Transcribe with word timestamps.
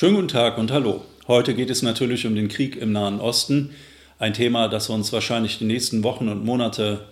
Schönen 0.00 0.14
guten 0.14 0.28
Tag 0.28 0.56
und 0.56 0.72
hallo. 0.72 1.04
Heute 1.28 1.52
geht 1.52 1.68
es 1.68 1.82
natürlich 1.82 2.26
um 2.26 2.34
den 2.34 2.48
Krieg 2.48 2.74
im 2.74 2.90
Nahen 2.90 3.20
Osten. 3.20 3.72
Ein 4.18 4.32
Thema, 4.32 4.66
das 4.68 4.88
uns 4.88 5.12
wahrscheinlich 5.12 5.58
die 5.58 5.66
nächsten 5.66 6.02
Wochen 6.02 6.30
und 6.30 6.42
Monate 6.42 7.04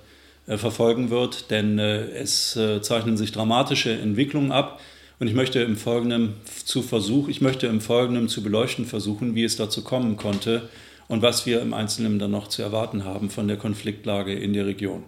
äh, 0.46 0.56
verfolgen 0.56 1.10
wird, 1.10 1.50
denn 1.50 1.78
äh, 1.78 2.06
es 2.12 2.56
äh, 2.56 2.80
zeichnen 2.80 3.18
sich 3.18 3.30
dramatische 3.30 3.92
Entwicklungen 3.92 4.52
ab. 4.52 4.80
Und 5.20 5.28
ich 5.28 5.34
möchte 5.34 5.60
im 5.60 5.76
Folgenden 5.76 6.36
zu 6.64 6.80
Versuch, 6.80 7.28
ich 7.28 7.42
möchte 7.42 7.66
im 7.66 7.82
Folgenden 7.82 8.26
zu 8.30 8.42
beleuchten 8.42 8.86
versuchen, 8.86 9.34
wie 9.34 9.44
es 9.44 9.56
dazu 9.56 9.84
kommen 9.84 10.16
konnte 10.16 10.70
und 11.08 11.20
was 11.20 11.44
wir 11.44 11.60
im 11.60 11.74
Einzelnen 11.74 12.18
dann 12.18 12.30
noch 12.30 12.48
zu 12.48 12.62
erwarten 12.62 13.04
haben 13.04 13.28
von 13.28 13.48
der 13.48 13.58
Konfliktlage 13.58 14.32
in 14.32 14.54
der 14.54 14.64
Region. 14.64 15.04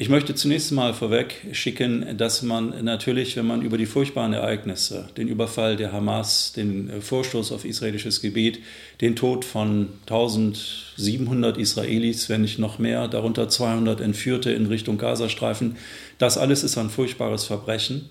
Ich 0.00 0.08
möchte 0.08 0.36
zunächst 0.36 0.70
mal 0.70 0.94
vorweg 0.94 1.48
schicken, 1.50 2.16
dass 2.16 2.42
man 2.42 2.84
natürlich, 2.84 3.36
wenn 3.36 3.48
man 3.48 3.62
über 3.62 3.76
die 3.76 3.84
furchtbaren 3.84 4.32
Ereignisse, 4.32 5.08
den 5.16 5.26
Überfall 5.26 5.74
der 5.74 5.92
Hamas, 5.92 6.52
den 6.52 6.88
äh, 6.88 7.00
Vorstoß 7.00 7.50
auf 7.50 7.64
israelisches 7.64 8.20
Gebiet, 8.20 8.60
den 9.00 9.16
Tod 9.16 9.44
von 9.44 9.88
1700 10.02 11.58
Israelis, 11.58 12.28
wenn 12.28 12.42
nicht 12.42 12.60
noch 12.60 12.78
mehr, 12.78 13.08
darunter 13.08 13.48
200 13.48 14.00
Entführte 14.00 14.52
in 14.52 14.66
Richtung 14.66 14.98
Gazastreifen, 14.98 15.74
das 16.18 16.38
alles 16.38 16.62
ist 16.62 16.78
ein 16.78 16.90
furchtbares 16.90 17.42
Verbrechen, 17.42 18.08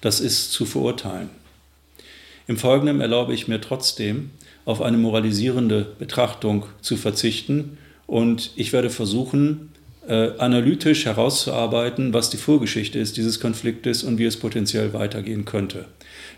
das 0.00 0.18
ist 0.18 0.50
zu 0.50 0.66
verurteilen. 0.66 1.30
Im 2.48 2.56
Folgenden 2.56 3.00
erlaube 3.00 3.32
ich 3.32 3.46
mir 3.46 3.60
trotzdem, 3.60 4.30
auf 4.64 4.82
eine 4.82 4.98
moralisierende 4.98 5.86
Betrachtung 6.00 6.66
zu 6.80 6.96
verzichten 6.96 7.78
und 8.08 8.50
ich 8.56 8.72
werde 8.72 8.90
versuchen, 8.90 9.70
äh, 10.08 10.30
analytisch 10.38 11.04
herauszuarbeiten, 11.04 12.12
was 12.14 12.30
die 12.30 12.38
Vorgeschichte 12.38 12.98
ist 12.98 13.16
dieses 13.16 13.40
Konfliktes 13.40 14.02
und 14.02 14.18
wie 14.18 14.24
es 14.24 14.38
potenziell 14.38 14.92
weitergehen 14.92 15.44
könnte. 15.44 15.84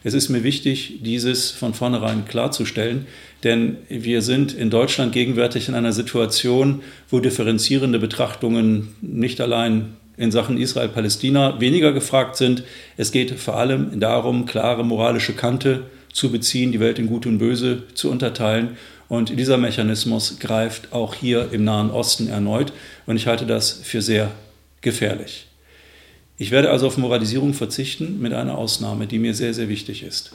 Es 0.02 0.15
ist 0.15 0.29
mir 0.29 0.43
wichtig, 0.43 1.01
dieses 1.02 1.51
von 1.51 1.74
vornherein 1.74 2.24
klarzustellen, 2.24 3.06
denn 3.45 3.77
wir 3.88 4.23
sind 4.23 4.52
in 4.52 4.71
Deutschland 4.71 5.12
gegenwärtig 5.12 5.68
in 5.68 5.74
einer 5.74 5.93
Situation, 5.93 6.80
wo 7.10 7.21
differenzierende 7.21 7.99
Betrachtungen 7.99 8.88
nicht 9.01 9.40
allein 9.40 9.96
in 10.16 10.30
Sachen 10.30 10.59
Israel-Palästina 10.59 11.60
weniger 11.60 11.93
gefragt 11.93 12.37
sind. 12.37 12.65
Es 12.96 13.12
geht 13.12 13.38
vor 13.38 13.57
allem 13.57 14.01
darum, 14.01 14.46
klare 14.46 14.84
moralische 14.84 15.34
Kante 15.34 15.84
zu 16.12 16.30
beziehen, 16.32 16.73
die 16.73 16.80
Welt 16.80 16.99
in 16.99 17.07
Gut 17.07 17.27
und 17.27 17.38
Böse 17.38 17.84
zu 17.95 18.10
unterteilen 18.10 18.77
und 19.10 19.37
dieser 19.37 19.59
Mechanismus 19.59 20.38
greift 20.38 20.93
auch 20.93 21.16
hier 21.16 21.49
im 21.51 21.65
Nahen 21.65 21.90
Osten 21.90 22.29
erneut. 22.29 22.73
Und 23.10 23.16
ich 23.16 23.26
halte 23.26 23.44
das 23.44 23.72
für 23.72 24.02
sehr 24.02 24.30
gefährlich. 24.82 25.48
Ich 26.38 26.52
werde 26.52 26.70
also 26.70 26.86
auf 26.86 26.96
Moralisierung 26.96 27.54
verzichten 27.54 28.20
mit 28.20 28.32
einer 28.32 28.56
Ausnahme, 28.56 29.08
die 29.08 29.18
mir 29.18 29.34
sehr, 29.34 29.52
sehr 29.52 29.68
wichtig 29.68 30.04
ist. 30.04 30.30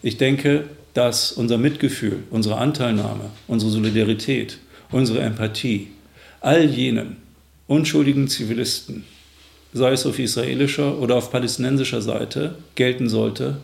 Ich 0.00 0.16
denke, 0.16 0.66
dass 0.94 1.32
unser 1.32 1.58
Mitgefühl, 1.58 2.22
unsere 2.30 2.58
Anteilnahme, 2.58 3.30
unsere 3.48 3.72
Solidarität, 3.72 4.58
unsere 4.92 5.22
Empathie 5.22 5.88
all 6.40 6.66
jenen 6.66 7.16
unschuldigen 7.66 8.28
Zivilisten, 8.28 9.02
sei 9.72 9.90
es 9.90 10.06
auf 10.06 10.20
israelischer 10.20 11.00
oder 11.00 11.16
auf 11.16 11.32
palästinensischer 11.32 12.00
Seite, 12.00 12.54
gelten 12.76 13.08
sollte, 13.08 13.56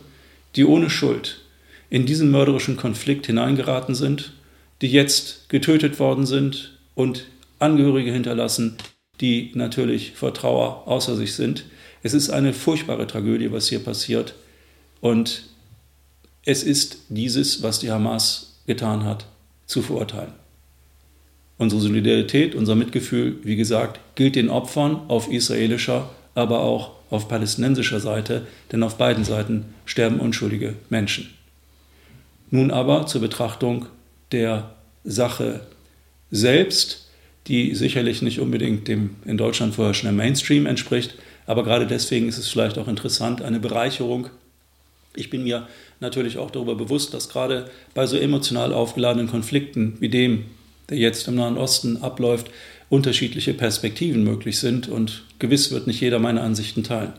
die 0.57 0.65
ohne 0.65 0.89
Schuld 0.89 1.39
in 1.89 2.05
diesen 2.05 2.31
mörderischen 2.31 2.75
Konflikt 2.75 3.27
hineingeraten 3.27 3.95
sind 3.95 4.33
die 4.81 4.89
jetzt 4.89 5.49
getötet 5.49 5.99
worden 5.99 6.25
sind 6.25 6.77
und 6.95 7.25
Angehörige 7.59 8.11
hinterlassen, 8.11 8.77
die 9.21 9.51
natürlich 9.55 10.13
vor 10.13 10.33
Trauer 10.33 10.87
außer 10.87 11.15
sich 11.15 11.33
sind. 11.33 11.65
Es 12.03 12.13
ist 12.13 12.29
eine 12.29 12.53
furchtbare 12.53 13.07
Tragödie, 13.07 13.51
was 13.51 13.67
hier 13.67 13.79
passiert. 13.79 14.35
Und 15.01 15.43
es 16.45 16.63
ist 16.63 16.99
dieses, 17.09 17.63
was 17.63 17.79
die 17.79 17.91
Hamas 17.91 18.59
getan 18.67 19.03
hat, 19.03 19.25
zu 19.65 19.81
verurteilen. 19.81 20.33
Unsere 21.57 21.81
Solidarität, 21.81 22.53
unser 22.53 22.75
Mitgefühl, 22.75 23.37
wie 23.43 23.55
gesagt, 23.55 23.99
gilt 24.15 24.35
den 24.35 24.49
Opfern 24.49 25.01
auf 25.07 25.31
israelischer, 25.31 26.09
aber 26.35 26.59
auch 26.59 26.91
auf 27.09 27.27
palästinensischer 27.27 27.99
Seite, 27.99 28.45
denn 28.71 28.83
auf 28.83 28.97
beiden 28.97 29.23
Seiten 29.23 29.65
sterben 29.85 30.19
unschuldige 30.19 30.75
Menschen. 30.89 31.33
Nun 32.51 32.69
aber 32.69 33.07
zur 33.07 33.21
Betrachtung 33.21 33.87
der 34.31 34.75
Sache 35.03 35.61
selbst, 36.29 37.06
die 37.47 37.75
sicherlich 37.75 38.21
nicht 38.21 38.39
unbedingt 38.39 38.87
dem 38.87 39.11
in 39.25 39.37
Deutschland 39.37 39.75
vorherrschenden 39.75 40.15
Mainstream 40.15 40.65
entspricht, 40.65 41.15
aber 41.45 41.63
gerade 41.63 41.87
deswegen 41.87 42.27
ist 42.27 42.37
es 42.37 42.47
vielleicht 42.47 42.77
auch 42.77 42.87
interessant, 42.87 43.41
eine 43.41 43.59
Bereicherung. 43.59 44.27
Ich 45.15 45.29
bin 45.29 45.43
mir 45.43 45.67
natürlich 45.99 46.37
auch 46.37 46.51
darüber 46.51 46.75
bewusst, 46.75 47.13
dass 47.13 47.29
gerade 47.29 47.69
bei 47.93 48.05
so 48.05 48.17
emotional 48.17 48.73
aufgeladenen 48.73 49.29
Konflikten 49.29 49.97
wie 49.99 50.09
dem, 50.09 50.45
der 50.89 50.97
jetzt 50.97 51.27
im 51.27 51.35
Nahen 51.35 51.57
Osten 51.57 51.97
abläuft, 51.97 52.51
unterschiedliche 52.89 53.53
Perspektiven 53.53 54.23
möglich 54.23 54.59
sind 54.59 54.87
und 54.87 55.23
gewiss 55.39 55.71
wird 55.71 55.87
nicht 55.87 56.01
jeder 56.01 56.19
meine 56.19 56.41
Ansichten 56.41 56.83
teilen. 56.83 57.13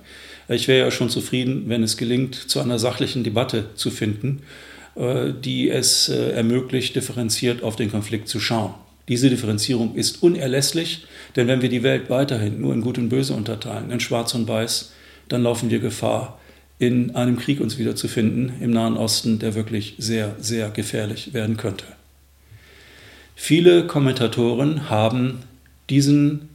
Ich 0.49 0.69
wäre 0.69 0.87
ja 0.87 0.91
schon 0.91 1.11
zufrieden, 1.11 1.65
wenn 1.67 1.83
es 1.83 1.97
gelingt, 1.97 2.35
zu 2.35 2.61
einer 2.61 2.79
sachlichen 2.79 3.25
Debatte 3.25 3.67
zu 3.75 3.91
finden 3.91 4.43
äh, 4.99 5.33
die 5.33 5.71
es 5.71 6.09
äh, 6.09 6.33
ermöglicht, 6.33 6.97
differenziert 6.97 7.63
auf 7.63 7.77
den 7.77 7.91
Konflikt 7.91 8.29
zu 8.29 8.41
schauen. 8.41 8.75
Diese 9.09 9.31
Differenzierung 9.31 9.95
ist 9.95 10.23
unerlässlich, 10.23 11.07
denn 11.35 11.49
wenn 11.49 11.63
wir 11.63 11.69
die 11.69 11.83
Welt 11.83 12.11
weiterhin 12.11 12.61
nur 12.61 12.75
in 12.75 12.83
Gut 12.83 12.99
und 12.99 13.09
Böse 13.09 13.33
unterteilen, 13.33 13.91
in 13.91 14.01
Schwarz 14.01 14.35
und 14.35 14.47
Weiß, 14.47 14.93
dann 15.29 15.43
laufen 15.43 15.71
wir 15.71 15.79
Gefahr, 15.79 16.39
in 16.79 17.17
einem 17.17 17.39
Krieg 17.39 17.61
uns 17.61 17.79
wiederzufinden 17.79 18.53
im 18.61 18.71
Nahen 18.71 18.97
Osten, 18.97 19.39
der 19.39 19.55
wirklich 19.55 19.95
sehr, 19.99 20.37
sehr 20.39 20.71
gefährlich 20.71 21.35
werden 21.35 21.57
könnte. 21.57 21.85
Viele 23.35 23.87
Kommentatoren 23.87 24.89
haben 24.89 25.41
diesen 25.91 26.49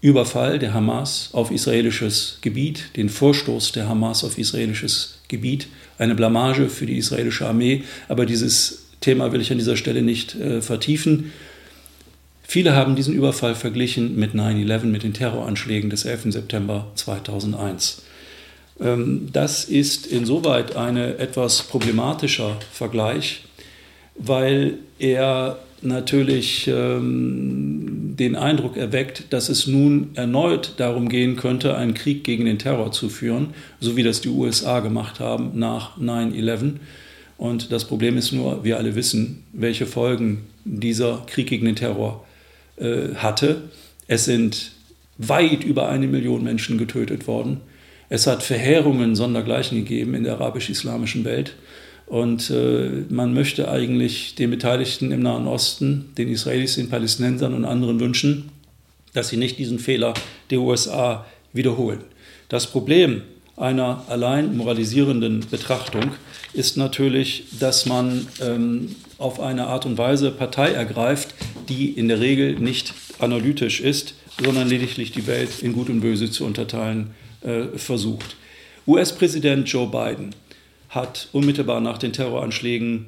Überfall 0.00 0.58
der 0.58 0.72
Hamas 0.72 1.30
auf 1.32 1.50
israelisches 1.50 2.38
Gebiet, 2.40 2.96
den 2.96 3.08
Vorstoß 3.08 3.72
der 3.72 3.88
Hamas 3.88 4.24
auf 4.24 4.38
israelisches 4.38 5.18
Gebiet, 5.28 5.68
eine 5.98 6.14
Blamage 6.14 6.68
für 6.68 6.86
die 6.86 6.96
israelische 6.96 7.46
Armee. 7.46 7.84
Aber 8.08 8.24
dieses 8.26 8.86
Thema 9.00 9.32
will 9.32 9.40
ich 9.40 9.52
an 9.52 9.58
dieser 9.58 9.76
Stelle 9.76 10.02
nicht 10.02 10.34
äh, 10.36 10.62
vertiefen. 10.62 11.32
Viele 12.50 12.74
haben 12.74 12.96
diesen 12.96 13.14
Überfall 13.14 13.54
verglichen 13.54 14.16
mit 14.18 14.34
9-11, 14.34 14.86
mit 14.86 15.04
den 15.04 15.12
Terroranschlägen 15.12 15.88
des 15.88 16.04
11. 16.04 16.32
September 16.32 16.88
2001. 16.96 18.02
Ähm, 18.80 19.28
das 19.32 19.66
ist 19.66 20.08
insoweit 20.08 20.74
ein 20.74 20.96
etwas 20.96 21.62
problematischer 21.62 22.56
Vergleich, 22.72 23.44
weil 24.16 24.78
er 24.98 25.60
natürlich 25.80 26.66
ähm, 26.66 28.16
den 28.18 28.34
Eindruck 28.34 28.76
erweckt, 28.76 29.32
dass 29.32 29.48
es 29.48 29.68
nun 29.68 30.08
erneut 30.14 30.74
darum 30.78 31.08
gehen 31.08 31.36
könnte, 31.36 31.76
einen 31.76 31.94
Krieg 31.94 32.24
gegen 32.24 32.46
den 32.46 32.58
Terror 32.58 32.90
zu 32.90 33.10
führen, 33.10 33.54
so 33.78 33.96
wie 33.96 34.02
das 34.02 34.22
die 34.22 34.28
USA 34.28 34.80
gemacht 34.80 35.20
haben 35.20 35.52
nach 35.54 35.96
9-11. 35.98 36.72
Und 37.38 37.70
das 37.70 37.84
Problem 37.84 38.16
ist 38.16 38.32
nur, 38.32 38.64
wir 38.64 38.76
alle 38.76 38.96
wissen, 38.96 39.44
welche 39.52 39.86
Folgen 39.86 40.46
dieser 40.64 41.22
Krieg 41.28 41.46
gegen 41.46 41.66
den 41.66 41.76
Terror 41.76 42.24
äh, 42.80 43.14
hatte. 43.16 43.62
Es 44.06 44.24
sind 44.24 44.72
weit 45.18 45.64
über 45.64 45.88
eine 45.88 46.06
Million 46.06 46.42
Menschen 46.42 46.78
getötet 46.78 47.26
worden. 47.26 47.60
Es 48.08 48.26
hat 48.26 48.42
Verheerungen 48.42 49.14
sondergleichen 49.14 49.78
gegeben 49.78 50.14
in 50.14 50.24
der 50.24 50.34
arabisch-islamischen 50.34 51.24
Welt. 51.24 51.54
Und 52.06 52.50
äh, 52.50 53.04
man 53.08 53.34
möchte 53.34 53.70
eigentlich 53.70 54.34
den 54.34 54.50
Beteiligten 54.50 55.12
im 55.12 55.22
Nahen 55.22 55.46
Osten, 55.46 56.10
den 56.18 56.28
Israelis, 56.28 56.74
den 56.74 56.88
Palästinensern 56.88 57.54
und 57.54 57.64
anderen 57.64 58.00
wünschen, 58.00 58.50
dass 59.12 59.28
sie 59.28 59.36
nicht 59.36 59.58
diesen 59.58 59.78
Fehler 59.78 60.14
der 60.50 60.60
USA 60.60 61.24
wiederholen. 61.52 62.00
Das 62.48 62.66
Problem 62.66 63.22
einer 63.56 64.04
allein 64.08 64.56
moralisierenden 64.56 65.44
Betrachtung 65.50 66.12
ist 66.52 66.76
natürlich, 66.76 67.44
dass 67.60 67.86
man 67.86 68.26
ähm, 68.40 68.96
auf 69.18 69.38
eine 69.38 69.66
Art 69.66 69.86
und 69.86 69.98
Weise 69.98 70.30
Partei 70.30 70.72
ergreift, 70.72 71.34
die 71.70 71.90
in 71.90 72.08
der 72.08 72.20
Regel 72.20 72.58
nicht 72.58 72.92
analytisch 73.18 73.80
ist, 73.80 74.14
sondern 74.42 74.68
lediglich 74.68 75.12
die 75.12 75.26
Welt 75.26 75.62
in 75.62 75.72
Gut 75.72 75.88
und 75.88 76.00
Böse 76.00 76.30
zu 76.30 76.44
unterteilen 76.44 77.14
äh, 77.42 77.78
versucht. 77.78 78.36
US-Präsident 78.86 79.68
Joe 79.68 79.86
Biden 79.86 80.34
hat 80.88 81.28
unmittelbar 81.32 81.80
nach 81.80 81.98
den 81.98 82.12
Terroranschlägen 82.12 83.06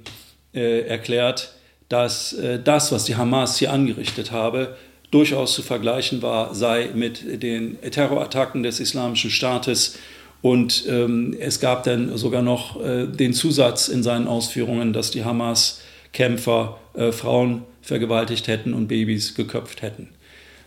äh, 0.54 0.86
erklärt, 0.86 1.54
dass 1.88 2.32
äh, 2.34 2.58
das, 2.62 2.92
was 2.92 3.04
die 3.04 3.16
Hamas 3.16 3.58
hier 3.58 3.72
angerichtet 3.72 4.30
habe, 4.30 4.76
durchaus 5.10 5.54
zu 5.54 5.62
vergleichen 5.62 6.22
war, 6.22 6.54
sei 6.54 6.90
mit 6.94 7.42
den 7.42 7.78
Terrorattacken 7.80 8.62
des 8.62 8.80
Islamischen 8.80 9.30
Staates. 9.30 9.98
Und 10.40 10.86
ähm, 10.88 11.36
es 11.38 11.60
gab 11.60 11.84
dann 11.84 12.16
sogar 12.16 12.42
noch 12.42 12.82
äh, 12.82 13.06
den 13.06 13.34
Zusatz 13.34 13.88
in 13.88 14.02
seinen 14.02 14.26
Ausführungen, 14.26 14.92
dass 14.92 15.10
die 15.10 15.24
Hamas-Kämpfer 15.24 16.78
äh, 16.94 17.12
Frauen 17.12 17.62
vergewaltigt 17.82 18.48
hätten 18.48 18.72
und 18.72 18.88
Babys 18.88 19.34
geköpft 19.34 19.82
hätten. 19.82 20.08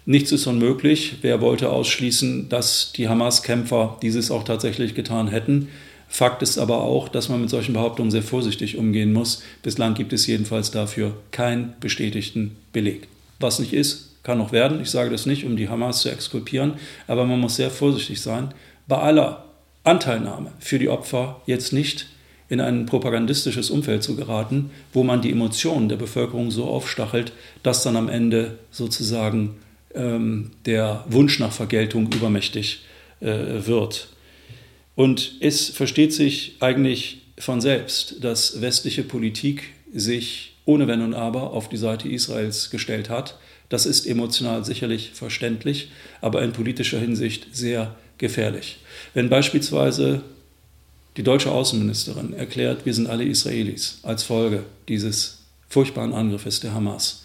Nichts 0.06 0.32
ist 0.32 0.46
unmöglich. 0.46 1.16
Wer 1.22 1.42
wollte 1.42 1.72
ausschließen, 1.72 2.50
dass 2.50 2.92
die 2.92 3.08
Hamas-Kämpfer 3.08 3.98
dieses 4.04 4.30
auch 4.30 4.44
tatsächlich 4.44 4.94
getan 4.94 5.30
hätten? 5.30 5.70
Fakt 6.08 6.44
ist 6.44 6.60
aber 6.60 6.82
auch, 6.82 7.10
dass 7.10 7.30
man 7.30 7.42
mit 7.42 7.50
solchen 7.50 7.74
Behauptungen 7.74 8.12
sehr 8.12 8.22
vorsichtig 8.22 8.78
umgehen 8.78 9.12
muss. 9.12 9.42
Bislang 9.64 9.96
gibt 9.96 10.14
es 10.14 10.28
jedenfalls 10.28 10.70
dafür 10.70 11.18
keinen 11.32 11.74
bestätigten 11.80 12.56
Beleg. 12.72 13.08
Was 13.40 13.58
nicht 13.60 13.74
ist, 13.74 14.24
kann 14.24 14.38
noch 14.38 14.52
werden. 14.52 14.82
Ich 14.82 14.92
sage 14.92 15.10
das 15.10 15.26
nicht, 15.26 15.44
um 15.44 15.58
die 15.58 15.70
Hamas 15.70 16.02
zu 16.02 16.10
exkulpieren, 16.10 16.74
aber 17.08 17.26
man 17.26 17.40
muss 17.40 17.56
sehr 17.56 17.72
vorsichtig 17.72 18.22
sein. 18.22 18.54
Bei 18.88 18.98
aller 18.98 19.46
Anteilnahme 19.84 20.52
für 20.60 20.80
die 20.80 20.90
Opfer 20.90 21.42
jetzt 21.46 21.74
nicht 21.74 22.08
in 22.50 22.60
ein 22.60 22.86
propagandistisches 22.86 23.70
Umfeld 23.70 24.04
zu 24.04 24.16
geraten, 24.16 24.70
wo 24.94 25.04
man 25.04 25.22
die 25.22 25.32
Emotionen 25.32 25.90
der 25.90 25.96
Bevölkerung 25.96 26.52
so 26.52 26.66
aufstachelt, 26.66 27.32
dass 27.64 27.84
dann 27.84 27.96
am 27.96 28.10
Ende 28.10 28.60
sozusagen 28.72 29.56
ähm, 29.96 30.52
der 30.66 31.04
Wunsch 31.10 31.40
nach 31.40 31.52
Vergeltung 31.52 32.12
übermächtig 32.14 32.84
äh, 33.20 33.66
wird. 33.66 34.10
Und 34.96 35.36
es 35.42 35.70
versteht 35.70 36.14
sich 36.14 36.58
eigentlich 36.60 37.22
von 37.38 37.62
selbst, 37.62 38.24
dass 38.24 38.62
westliche 38.62 39.04
Politik 39.04 39.64
sich 39.94 40.54
ohne 40.66 40.88
Wenn 40.88 41.02
und 41.02 41.14
Aber 41.14 41.52
auf 41.52 41.70
die 41.70 41.78
Seite 41.78 42.10
Israels 42.10 42.70
gestellt 42.70 43.10
hat. 43.10 43.38
Das 43.70 43.86
ist 43.86 44.06
emotional 44.06 44.64
sicherlich 44.64 45.12
verständlich, 45.14 45.90
aber 46.22 46.42
in 46.44 46.54
politischer 46.54 47.00
Hinsicht 47.00 47.48
sehr 47.56 47.96
gefährlich. 48.18 48.78
Wenn 49.14 49.30
beispielsweise 49.30 50.22
die 51.18 51.24
deutsche 51.24 51.52
Außenministerin 51.52 52.34
erklärt, 52.34 52.86
wir 52.86 52.94
sind 52.94 53.08
alle 53.08 53.24
Israelis 53.24 54.00
als 54.04 54.24
Folge 54.24 54.64
dieses 54.88 55.40
furchtbaren 55.70 56.14
Angriffes 56.14 56.60
der 56.60 56.74
Hamas, 56.74 57.24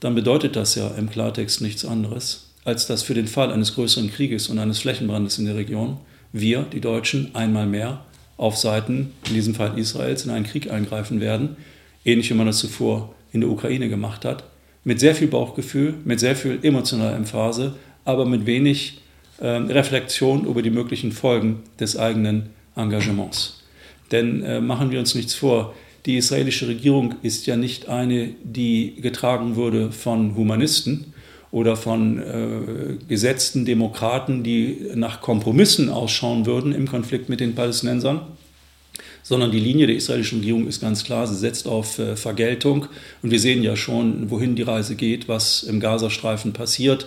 dann 0.00 0.14
bedeutet 0.14 0.56
das 0.56 0.74
ja 0.74 0.88
im 0.88 1.08
Klartext 1.08 1.60
nichts 1.60 1.84
anderes, 1.84 2.50
als 2.64 2.86
dass 2.86 3.02
für 3.02 3.14
den 3.14 3.28
Fall 3.28 3.52
eines 3.52 3.74
größeren 3.74 4.10
Krieges 4.10 4.48
und 4.48 4.58
eines 4.58 4.80
Flächenbrandes 4.80 5.38
in 5.38 5.46
der 5.46 5.56
Region 5.56 5.98
wir, 6.32 6.62
die 6.62 6.80
Deutschen, 6.80 7.34
einmal 7.34 7.66
mehr 7.66 8.04
auf 8.36 8.56
Seiten, 8.56 9.12
in 9.28 9.34
diesem 9.34 9.54
Fall 9.54 9.78
Israels, 9.78 10.24
in 10.24 10.30
einen 10.30 10.46
Krieg 10.46 10.70
eingreifen 10.70 11.20
werden, 11.20 11.56
ähnlich 12.04 12.30
wie 12.30 12.34
man 12.34 12.46
das 12.46 12.58
zuvor 12.58 13.14
in 13.32 13.40
der 13.40 13.50
Ukraine 13.50 13.88
gemacht 13.88 14.24
hat, 14.24 14.44
mit 14.84 14.98
sehr 14.98 15.14
viel 15.14 15.28
Bauchgefühl, 15.28 15.94
mit 16.04 16.18
sehr 16.18 16.34
viel 16.34 16.58
emotionaler 16.62 17.14
Emphase, 17.14 17.74
aber 18.04 18.26
mit 18.26 18.46
wenig 18.46 19.00
äh, 19.38 19.46
Reflexion 19.46 20.44
über 20.44 20.62
die 20.62 20.70
möglichen 20.70 21.12
Folgen 21.12 21.62
des 21.78 21.96
eigenen 21.96 22.50
Engagements. 22.76 23.62
Denn 24.10 24.42
äh, 24.42 24.60
machen 24.60 24.90
wir 24.90 24.98
uns 24.98 25.14
nichts 25.14 25.34
vor, 25.34 25.74
die 26.06 26.16
israelische 26.16 26.68
Regierung 26.68 27.14
ist 27.22 27.46
ja 27.46 27.56
nicht 27.56 27.88
eine, 27.88 28.30
die 28.42 28.96
getragen 29.00 29.56
wurde 29.56 29.92
von 29.92 30.34
Humanisten, 30.34 31.12
oder 31.52 31.76
von 31.76 32.18
äh, 32.18 32.96
gesetzten 33.08 33.64
Demokraten, 33.66 34.42
die 34.42 34.90
nach 34.94 35.20
Kompromissen 35.20 35.90
ausschauen 35.90 36.46
würden 36.46 36.74
im 36.74 36.88
Konflikt 36.88 37.28
mit 37.28 37.40
den 37.40 37.54
Palästinensern, 37.54 38.22
sondern 39.22 39.52
die 39.52 39.60
Linie 39.60 39.86
der 39.86 39.96
israelischen 39.96 40.38
Regierung 40.38 40.66
ist 40.66 40.80
ganz 40.80 41.04
klar, 41.04 41.26
sie 41.26 41.36
setzt 41.36 41.68
auf 41.68 41.98
äh, 41.98 42.16
Vergeltung 42.16 42.86
und 43.22 43.30
wir 43.30 43.38
sehen 43.38 43.62
ja 43.62 43.76
schon, 43.76 44.30
wohin 44.30 44.56
die 44.56 44.62
Reise 44.62 44.96
geht, 44.96 45.28
was 45.28 45.62
im 45.62 45.78
Gazastreifen 45.78 46.54
passiert. 46.54 47.06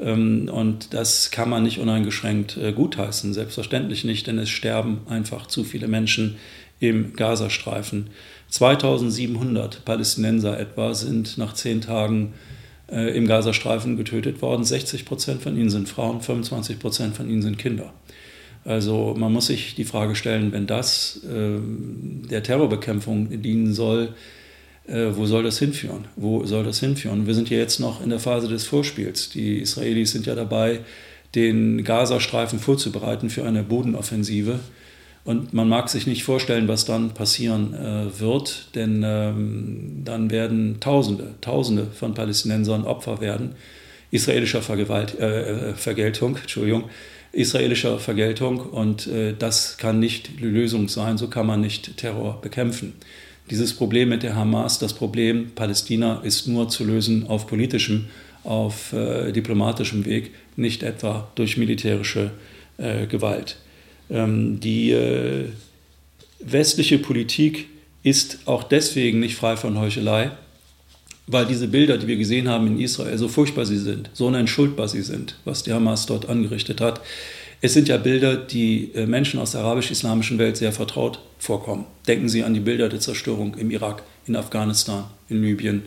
Ähm, 0.00 0.48
und 0.52 0.94
das 0.94 1.30
kann 1.30 1.50
man 1.50 1.62
nicht 1.62 1.78
uneingeschränkt 1.78 2.56
äh, 2.56 2.72
gutheißen, 2.72 3.34
selbstverständlich 3.34 4.04
nicht, 4.04 4.26
denn 4.26 4.38
es 4.38 4.48
sterben 4.48 5.00
einfach 5.08 5.46
zu 5.46 5.64
viele 5.64 5.88
Menschen 5.88 6.36
im 6.80 7.14
Gazastreifen. 7.14 8.10
2700 8.50 9.84
Palästinenser 9.84 10.58
etwa 10.58 10.94
sind 10.94 11.38
nach 11.38 11.54
zehn 11.54 11.80
Tagen 11.80 12.34
äh, 12.90 13.16
im 13.16 13.26
Gazastreifen 13.26 13.96
getötet 13.96 14.40
worden. 14.40 14.64
60 14.64 15.04
Prozent 15.04 15.42
von 15.42 15.56
ihnen 15.56 15.70
sind 15.70 15.88
Frauen, 15.88 16.20
25 16.20 16.78
Prozent 16.78 17.16
von 17.16 17.28
ihnen 17.28 17.42
sind 17.42 17.58
Kinder. 17.58 17.92
Also 18.64 19.14
man 19.16 19.32
muss 19.32 19.46
sich 19.46 19.74
die 19.74 19.84
Frage 19.84 20.14
stellen, 20.14 20.52
wenn 20.52 20.66
das 20.66 21.22
äh, 21.24 21.58
der 22.30 22.42
Terrorbekämpfung 22.42 23.42
dienen 23.42 23.72
soll, 23.72 24.14
äh, 24.88 25.16
wo 25.16 25.26
soll 25.26 25.42
das 25.42 25.58
hinführen? 25.58 26.06
Wo 26.16 26.44
soll 26.44 26.64
das 26.64 26.80
hinführen? 26.80 27.26
Wir 27.26 27.34
sind 27.34 27.50
ja 27.50 27.58
jetzt 27.58 27.78
noch 27.78 28.02
in 28.02 28.10
der 28.10 28.20
Phase 28.20 28.48
des 28.48 28.64
Vorspiels. 28.64 29.30
Die 29.30 29.58
Israelis 29.58 30.12
sind 30.12 30.26
ja 30.26 30.34
dabei, 30.34 30.80
den 31.34 31.84
Gazastreifen 31.84 32.58
vorzubereiten 32.58 33.30
für 33.30 33.44
eine 33.44 33.62
Bodenoffensive. 33.62 34.60
Und 35.24 35.52
man 35.52 35.68
mag 35.68 35.90
sich 35.90 36.06
nicht 36.06 36.24
vorstellen, 36.24 36.68
was 36.68 36.86
dann 36.86 37.10
passieren 37.10 37.74
äh, 37.74 38.18
wird, 38.18 38.74
denn 38.74 39.02
ähm, 39.04 40.00
dann 40.04 40.30
werden 40.30 40.80
Tausende, 40.80 41.34
Tausende 41.42 41.86
von 41.92 42.14
Palästinensern 42.14 42.84
Opfer 42.84 43.20
werden 43.20 43.54
israelischer 44.10 44.62
Vergewalt, 44.62 45.18
äh, 45.20 45.70
äh, 45.70 45.74
Vergeltung, 45.74 46.36
Entschuldigung, 46.36 46.84
israelischer 47.32 47.98
Vergeltung 47.98 48.60
und 48.60 49.06
äh, 49.06 49.34
das 49.38 49.76
kann 49.76 50.00
nicht 50.00 50.40
die 50.40 50.44
Lösung 50.44 50.88
sein, 50.88 51.18
so 51.18 51.28
kann 51.28 51.46
man 51.46 51.60
nicht 51.60 51.98
Terror 51.98 52.40
bekämpfen. 52.40 52.94
Dieses 53.50 53.72
Problem 53.72 54.10
mit 54.10 54.22
der 54.22 54.36
Hamas, 54.36 54.78
das 54.78 54.92
Problem 54.92 55.50
Palästina 55.54 56.20
ist 56.22 56.46
nur 56.48 56.68
zu 56.68 56.84
lösen 56.84 57.26
auf 57.28 57.46
politischem, 57.46 58.06
auf 58.44 58.92
äh, 58.92 59.32
diplomatischem 59.32 60.04
Weg, 60.04 60.32
nicht 60.56 60.82
etwa 60.82 61.28
durch 61.34 61.56
militärische 61.56 62.30
äh, 62.76 63.06
Gewalt. 63.06 63.56
Ähm, 64.10 64.60
die 64.60 64.90
äh, 64.90 65.46
westliche 66.40 66.98
Politik 66.98 67.68
ist 68.02 68.38
auch 68.44 68.62
deswegen 68.62 69.20
nicht 69.20 69.36
frei 69.36 69.56
von 69.56 69.78
Heuchelei, 69.78 70.30
weil 71.26 71.46
diese 71.46 71.68
Bilder, 71.68 71.98
die 71.98 72.06
wir 72.06 72.16
gesehen 72.16 72.48
haben 72.48 72.66
in 72.66 72.80
Israel, 72.80 73.18
so 73.18 73.28
furchtbar 73.28 73.66
sie 73.66 73.78
sind, 73.78 74.10
so 74.12 74.26
unentschuldbar 74.26 74.88
sie 74.88 75.02
sind, 75.02 75.36
was 75.44 75.62
die 75.62 75.72
Hamas 75.72 76.06
dort 76.06 76.28
angerichtet 76.28 76.80
hat. 76.80 77.00
Es 77.60 77.72
sind 77.72 77.88
ja 77.88 77.96
Bilder, 77.96 78.36
die 78.36 78.92
äh, 78.94 79.06
Menschen 79.06 79.40
aus 79.40 79.52
der 79.52 79.62
arabisch-islamischen 79.62 80.38
Welt 80.38 80.56
sehr 80.56 80.72
vertraut 80.72 81.20
vorkommen. 81.38 81.86
Denken 82.06 82.28
Sie 82.28 82.44
an 82.44 82.54
die 82.54 82.60
Bilder 82.60 82.88
der 82.88 83.00
Zerstörung 83.00 83.56
im 83.56 83.70
Irak, 83.70 84.02
in 84.26 84.36
Afghanistan, 84.36 85.04
in 85.28 85.42
Libyen, 85.42 85.82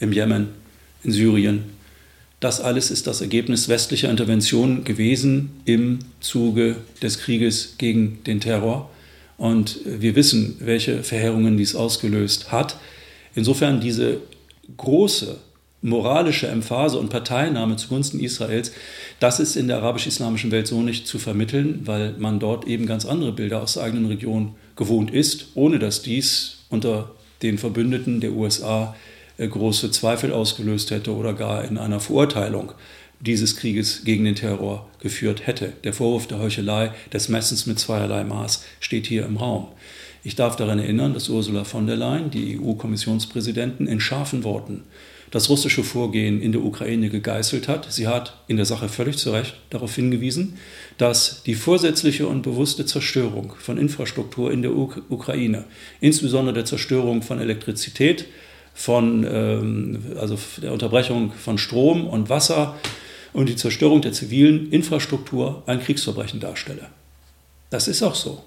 im 0.00 0.12
Jemen, 0.12 0.48
in 1.02 1.12
Syrien, 1.12 1.64
das 2.44 2.60
alles 2.60 2.90
ist 2.90 3.06
das 3.06 3.22
Ergebnis 3.22 3.70
westlicher 3.70 4.10
Interventionen 4.10 4.84
gewesen 4.84 5.62
im 5.64 6.00
Zuge 6.20 6.76
des 7.00 7.18
Krieges 7.20 7.76
gegen 7.78 8.22
den 8.24 8.38
Terror. 8.38 8.90
Und 9.38 9.80
wir 9.86 10.14
wissen, 10.14 10.56
welche 10.60 11.02
Verheerungen 11.02 11.56
dies 11.56 11.74
ausgelöst 11.74 12.52
hat. 12.52 12.76
Insofern 13.34 13.80
diese 13.80 14.18
große 14.76 15.38
moralische 15.84 16.48
Emphase 16.48 16.98
und 16.98 17.10
Parteinahme 17.10 17.76
zugunsten 17.76 18.18
Israels, 18.18 18.72
das 19.20 19.38
ist 19.38 19.54
in 19.54 19.68
der 19.68 19.76
arabisch-islamischen 19.76 20.50
Welt 20.50 20.66
so 20.66 20.80
nicht 20.80 21.06
zu 21.06 21.18
vermitteln, 21.18 21.80
weil 21.84 22.14
man 22.18 22.40
dort 22.40 22.66
eben 22.66 22.86
ganz 22.86 23.04
andere 23.04 23.32
Bilder 23.32 23.62
aus 23.62 23.74
der 23.74 23.82
eigenen 23.82 24.06
Region 24.06 24.54
gewohnt 24.76 25.10
ist, 25.10 25.48
ohne 25.54 25.78
dass 25.78 26.00
dies 26.00 26.64
unter 26.70 27.10
den 27.42 27.58
Verbündeten 27.58 28.20
der 28.20 28.32
USA 28.32 28.96
äh, 29.36 29.46
große 29.46 29.90
Zweifel 29.90 30.32
ausgelöst 30.32 30.90
hätte 30.90 31.14
oder 31.14 31.34
gar 31.34 31.64
in 31.64 31.76
einer 31.76 32.00
Verurteilung 32.00 32.72
dieses 33.20 33.54
Krieges 33.54 34.04
gegen 34.04 34.24
den 34.24 34.36
Terror 34.36 34.88
geführt 35.00 35.46
hätte. 35.46 35.74
Der 35.84 35.92
Vorwurf 35.92 36.26
der 36.26 36.38
Heuchelei, 36.38 36.92
des 37.12 37.28
Messens 37.28 37.66
mit 37.66 37.78
zweierlei 37.78 38.24
Maß, 38.24 38.64
steht 38.80 39.06
hier 39.06 39.26
im 39.26 39.36
Raum. 39.36 39.68
Ich 40.22 40.34
darf 40.34 40.56
daran 40.56 40.78
erinnern, 40.78 41.12
dass 41.12 41.28
Ursula 41.28 41.64
von 41.64 41.86
der 41.86 41.96
Leyen, 41.96 42.30
die 42.30 42.58
EU-Kommissionspräsidentin, 42.58 43.86
in 43.86 44.00
scharfen 44.00 44.44
Worten 44.44 44.84
das 45.34 45.48
russische 45.48 45.82
Vorgehen 45.82 46.40
in 46.40 46.52
der 46.52 46.62
Ukraine 46.62 47.10
gegeißelt 47.10 47.66
hat. 47.66 47.92
Sie 47.92 48.06
hat 48.06 48.36
in 48.46 48.56
der 48.56 48.66
Sache 48.66 48.88
völlig 48.88 49.18
zu 49.18 49.32
Recht 49.32 49.56
darauf 49.68 49.92
hingewiesen, 49.92 50.58
dass 50.96 51.42
die 51.42 51.56
vorsätzliche 51.56 52.28
und 52.28 52.42
bewusste 52.42 52.86
Zerstörung 52.86 53.52
von 53.58 53.76
Infrastruktur 53.76 54.52
in 54.52 54.62
der 54.62 54.70
Ukraine, 54.76 55.64
insbesondere 56.00 56.54
der 56.54 56.64
Zerstörung 56.66 57.22
von 57.22 57.40
Elektrizität, 57.40 58.26
von 58.74 59.26
ähm, 59.28 60.04
also 60.20 60.38
der 60.62 60.72
Unterbrechung 60.72 61.32
von 61.32 61.58
Strom 61.58 62.06
und 62.06 62.30
Wasser 62.30 62.78
und 63.32 63.48
die 63.48 63.56
Zerstörung 63.56 64.02
der 64.02 64.12
zivilen 64.12 64.70
Infrastruktur 64.70 65.64
ein 65.66 65.80
Kriegsverbrechen 65.80 66.38
darstelle. 66.38 66.86
Das 67.70 67.88
ist 67.88 68.04
auch 68.04 68.14
so. 68.14 68.44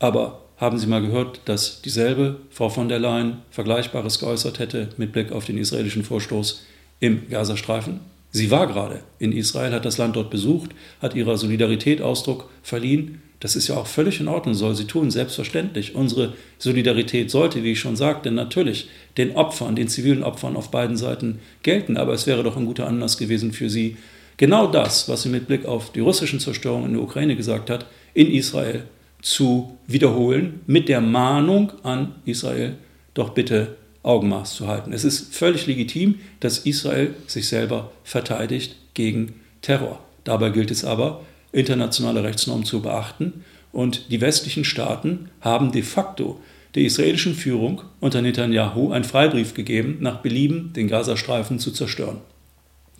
Aber 0.00 0.43
haben 0.56 0.78
Sie 0.78 0.86
mal 0.86 1.02
gehört, 1.02 1.40
dass 1.46 1.82
dieselbe 1.82 2.36
Frau 2.50 2.68
von 2.68 2.88
der 2.88 2.98
Leyen 2.98 3.38
Vergleichbares 3.50 4.18
geäußert 4.18 4.58
hätte 4.58 4.90
mit 4.96 5.12
Blick 5.12 5.32
auf 5.32 5.44
den 5.44 5.58
israelischen 5.58 6.04
Vorstoß 6.04 6.64
im 7.00 7.28
Gazastreifen? 7.28 8.00
Sie 8.30 8.50
war 8.50 8.66
gerade 8.66 9.00
in 9.18 9.32
Israel, 9.32 9.72
hat 9.72 9.84
das 9.84 9.98
Land 9.98 10.16
dort 10.16 10.30
besucht, 10.30 10.70
hat 11.00 11.14
ihrer 11.14 11.36
Solidarität 11.36 12.02
Ausdruck 12.02 12.50
verliehen 12.62 13.22
das 13.44 13.56
ist 13.56 13.68
ja 13.68 13.76
auch 13.76 13.86
völlig 13.86 14.20
in 14.20 14.28
Ordnung, 14.28 14.54
soll 14.54 14.74
sie 14.74 14.86
tun, 14.86 15.10
selbstverständlich. 15.10 15.94
Unsere 15.94 16.32
Solidarität 16.56 17.30
sollte, 17.30 17.62
wie 17.62 17.72
ich 17.72 17.78
schon 17.78 17.94
sagte, 17.94 18.30
natürlich 18.30 18.88
den 19.18 19.36
Opfern, 19.36 19.76
den 19.76 19.86
zivilen 19.86 20.22
Opfern 20.22 20.56
auf 20.56 20.70
beiden 20.70 20.96
Seiten 20.96 21.40
gelten. 21.62 21.98
Aber 21.98 22.14
es 22.14 22.26
wäre 22.26 22.42
doch 22.42 22.56
ein 22.56 22.64
guter 22.64 22.86
Anlass 22.86 23.18
gewesen 23.18 23.52
für 23.52 23.68
sie, 23.68 23.98
genau 24.38 24.66
das, 24.66 25.10
was 25.10 25.24
sie 25.24 25.28
mit 25.28 25.46
Blick 25.46 25.66
auf 25.66 25.92
die 25.92 26.00
russischen 26.00 26.40
Zerstörungen 26.40 26.86
in 26.86 26.92
der 26.94 27.02
Ukraine 27.02 27.36
gesagt 27.36 27.68
hat, 27.68 27.84
in 28.14 28.30
Israel 28.30 28.84
zu 29.24 29.78
wiederholen, 29.86 30.60
mit 30.66 30.88
der 30.90 31.00
Mahnung 31.00 31.72
an 31.82 32.14
Israel, 32.26 32.76
doch 33.14 33.30
bitte 33.30 33.76
Augenmaß 34.02 34.54
zu 34.54 34.68
halten. 34.68 34.92
Es 34.92 35.02
ist 35.02 35.34
völlig 35.34 35.66
legitim, 35.66 36.16
dass 36.40 36.58
Israel 36.58 37.14
sich 37.26 37.48
selber 37.48 37.90
verteidigt 38.04 38.76
gegen 38.92 39.40
Terror. 39.62 39.98
Dabei 40.24 40.50
gilt 40.50 40.70
es 40.70 40.84
aber, 40.84 41.22
internationale 41.52 42.22
Rechtsnormen 42.22 42.66
zu 42.66 42.82
beachten 42.82 43.44
Und 43.72 44.12
die 44.12 44.20
westlichen 44.20 44.64
Staaten 44.64 45.30
haben 45.40 45.72
de 45.72 45.82
facto 45.82 46.38
der 46.74 46.82
israelischen 46.82 47.34
Führung 47.34 47.82
unter 48.00 48.20
Netanyahu 48.20 48.92
einen 48.92 49.04
Freibrief 49.04 49.54
gegeben, 49.54 49.98
nach 50.00 50.18
Belieben 50.18 50.72
den 50.74 50.86
Gazastreifen 50.86 51.58
zu 51.58 51.70
zerstören. 51.70 52.18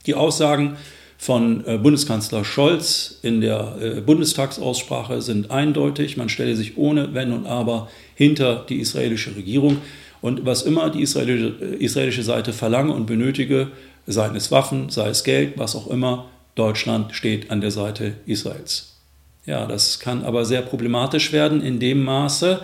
Die 0.07 0.15
Aussagen 0.15 0.77
von 1.25 1.67
äh, 1.67 1.79
Bundeskanzler 1.79 2.45
Scholz 2.45 3.19
in 3.23 3.41
der 3.41 3.79
äh, 3.81 4.01
Bundestagsaussprache 4.03 5.23
sind 5.23 5.51
eindeutig. 5.51 6.19
Man 6.19 6.29
stelle 6.29 6.55
sich 6.55 6.77
ohne 6.77 7.15
Wenn 7.15 7.33
und 7.33 7.47
Aber 7.47 7.89
hinter 8.15 8.67
die 8.69 8.79
israelische 8.79 9.35
Regierung. 9.35 9.79
Und 10.21 10.45
was 10.45 10.61
immer 10.61 10.91
die 10.91 11.01
israelische, 11.01 11.55
äh, 11.63 11.83
israelische 11.83 12.23
Seite 12.23 12.53
verlange 12.53 12.93
und 12.93 13.07
benötige, 13.07 13.69
seien 14.07 14.37
es 14.37 14.51
Waffen, 14.51 14.91
sei 14.91 15.09
es 15.09 15.25
Geld, 15.25 15.55
was 15.57 15.75
auch 15.75 15.87
immer, 15.87 16.27
Deutschland 16.57 17.15
steht 17.15 17.51
an 17.51 17.63
der 17.63 17.71
Seite 17.71 18.17
Israels. 18.27 18.93
Ja, 19.47 19.65
das 19.65 20.01
kann 20.01 20.25
aber 20.25 20.45
sehr 20.45 20.61
problematisch 20.61 21.33
werden 21.33 21.63
in 21.63 21.79
dem 21.79 22.05
Maße, 22.05 22.61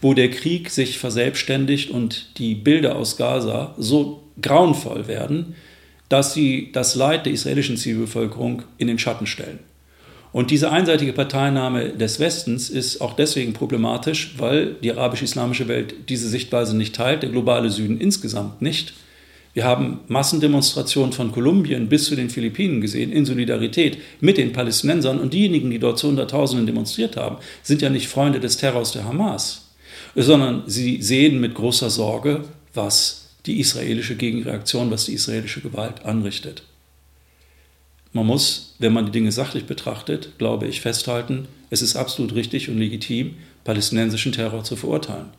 wo 0.00 0.14
der 0.14 0.30
Krieg 0.30 0.70
sich 0.70 0.98
verselbstständigt 0.98 1.90
und 1.90 2.38
die 2.38 2.54
Bilder 2.54 2.94
aus 2.94 3.16
Gaza 3.16 3.74
so 3.76 4.22
grauenvoll 4.40 5.08
werden, 5.08 5.56
dass 6.14 6.32
sie 6.32 6.70
das 6.70 6.94
Leid 6.94 7.26
der 7.26 7.32
israelischen 7.32 7.76
Zivilbevölkerung 7.76 8.62
in 8.78 8.86
den 8.86 9.00
Schatten 9.00 9.26
stellen. 9.26 9.58
Und 10.30 10.52
diese 10.52 10.70
einseitige 10.70 11.12
Parteinahme 11.12 11.88
des 11.88 12.20
Westens 12.20 12.70
ist 12.70 13.00
auch 13.00 13.14
deswegen 13.14 13.52
problematisch, 13.52 14.34
weil 14.38 14.74
die 14.74 14.92
arabisch-islamische 14.92 15.66
Welt 15.66 16.08
diese 16.08 16.28
Sichtweise 16.28 16.76
nicht 16.76 16.94
teilt, 16.94 17.24
der 17.24 17.30
globale 17.30 17.68
Süden 17.68 18.00
insgesamt 18.00 18.62
nicht. 18.62 18.94
Wir 19.54 19.64
haben 19.64 20.02
Massendemonstrationen 20.06 21.12
von 21.12 21.32
Kolumbien 21.32 21.88
bis 21.88 22.04
zu 22.04 22.14
den 22.14 22.30
Philippinen 22.30 22.80
gesehen, 22.80 23.10
in 23.10 23.24
Solidarität 23.24 23.98
mit 24.20 24.38
den 24.38 24.52
Palästinensern. 24.52 25.18
Und 25.18 25.34
diejenigen, 25.34 25.72
die 25.72 25.80
dort 25.80 25.98
zu 25.98 26.06
Hunderttausenden 26.06 26.66
demonstriert 26.66 27.16
haben, 27.16 27.38
sind 27.64 27.82
ja 27.82 27.90
nicht 27.90 28.06
Freunde 28.06 28.38
des 28.38 28.56
Terrors 28.56 28.92
der 28.92 29.02
Hamas, 29.02 29.72
sondern 30.14 30.62
sie 30.68 31.02
sehen 31.02 31.40
mit 31.40 31.56
großer 31.56 31.90
Sorge, 31.90 32.44
was 32.72 33.23
die 33.46 33.60
israelische 33.60 34.16
Gegenreaktion, 34.16 34.90
was 34.90 35.06
die 35.06 35.14
israelische 35.14 35.60
Gewalt 35.60 36.04
anrichtet. 36.04 36.62
Man 38.12 38.26
muss, 38.26 38.76
wenn 38.78 38.92
man 38.92 39.06
die 39.06 39.12
Dinge 39.12 39.32
sachlich 39.32 39.66
betrachtet, 39.66 40.38
glaube 40.38 40.66
ich, 40.68 40.80
festhalten, 40.80 41.48
es 41.70 41.82
ist 41.82 41.96
absolut 41.96 42.34
richtig 42.34 42.68
und 42.68 42.78
legitim, 42.78 43.34
palästinensischen 43.64 44.32
Terror 44.32 44.62
zu 44.62 44.76
verurteilen. 44.76 45.30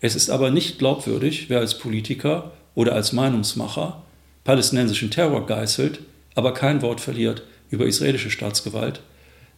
Es 0.00 0.16
ist 0.16 0.30
aber 0.30 0.50
nicht 0.50 0.78
glaubwürdig, 0.78 1.48
wer 1.48 1.60
als 1.60 1.78
Politiker 1.78 2.52
oder 2.74 2.94
als 2.94 3.12
Meinungsmacher 3.12 4.02
palästinensischen 4.44 5.10
Terror 5.10 5.46
geißelt, 5.46 6.00
aber 6.34 6.52
kein 6.52 6.82
Wort 6.82 7.00
verliert 7.00 7.42
über 7.70 7.86
israelische 7.86 8.30
Staatsgewalt, 8.30 9.00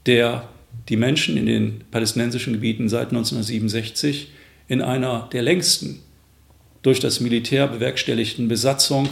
der 0.07 0.49
die 0.89 0.97
Menschen 0.97 1.37
in 1.37 1.47
den 1.47 1.85
palästinensischen 1.91 2.55
Gebieten 2.55 2.89
seit 2.89 3.09
1967 3.09 4.31
in 4.69 4.83
einer 4.83 5.29
der 5.33 5.43
längsten 5.43 6.01
durch 6.89 7.01
das 7.01 7.21
Militär 7.21 7.69
bewerkstelligten 7.69 8.49
Besatzung 8.49 9.11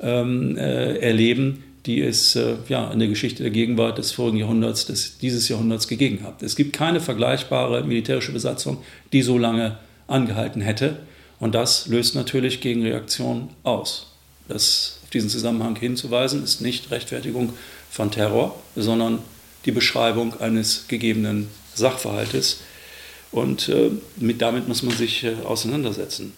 ähm, 0.00 0.56
äh, 0.58 0.96
erleben, 0.96 1.62
die 1.86 2.00
es 2.02 2.34
äh, 2.34 2.56
ja, 2.68 2.90
in 2.90 2.98
der 2.98 3.06
Geschichte 3.06 3.44
der 3.44 3.52
Gegenwart 3.52 3.96
des 3.96 4.10
vorigen 4.10 4.38
Jahrhunderts, 4.38 4.86
des, 4.86 5.18
dieses 5.18 5.48
Jahrhunderts 5.48 5.86
gegeben 5.86 6.24
hat. 6.24 6.42
Es 6.42 6.56
gibt 6.56 6.72
keine 6.72 6.98
vergleichbare 6.98 7.84
militärische 7.84 8.32
Besatzung, 8.32 8.78
die 9.12 9.22
so 9.22 9.38
lange 9.38 9.78
angehalten 10.08 10.62
hätte. 10.62 10.96
Und 11.38 11.54
das 11.54 11.86
löst 11.86 12.16
natürlich 12.16 12.60
Gegenreaktionen 12.60 13.50
aus. 13.62 14.12
Das, 14.48 14.98
auf 15.04 15.10
diesen 15.10 15.28
Zusammenhang 15.28 15.76
hinzuweisen, 15.76 16.42
ist 16.42 16.60
nicht 16.60 16.90
Rechtfertigung 16.90 17.52
von 17.88 18.10
Terror, 18.10 18.60
sondern 18.74 19.20
die 19.64 19.70
Beschreibung 19.70 20.40
eines 20.40 20.86
gegebenen 20.88 21.46
Sachverhaltes. 21.72 22.62
Und 23.30 23.68
äh, 23.68 23.92
mit, 24.16 24.42
damit 24.42 24.66
muss 24.66 24.82
man 24.82 24.96
sich 24.96 25.22
äh, 25.22 25.34
auseinandersetzen. 25.44 26.32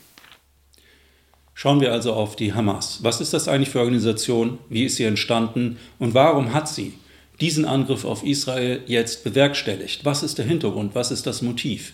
Schauen 1.54 1.80
wir 1.80 1.92
also 1.92 2.12
auf 2.12 2.34
die 2.34 2.52
Hamas. 2.52 2.98
Was 3.02 3.20
ist 3.20 3.32
das 3.32 3.46
eigentlich 3.46 3.68
für 3.68 3.78
eine 3.78 3.86
Organisation? 3.86 4.58
Wie 4.68 4.84
ist 4.84 4.96
sie 4.96 5.04
entstanden? 5.04 5.78
Und 5.98 6.12
warum 6.12 6.52
hat 6.52 6.68
sie 6.68 6.94
diesen 7.40 7.64
Angriff 7.64 8.04
auf 8.04 8.24
Israel 8.24 8.82
jetzt 8.86 9.22
bewerkstelligt? 9.22 10.04
Was 10.04 10.22
ist 10.22 10.38
der 10.38 10.46
Hintergrund? 10.46 10.94
Was 10.94 11.10
ist 11.10 11.26
das 11.26 11.42
Motiv? 11.42 11.92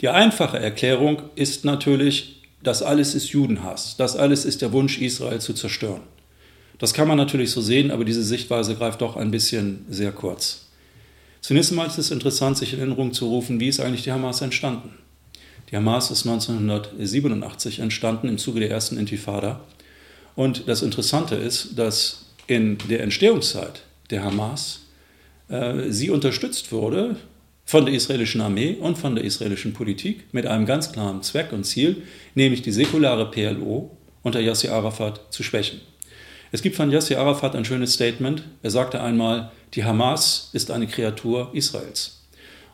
Die 0.00 0.08
einfache 0.08 0.58
Erklärung 0.58 1.22
ist 1.36 1.64
natürlich, 1.64 2.42
das 2.62 2.82
alles 2.82 3.14
ist 3.14 3.28
Judenhass. 3.28 3.96
Das 3.98 4.16
alles 4.16 4.44
ist 4.44 4.62
der 4.62 4.72
Wunsch, 4.72 4.98
Israel 4.98 5.40
zu 5.40 5.52
zerstören. 5.52 6.02
Das 6.78 6.94
kann 6.94 7.06
man 7.06 7.18
natürlich 7.18 7.50
so 7.50 7.60
sehen, 7.60 7.90
aber 7.90 8.04
diese 8.04 8.24
Sichtweise 8.24 8.74
greift 8.74 9.02
doch 9.02 9.16
ein 9.16 9.30
bisschen 9.30 9.84
sehr 9.88 10.10
kurz. 10.10 10.66
Zunächst 11.40 11.70
einmal 11.70 11.86
ist 11.86 11.98
es 11.98 12.10
interessant, 12.10 12.56
sich 12.56 12.72
in 12.72 12.78
Erinnerung 12.78 13.12
zu 13.12 13.26
rufen, 13.26 13.60
wie 13.60 13.68
ist 13.68 13.80
eigentlich 13.80 14.02
die 14.02 14.12
Hamas 14.12 14.40
entstanden? 14.40 14.90
Die 15.72 15.76
Hamas 15.78 16.10
ist 16.10 16.26
1987 16.26 17.78
entstanden 17.78 18.28
im 18.28 18.36
Zuge 18.36 18.60
der 18.60 18.70
ersten 18.70 18.98
Intifada. 18.98 19.60
Und 20.36 20.68
das 20.68 20.82
Interessante 20.82 21.34
ist, 21.34 21.78
dass 21.78 22.26
in 22.46 22.76
der 22.90 23.00
Entstehungszeit 23.00 23.82
der 24.10 24.22
Hamas 24.22 24.80
äh, 25.48 25.90
sie 25.90 26.10
unterstützt 26.10 26.72
wurde 26.72 27.16
von 27.64 27.86
der 27.86 27.94
israelischen 27.94 28.42
Armee 28.42 28.76
und 28.78 28.98
von 28.98 29.14
der 29.14 29.24
israelischen 29.24 29.72
Politik 29.72 30.24
mit 30.32 30.46
einem 30.46 30.66
ganz 30.66 30.92
klaren 30.92 31.22
Zweck 31.22 31.52
und 31.52 31.64
Ziel, 31.64 32.02
nämlich 32.34 32.60
die 32.60 32.72
säkulare 32.72 33.30
PLO 33.30 33.96
unter 34.22 34.40
Yasser 34.40 34.74
Arafat 34.74 35.22
zu 35.30 35.42
schwächen. 35.42 35.80
Es 36.50 36.60
gibt 36.60 36.76
von 36.76 36.90
Yasser 36.90 37.18
Arafat 37.18 37.56
ein 37.56 37.64
schönes 37.64 37.94
Statement. 37.94 38.42
Er 38.62 38.70
sagte 38.70 39.00
einmal, 39.00 39.50
die 39.72 39.84
Hamas 39.84 40.50
ist 40.52 40.70
eine 40.70 40.86
Kreatur 40.86 41.48
Israels. 41.54 42.21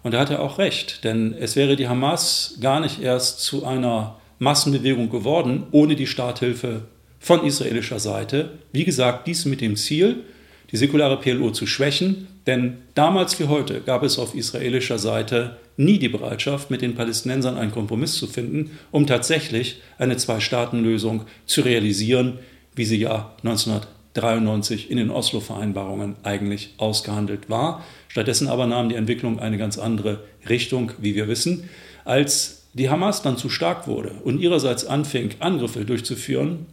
Und 0.02 0.14
da 0.14 0.20
hat 0.20 0.30
er 0.30 0.40
auch 0.40 0.58
recht, 0.58 1.04
denn 1.04 1.34
es 1.38 1.56
wäre 1.56 1.76
die 1.76 1.88
Hamas 1.88 2.58
gar 2.60 2.80
nicht 2.80 3.02
erst 3.02 3.40
zu 3.40 3.64
einer 3.64 4.16
Massenbewegung 4.38 5.10
geworden 5.10 5.64
ohne 5.72 5.96
die 5.96 6.06
Starthilfe 6.06 6.82
von 7.18 7.44
israelischer 7.44 7.98
Seite. 7.98 8.50
Wie 8.72 8.84
gesagt, 8.84 9.26
dies 9.26 9.44
mit 9.44 9.60
dem 9.60 9.76
Ziel, 9.76 10.24
die 10.70 10.76
säkulare 10.76 11.18
PLO 11.18 11.50
zu 11.50 11.66
schwächen, 11.66 12.28
denn 12.46 12.78
damals 12.94 13.38
wie 13.40 13.48
heute 13.48 13.80
gab 13.80 14.02
es 14.02 14.18
auf 14.18 14.34
israelischer 14.34 14.98
Seite 14.98 15.56
nie 15.76 15.98
die 15.98 16.08
Bereitschaft, 16.08 16.70
mit 16.70 16.82
den 16.82 16.94
Palästinensern 16.94 17.56
einen 17.56 17.72
Kompromiss 17.72 18.14
zu 18.14 18.26
finden, 18.26 18.78
um 18.90 19.06
tatsächlich 19.06 19.80
eine 19.98 20.16
Zwei-Staaten-Lösung 20.16 21.24
zu 21.46 21.62
realisieren, 21.62 22.38
wie 22.74 22.84
sie 22.84 22.98
ja 22.98 23.32
1900 23.38 23.88
1993 24.18 24.90
in 24.90 24.96
den 24.96 25.10
Oslo-Vereinbarungen 25.10 26.16
eigentlich 26.22 26.74
ausgehandelt 26.78 27.48
war. 27.48 27.84
Stattdessen 28.08 28.48
aber 28.48 28.66
nahm 28.66 28.88
die 28.88 28.94
Entwicklung 28.94 29.38
eine 29.38 29.58
ganz 29.58 29.78
andere 29.78 30.24
Richtung, 30.48 30.92
wie 30.98 31.14
wir 31.14 31.28
wissen. 31.28 31.68
Als 32.04 32.66
die 32.74 32.90
Hamas 32.90 33.22
dann 33.22 33.36
zu 33.36 33.48
stark 33.48 33.86
wurde 33.86 34.12
und 34.24 34.40
ihrerseits 34.40 34.84
anfing, 34.84 35.30
Angriffe 35.40 35.84
durchzuführen, 35.84 36.66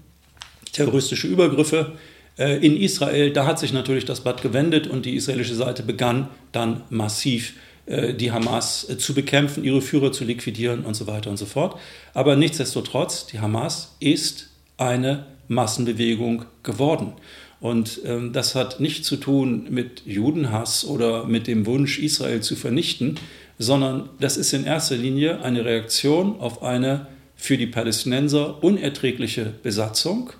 terroristische 0.71 1.27
Übergriffe 1.27 1.93
äh, 2.37 2.65
in 2.65 2.77
Israel, 2.77 3.31
da 3.31 3.45
hat 3.45 3.59
sich 3.59 3.73
natürlich 3.73 4.05
das 4.05 4.21
Blatt 4.21 4.41
gewendet 4.41 4.87
und 4.87 5.05
die 5.05 5.15
israelische 5.15 5.55
Seite 5.55 5.83
begann 5.83 6.29
dann 6.51 6.81
massiv 6.89 7.53
äh, 7.85 8.13
die 8.13 8.31
Hamas 8.31 8.89
äh, 8.89 8.97
zu 8.97 9.13
bekämpfen, 9.13 9.63
ihre 9.63 9.81
Führer 9.81 10.11
zu 10.11 10.23
liquidieren 10.23 10.85
und 10.85 10.95
so 10.95 11.07
weiter 11.07 11.29
und 11.29 11.37
so 11.37 11.45
fort. 11.45 11.79
Aber 12.13 12.35
nichtsdestotrotz, 12.35 13.27
die 13.27 13.39
Hamas 13.39 13.95
ist 13.99 14.49
eine 14.77 15.25
Massenbewegung 15.47 16.45
geworden. 16.63 17.13
Und 17.59 18.01
ähm, 18.05 18.33
das 18.33 18.55
hat 18.55 18.79
nichts 18.79 19.07
zu 19.07 19.17
tun 19.17 19.67
mit 19.69 20.03
Judenhass 20.05 20.85
oder 20.85 21.25
mit 21.25 21.47
dem 21.47 21.65
Wunsch, 21.65 21.99
Israel 21.99 22.41
zu 22.41 22.55
vernichten, 22.55 23.17
sondern 23.57 24.09
das 24.19 24.37
ist 24.37 24.53
in 24.53 24.65
erster 24.65 24.97
Linie 24.97 25.41
eine 25.41 25.63
Reaktion 25.63 26.39
auf 26.39 26.63
eine 26.63 27.07
für 27.35 27.57
die 27.57 27.67
Palästinenser 27.67 28.63
unerträgliche 28.63 29.53
Besatzung. 29.63 30.31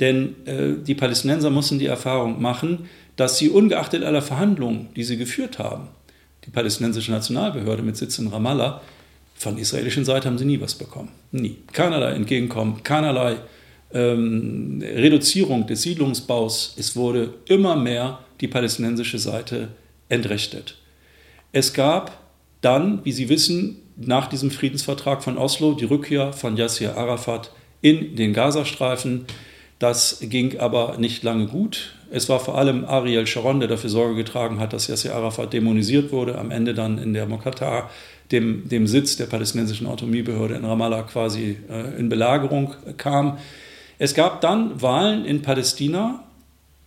Denn 0.00 0.34
äh, 0.46 0.74
die 0.84 0.94
Palästinenser 0.94 1.50
mussten 1.50 1.78
die 1.78 1.86
Erfahrung 1.86 2.40
machen, 2.40 2.88
dass 3.16 3.38
sie 3.38 3.50
ungeachtet 3.50 4.04
aller 4.04 4.22
Verhandlungen, 4.22 4.88
die 4.96 5.04
sie 5.04 5.16
geführt 5.16 5.58
haben, 5.58 5.88
die 6.44 6.50
palästinensische 6.50 7.12
Nationalbehörde 7.12 7.82
mit 7.82 7.96
Sitz 7.96 8.18
in 8.18 8.28
Ramallah, 8.28 8.80
von 9.34 9.58
israelischen 9.58 10.04
Seite 10.04 10.28
haben 10.28 10.38
sie 10.38 10.44
nie 10.44 10.60
was 10.60 10.74
bekommen. 10.74 11.08
Nie. 11.32 11.58
Keinerlei 11.72 12.12
Entgegenkommen, 12.12 12.82
keinerlei 12.84 13.38
ähm, 13.94 14.82
Reduzierung 14.82 15.66
des 15.66 15.82
Siedlungsbaus, 15.82 16.74
es 16.78 16.96
wurde 16.96 17.34
immer 17.46 17.76
mehr 17.76 18.20
die 18.40 18.48
palästinensische 18.48 19.18
Seite 19.18 19.68
entrechtet. 20.08 20.76
Es 21.52 21.72
gab 21.72 22.18
dann, 22.60 23.00
wie 23.04 23.12
Sie 23.12 23.28
wissen, 23.28 23.76
nach 23.96 24.26
diesem 24.28 24.50
Friedensvertrag 24.50 25.22
von 25.22 25.36
Oslo 25.36 25.72
die 25.72 25.84
Rückkehr 25.84 26.32
von 26.32 26.56
Yasser 26.56 26.96
Arafat 26.96 27.52
in 27.82 28.16
den 28.16 28.32
Gazastreifen. 28.32 29.26
Das 29.78 30.18
ging 30.22 30.58
aber 30.58 30.96
nicht 30.98 31.22
lange 31.22 31.46
gut. 31.46 31.96
Es 32.10 32.28
war 32.28 32.40
vor 32.40 32.56
allem 32.56 32.84
Ariel 32.84 33.26
Sharon, 33.26 33.60
der 33.60 33.68
dafür 33.68 33.90
Sorge 33.90 34.14
getragen 34.14 34.60
hat, 34.60 34.72
dass 34.72 34.86
Yasser 34.86 35.14
Arafat 35.14 35.52
dämonisiert 35.52 36.12
wurde, 36.12 36.38
am 36.38 36.50
Ende 36.50 36.74
dann 36.74 36.98
in 36.98 37.12
der 37.12 37.26
Mokata, 37.26 37.90
dem, 38.30 38.68
dem 38.68 38.86
Sitz 38.86 39.16
der 39.16 39.26
palästinensischen 39.26 39.86
Autonomiebehörde 39.86 40.54
in 40.54 40.64
Ramallah, 40.64 41.02
quasi 41.02 41.56
äh, 41.68 41.98
in 41.98 42.08
Belagerung 42.08 42.74
kam. 42.96 43.38
Es 44.02 44.14
gab 44.14 44.40
dann 44.40 44.82
Wahlen 44.82 45.24
in 45.24 45.42
Palästina 45.42 46.24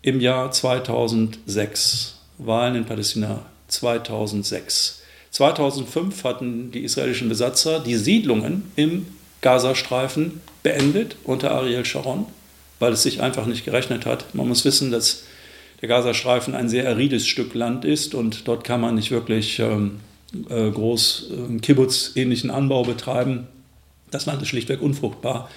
im 0.02 0.20
Jahr 0.20 0.52
2006. 0.52 2.20
Wahlen 2.40 2.76
in 2.76 2.84
Palästina 2.84 3.46
2006. 3.70 5.02
2005 5.32 6.26
hatten 6.26 6.72
die 6.72 6.84
israelischen 6.84 7.30
Besatzer 7.30 7.80
die 7.80 7.96
Siedlungen 7.96 8.70
im 8.76 9.06
Gazastreifen 9.40 10.42
beendet 10.62 11.16
unter 11.24 11.52
Ariel 11.52 11.86
Sharon, 11.86 12.26
weil 12.80 12.92
es 12.92 13.04
sich 13.04 13.22
einfach 13.22 13.46
nicht 13.46 13.64
gerechnet 13.64 14.06
hat. 14.06 14.36
Man 14.36 14.50
muss 14.50 14.66
wissen, 14.66 14.92
dass 14.92 15.24
der 15.82 15.88
Gazastreifen 15.88 16.54
ein 16.54 16.68
sehr 16.68 16.86
arides 16.86 17.26
Stück 17.26 17.54
Land 17.54 17.86
ist 17.86 18.14
und 18.14 18.46
dort 18.46 18.66
kann 18.66 18.82
man 18.82 18.96
nicht 18.96 19.12
wirklich 19.12 19.60
ähm, 19.60 20.02
äh, 20.50 20.70
groß 20.70 21.32
äh, 21.32 21.60
Kibbutz-ähnlichen 21.60 22.52
Anbau 22.52 22.84
betreiben. 22.84 23.48
Das 24.12 24.26
Land 24.26 24.42
ist 24.42 24.50
schlichtweg 24.50 24.82
unfruchtbar. 24.82 25.50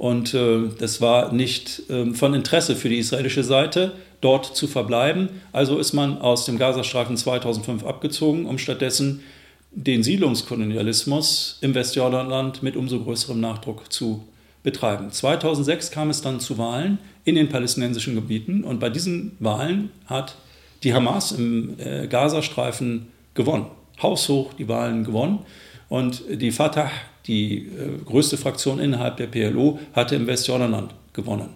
Und 0.00 0.32
äh, 0.32 0.60
das 0.78 1.02
war 1.02 1.30
nicht 1.30 1.82
äh, 1.90 2.14
von 2.14 2.32
Interesse 2.32 2.74
für 2.74 2.88
die 2.88 2.96
israelische 2.96 3.44
Seite, 3.44 3.92
dort 4.22 4.46
zu 4.46 4.66
verbleiben. 4.66 5.28
Also 5.52 5.78
ist 5.78 5.92
man 5.92 6.16
aus 6.22 6.46
dem 6.46 6.56
Gazastreifen 6.56 7.18
2005 7.18 7.84
abgezogen, 7.84 8.46
um 8.46 8.56
stattdessen 8.56 9.20
den 9.72 10.02
Siedlungskolonialismus 10.02 11.58
im 11.60 11.74
Westjordanland 11.74 12.62
mit 12.62 12.76
umso 12.76 13.00
größerem 13.00 13.38
Nachdruck 13.38 13.92
zu 13.92 14.24
betreiben. 14.62 15.12
2006 15.12 15.90
kam 15.90 16.08
es 16.08 16.22
dann 16.22 16.40
zu 16.40 16.56
Wahlen 16.56 16.96
in 17.24 17.34
den 17.34 17.50
palästinensischen 17.50 18.14
Gebieten 18.14 18.64
und 18.64 18.80
bei 18.80 18.88
diesen 18.88 19.36
Wahlen 19.38 19.90
hat 20.06 20.36
die 20.82 20.94
Hamas 20.94 21.30
im 21.32 21.78
äh, 21.78 22.06
Gazastreifen 22.06 23.08
gewonnen. 23.34 23.66
Haushoch 24.02 24.54
die 24.54 24.66
Wahlen 24.66 25.04
gewonnen 25.04 25.40
und 25.90 26.22
die 26.30 26.52
Fatah, 26.52 26.90
die 27.26 27.58
äh, 27.58 28.04
größte 28.04 28.36
Fraktion 28.36 28.78
innerhalb 28.78 29.16
der 29.16 29.26
PLO, 29.26 29.78
hatte 29.92 30.16
im 30.16 30.26
Westjordanland 30.26 30.92
gewonnen. 31.12 31.50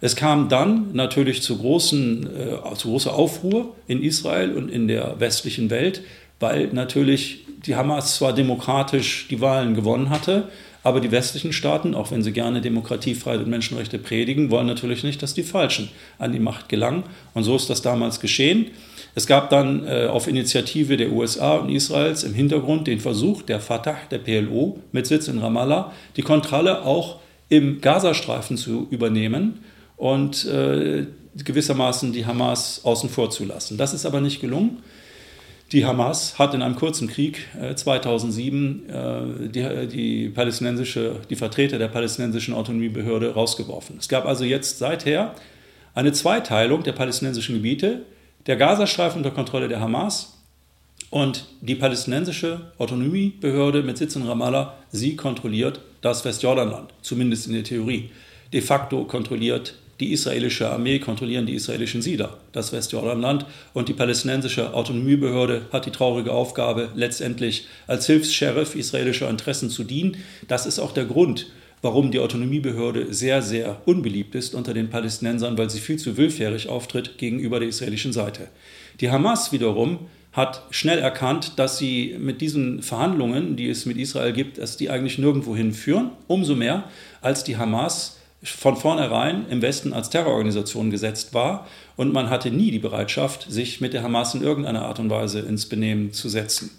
Es 0.00 0.14
kam 0.14 0.48
dann 0.48 0.92
natürlich 0.92 1.42
zu, 1.42 1.56
großen, 1.58 2.26
äh, 2.26 2.74
zu 2.74 2.88
großer 2.88 3.14
Aufruhr 3.14 3.74
in 3.86 4.02
Israel 4.02 4.54
und 4.54 4.70
in 4.70 4.88
der 4.88 5.18
westlichen 5.18 5.70
Welt, 5.70 6.02
weil 6.38 6.68
natürlich 6.68 7.44
die 7.66 7.76
Hamas 7.76 8.16
zwar 8.16 8.34
demokratisch 8.34 9.26
die 9.30 9.40
Wahlen 9.40 9.74
gewonnen 9.74 10.10
hatte, 10.10 10.48
aber 10.82 11.00
die 11.00 11.10
westlichen 11.10 11.52
Staaten, 11.52 11.94
auch 11.94 12.12
wenn 12.12 12.22
sie 12.22 12.30
gerne 12.30 12.60
Demokratie, 12.60 13.16
Freiheit 13.16 13.40
und 13.40 13.50
Menschenrechte 13.50 13.98
predigen, 13.98 14.50
wollen 14.50 14.68
natürlich 14.68 15.02
nicht, 15.02 15.20
dass 15.20 15.34
die 15.34 15.42
Falschen 15.42 15.88
an 16.18 16.32
die 16.32 16.38
Macht 16.38 16.68
gelangen. 16.68 17.02
Und 17.34 17.42
so 17.42 17.56
ist 17.56 17.68
das 17.68 17.82
damals 17.82 18.20
geschehen. 18.20 18.66
Es 19.16 19.26
gab 19.26 19.48
dann 19.48 19.86
äh, 19.86 20.08
auf 20.08 20.28
Initiative 20.28 20.98
der 20.98 21.10
USA 21.10 21.54
und 21.54 21.70
Israels 21.70 22.22
im 22.22 22.34
Hintergrund 22.34 22.86
den 22.86 23.00
Versuch 23.00 23.40
der 23.40 23.60
Fatah, 23.60 23.96
der 24.10 24.18
PLO, 24.18 24.78
mit 24.92 25.06
Sitz 25.06 25.26
in 25.26 25.38
Ramallah, 25.38 25.90
die 26.16 26.22
Kontrolle 26.22 26.84
auch 26.84 27.20
im 27.48 27.80
Gazastreifen 27.80 28.58
zu 28.58 28.86
übernehmen 28.90 29.64
und 29.96 30.44
äh, 30.44 31.06
gewissermaßen 31.34 32.12
die 32.12 32.26
Hamas 32.26 32.82
außen 32.84 33.08
vor 33.08 33.30
zu 33.30 33.46
lassen. 33.46 33.78
Das 33.78 33.94
ist 33.94 34.04
aber 34.04 34.20
nicht 34.20 34.42
gelungen. 34.42 34.82
Die 35.72 35.86
Hamas 35.86 36.38
hat 36.38 36.52
in 36.52 36.60
einem 36.60 36.76
kurzen 36.76 37.08
Krieg 37.08 37.48
äh, 37.58 37.74
2007 37.74 38.90
äh, 38.90 39.48
die, 39.48 39.86
die, 39.88 40.28
palästinensische, 40.28 41.20
die 41.30 41.36
Vertreter 41.36 41.78
der 41.78 41.88
palästinensischen 41.88 42.52
Autonomiebehörde 42.52 43.32
rausgeworfen. 43.32 43.96
Es 43.98 44.08
gab 44.08 44.26
also 44.26 44.44
jetzt 44.44 44.76
seither 44.76 45.34
eine 45.94 46.12
Zweiteilung 46.12 46.82
der 46.82 46.92
palästinensischen 46.92 47.54
Gebiete, 47.54 48.02
der 48.46 48.56
Gazastreifen 48.56 49.18
unter 49.18 49.30
Kontrolle 49.30 49.68
der 49.68 49.80
Hamas 49.80 50.38
und 51.10 51.46
die 51.60 51.74
palästinensische 51.74 52.72
Autonomiebehörde 52.78 53.82
mit 53.82 53.98
Sitz 53.98 54.16
in 54.16 54.22
Ramallah, 54.22 54.74
sie 54.90 55.16
kontrolliert 55.16 55.80
das 56.00 56.24
Westjordanland, 56.24 56.92
zumindest 57.02 57.46
in 57.46 57.54
der 57.54 57.64
Theorie. 57.64 58.10
De 58.52 58.60
facto 58.60 59.04
kontrolliert 59.04 59.74
die 60.00 60.12
israelische 60.12 60.70
Armee 60.70 60.98
kontrollieren 60.98 61.46
die 61.46 61.54
israelischen 61.54 62.02
Siedler, 62.02 62.36
das 62.52 62.72
Westjordanland. 62.72 63.46
Und 63.72 63.88
die 63.88 63.94
palästinensische 63.94 64.74
Autonomiebehörde 64.74 65.62
hat 65.72 65.86
die 65.86 65.90
traurige 65.90 66.32
Aufgabe, 66.32 66.90
letztendlich 66.94 67.66
als 67.86 68.06
Hilfs-Sheriff 68.06 68.74
israelischer 68.74 69.30
Interessen 69.30 69.70
zu 69.70 69.84
dienen. 69.84 70.18
Das 70.48 70.66
ist 70.66 70.78
auch 70.78 70.92
der 70.92 71.06
Grund, 71.06 71.46
warum 71.86 72.10
die 72.10 72.18
Autonomiebehörde 72.18 73.14
sehr, 73.14 73.42
sehr 73.42 73.80
unbeliebt 73.84 74.34
ist 74.34 74.56
unter 74.56 74.74
den 74.74 74.90
Palästinensern, 74.90 75.56
weil 75.56 75.70
sie 75.70 75.78
viel 75.78 76.00
zu 76.00 76.16
willfährig 76.16 76.68
auftritt 76.68 77.16
gegenüber 77.16 77.60
der 77.60 77.68
israelischen 77.68 78.12
Seite. 78.12 78.48
Die 79.00 79.08
Hamas 79.08 79.52
wiederum 79.52 80.00
hat 80.32 80.64
schnell 80.70 80.98
erkannt, 80.98 81.60
dass 81.60 81.78
sie 81.78 82.16
mit 82.18 82.40
diesen 82.40 82.82
Verhandlungen, 82.82 83.54
die 83.54 83.68
es 83.68 83.86
mit 83.86 83.98
Israel 83.98 84.32
gibt, 84.32 84.58
dass 84.58 84.76
die 84.76 84.90
eigentlich 84.90 85.18
nirgendwo 85.18 85.54
hinführen. 85.54 86.10
Umso 86.26 86.56
mehr, 86.56 86.90
als 87.20 87.44
die 87.44 87.56
Hamas 87.56 88.18
von 88.42 88.76
vornherein 88.76 89.46
im 89.48 89.62
Westen 89.62 89.92
als 89.92 90.10
Terrororganisation 90.10 90.90
gesetzt 90.90 91.34
war 91.34 91.68
und 91.94 92.12
man 92.12 92.30
hatte 92.30 92.50
nie 92.50 92.72
die 92.72 92.80
Bereitschaft, 92.80 93.46
sich 93.48 93.80
mit 93.80 93.92
der 93.92 94.02
Hamas 94.02 94.34
in 94.34 94.42
irgendeiner 94.42 94.86
Art 94.86 94.98
und 94.98 95.08
Weise 95.08 95.38
ins 95.38 95.66
Benehmen 95.66 96.12
zu 96.12 96.28
setzen. 96.28 96.70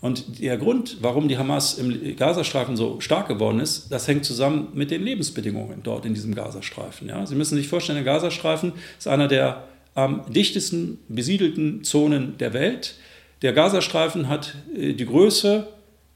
Und 0.00 0.40
der 0.40 0.56
Grund, 0.56 0.98
warum 1.00 1.28
die 1.28 1.36
Hamas 1.36 1.74
im 1.74 2.16
Gazastreifen 2.16 2.76
so 2.76 3.00
stark 3.00 3.28
geworden 3.28 3.60
ist, 3.60 3.92
das 3.92 4.08
hängt 4.08 4.24
zusammen 4.24 4.68
mit 4.72 4.90
den 4.90 5.02
Lebensbedingungen 5.02 5.80
dort 5.82 6.06
in 6.06 6.14
diesem 6.14 6.34
Gazastreifen. 6.34 7.08
Ja? 7.08 7.26
Sie 7.26 7.34
müssen 7.34 7.56
sich 7.56 7.68
vorstellen, 7.68 8.02
der 8.02 8.12
Gazastreifen 8.12 8.72
ist 8.98 9.08
einer 9.08 9.28
der 9.28 9.64
am 9.94 10.22
dichtesten 10.32 10.98
besiedelten 11.08 11.84
Zonen 11.84 12.38
der 12.38 12.52
Welt. 12.52 12.94
Der 13.42 13.52
Gazastreifen 13.52 14.28
hat 14.28 14.54
äh, 14.74 14.94
die 14.94 15.06
Größe 15.06 15.66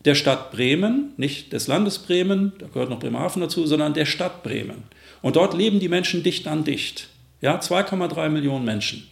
der 0.05 0.15
Stadt 0.15 0.51
Bremen, 0.53 1.13
nicht 1.17 1.53
des 1.53 1.67
Landes 1.67 1.99
Bremen, 1.99 2.53
da 2.59 2.67
gehört 2.67 2.91
noch 2.91 3.01
Bremerhaven 3.01 3.41
dazu, 3.41 3.67
sondern 3.67 3.95
der 3.95 4.05
Stadt 4.05 4.43
Bremen. 4.43 4.85
Und 5.23 5.37
dort 5.37 5.55
leben 5.55 5.81
die 5.81 5.89
Menschen 5.89 6.23
dicht 6.23 6.47
an 6.47 6.65
dicht. 6.65 7.09
Ja, 7.41 7.59
2,3 7.59 8.29
Millionen 8.29 8.65
Menschen. 8.65 9.09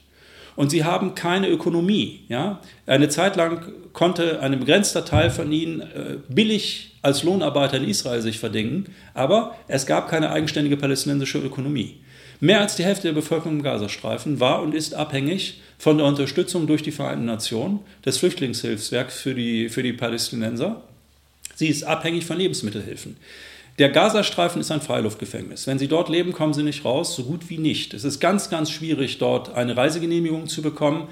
Und 0.56 0.70
sie 0.70 0.84
haben 0.84 1.14
keine 1.14 1.48
Ökonomie. 1.48 2.20
Ja? 2.28 2.60
Eine 2.86 3.08
Zeit 3.08 3.36
lang 3.36 3.72
konnte 3.92 4.40
ein 4.40 4.58
begrenzter 4.58 5.04
Teil 5.04 5.30
von 5.30 5.50
ihnen 5.50 5.80
äh, 5.80 6.16
billig 6.28 6.96
als 7.02 7.22
Lohnarbeiter 7.22 7.78
in 7.78 7.88
Israel 7.88 8.22
sich 8.22 8.38
verdingen, 8.38 8.86
aber 9.12 9.56
es 9.66 9.86
gab 9.86 10.08
keine 10.08 10.30
eigenständige 10.30 10.76
palästinensische 10.76 11.38
Ökonomie. 11.38 11.96
Mehr 12.40 12.60
als 12.60 12.76
die 12.76 12.84
Hälfte 12.84 13.08
der 13.08 13.14
Bevölkerung 13.14 13.58
im 13.58 13.62
Gazastreifen 13.62 14.40
war 14.40 14.62
und 14.62 14.74
ist 14.74 14.94
abhängig 14.94 15.60
von 15.78 15.98
der 15.98 16.06
Unterstützung 16.06 16.66
durch 16.66 16.82
die 16.82 16.90
Vereinten 16.90 17.24
Nationen, 17.24 17.80
des 18.04 18.18
Flüchtlingshilfswerks 18.18 19.20
für 19.20 19.34
die, 19.34 19.68
für 19.68 19.82
die 19.82 19.92
Palästinenser. 19.92 20.82
Sie 21.54 21.68
ist 21.68 21.84
abhängig 21.84 22.24
von 22.24 22.38
Lebensmittelhilfen. 22.38 23.16
Der 23.78 23.88
Gazastreifen 23.88 24.60
ist 24.60 24.70
ein 24.70 24.82
Freiluftgefängnis. 24.82 25.66
Wenn 25.66 25.78
Sie 25.78 25.88
dort 25.88 26.10
leben, 26.10 26.32
kommen 26.32 26.52
Sie 26.52 26.62
nicht 26.62 26.84
raus, 26.84 27.16
so 27.16 27.24
gut 27.24 27.48
wie 27.48 27.56
nicht. 27.56 27.94
Es 27.94 28.04
ist 28.04 28.20
ganz, 28.20 28.50
ganz 28.50 28.70
schwierig, 28.70 29.16
dort 29.16 29.54
eine 29.54 29.76
Reisegenehmigung 29.76 30.46
zu 30.46 30.60
bekommen. 30.60 31.08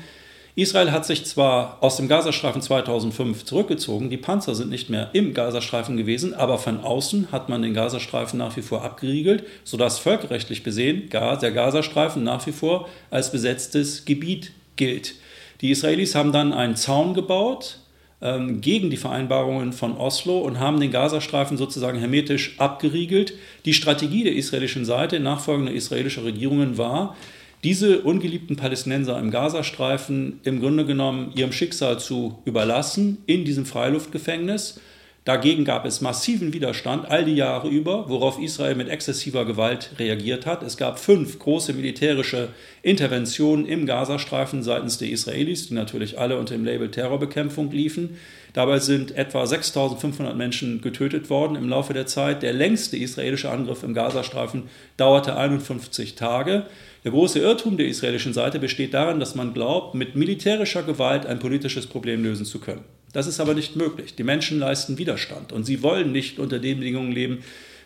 Israel 0.56 0.92
hat 0.92 1.06
sich 1.06 1.24
zwar 1.24 1.78
aus 1.80 1.96
dem 1.96 2.08
Gazastreifen 2.08 2.60
2005 2.60 3.44
zurückgezogen, 3.46 4.10
die 4.10 4.18
Panzer 4.18 4.54
sind 4.54 4.68
nicht 4.68 4.90
mehr 4.90 5.08
im 5.14 5.32
Gazastreifen 5.32 5.96
gewesen, 5.96 6.34
aber 6.34 6.58
von 6.58 6.80
außen 6.80 7.28
hat 7.32 7.48
man 7.48 7.62
den 7.62 7.72
Gazastreifen 7.72 8.38
nach 8.38 8.56
wie 8.56 8.62
vor 8.62 8.84
abgeriegelt, 8.84 9.44
sodass 9.64 9.98
völkerrechtlich 9.98 10.62
besehen 10.62 11.08
der 11.08 11.52
Gazastreifen 11.52 12.24
nach 12.24 12.46
wie 12.46 12.52
vor 12.52 12.88
als 13.10 13.32
besetztes 13.32 14.04
Gebiet 14.04 14.52
gilt. 14.76 15.14
Die 15.60 15.70
Israelis 15.70 16.14
haben 16.14 16.32
dann 16.32 16.52
einen 16.52 16.76
Zaun 16.76 17.14
gebaut 17.14 17.78
ähm, 18.22 18.60
gegen 18.60 18.90
die 18.90 18.96
Vereinbarungen 18.96 19.72
von 19.72 19.96
Oslo 19.96 20.38
und 20.38 20.60
haben 20.60 20.80
den 20.80 20.90
Gazastreifen 20.90 21.56
sozusagen 21.56 21.98
hermetisch 21.98 22.54
abgeriegelt. 22.58 23.34
Die 23.64 23.74
Strategie 23.74 24.24
der 24.24 24.34
israelischen 24.34 24.84
Seite, 24.84 25.20
nachfolgender 25.20 25.72
israelischer 25.72 26.24
Regierungen, 26.24 26.78
war, 26.78 27.16
diese 27.62 28.00
ungeliebten 28.00 28.56
Palästinenser 28.56 29.18
im 29.18 29.30
Gazastreifen 29.30 30.40
im 30.44 30.60
Grunde 30.60 30.86
genommen 30.86 31.32
ihrem 31.34 31.52
Schicksal 31.52 31.98
zu 31.98 32.38
überlassen 32.44 33.18
in 33.26 33.44
diesem 33.44 33.66
Freiluftgefängnis. 33.66 34.80
Dagegen 35.26 35.66
gab 35.66 35.84
es 35.84 36.00
massiven 36.00 36.54
Widerstand 36.54 37.10
all 37.10 37.26
die 37.26 37.34
Jahre 37.34 37.68
über, 37.68 38.08
worauf 38.08 38.40
Israel 38.40 38.74
mit 38.74 38.88
exzessiver 38.88 39.44
Gewalt 39.44 39.90
reagiert 39.98 40.46
hat. 40.46 40.62
Es 40.62 40.78
gab 40.78 40.98
fünf 40.98 41.38
große 41.38 41.74
militärische 41.74 42.48
Interventionen 42.80 43.66
im 43.66 43.84
Gazastreifen 43.84 44.62
seitens 44.62 44.96
der 44.96 45.10
Israelis, 45.10 45.68
die 45.68 45.74
natürlich 45.74 46.18
alle 46.18 46.38
unter 46.38 46.54
dem 46.54 46.64
Label 46.64 46.90
Terrorbekämpfung 46.90 47.70
liefen. 47.70 48.16
Dabei 48.54 48.78
sind 48.78 49.12
etwa 49.12 49.46
6500 49.46 50.34
Menschen 50.36 50.80
getötet 50.80 51.28
worden 51.28 51.54
im 51.54 51.68
Laufe 51.68 51.92
der 51.92 52.06
Zeit. 52.06 52.42
Der 52.42 52.54
längste 52.54 52.96
israelische 52.96 53.50
Angriff 53.50 53.82
im 53.82 53.92
Gazastreifen 53.92 54.70
dauerte 54.96 55.36
51 55.36 56.14
Tage. 56.14 56.64
Der 57.04 57.12
große 57.12 57.38
Irrtum 57.38 57.76
der 57.76 57.86
israelischen 57.86 58.34
Seite 58.34 58.58
besteht 58.58 58.92
darin, 58.92 59.20
dass 59.20 59.34
man 59.34 59.54
glaubt, 59.54 59.94
mit 59.94 60.16
militärischer 60.16 60.82
Gewalt 60.82 61.24
ein 61.24 61.38
politisches 61.38 61.86
Problem 61.86 62.22
lösen 62.22 62.44
zu 62.44 62.58
können. 62.58 62.84
Das 63.12 63.26
ist 63.26 63.40
aber 63.40 63.54
nicht 63.54 63.74
möglich. 63.74 64.14
Die 64.14 64.22
Menschen 64.22 64.58
leisten 64.58 64.98
Widerstand 64.98 65.52
und 65.52 65.64
sie 65.64 65.82
wollen 65.82 66.12
nicht 66.12 66.38
unter 66.38 66.58
den 66.58 66.78
Bedingungen 66.78 67.12
leben, 67.12 67.42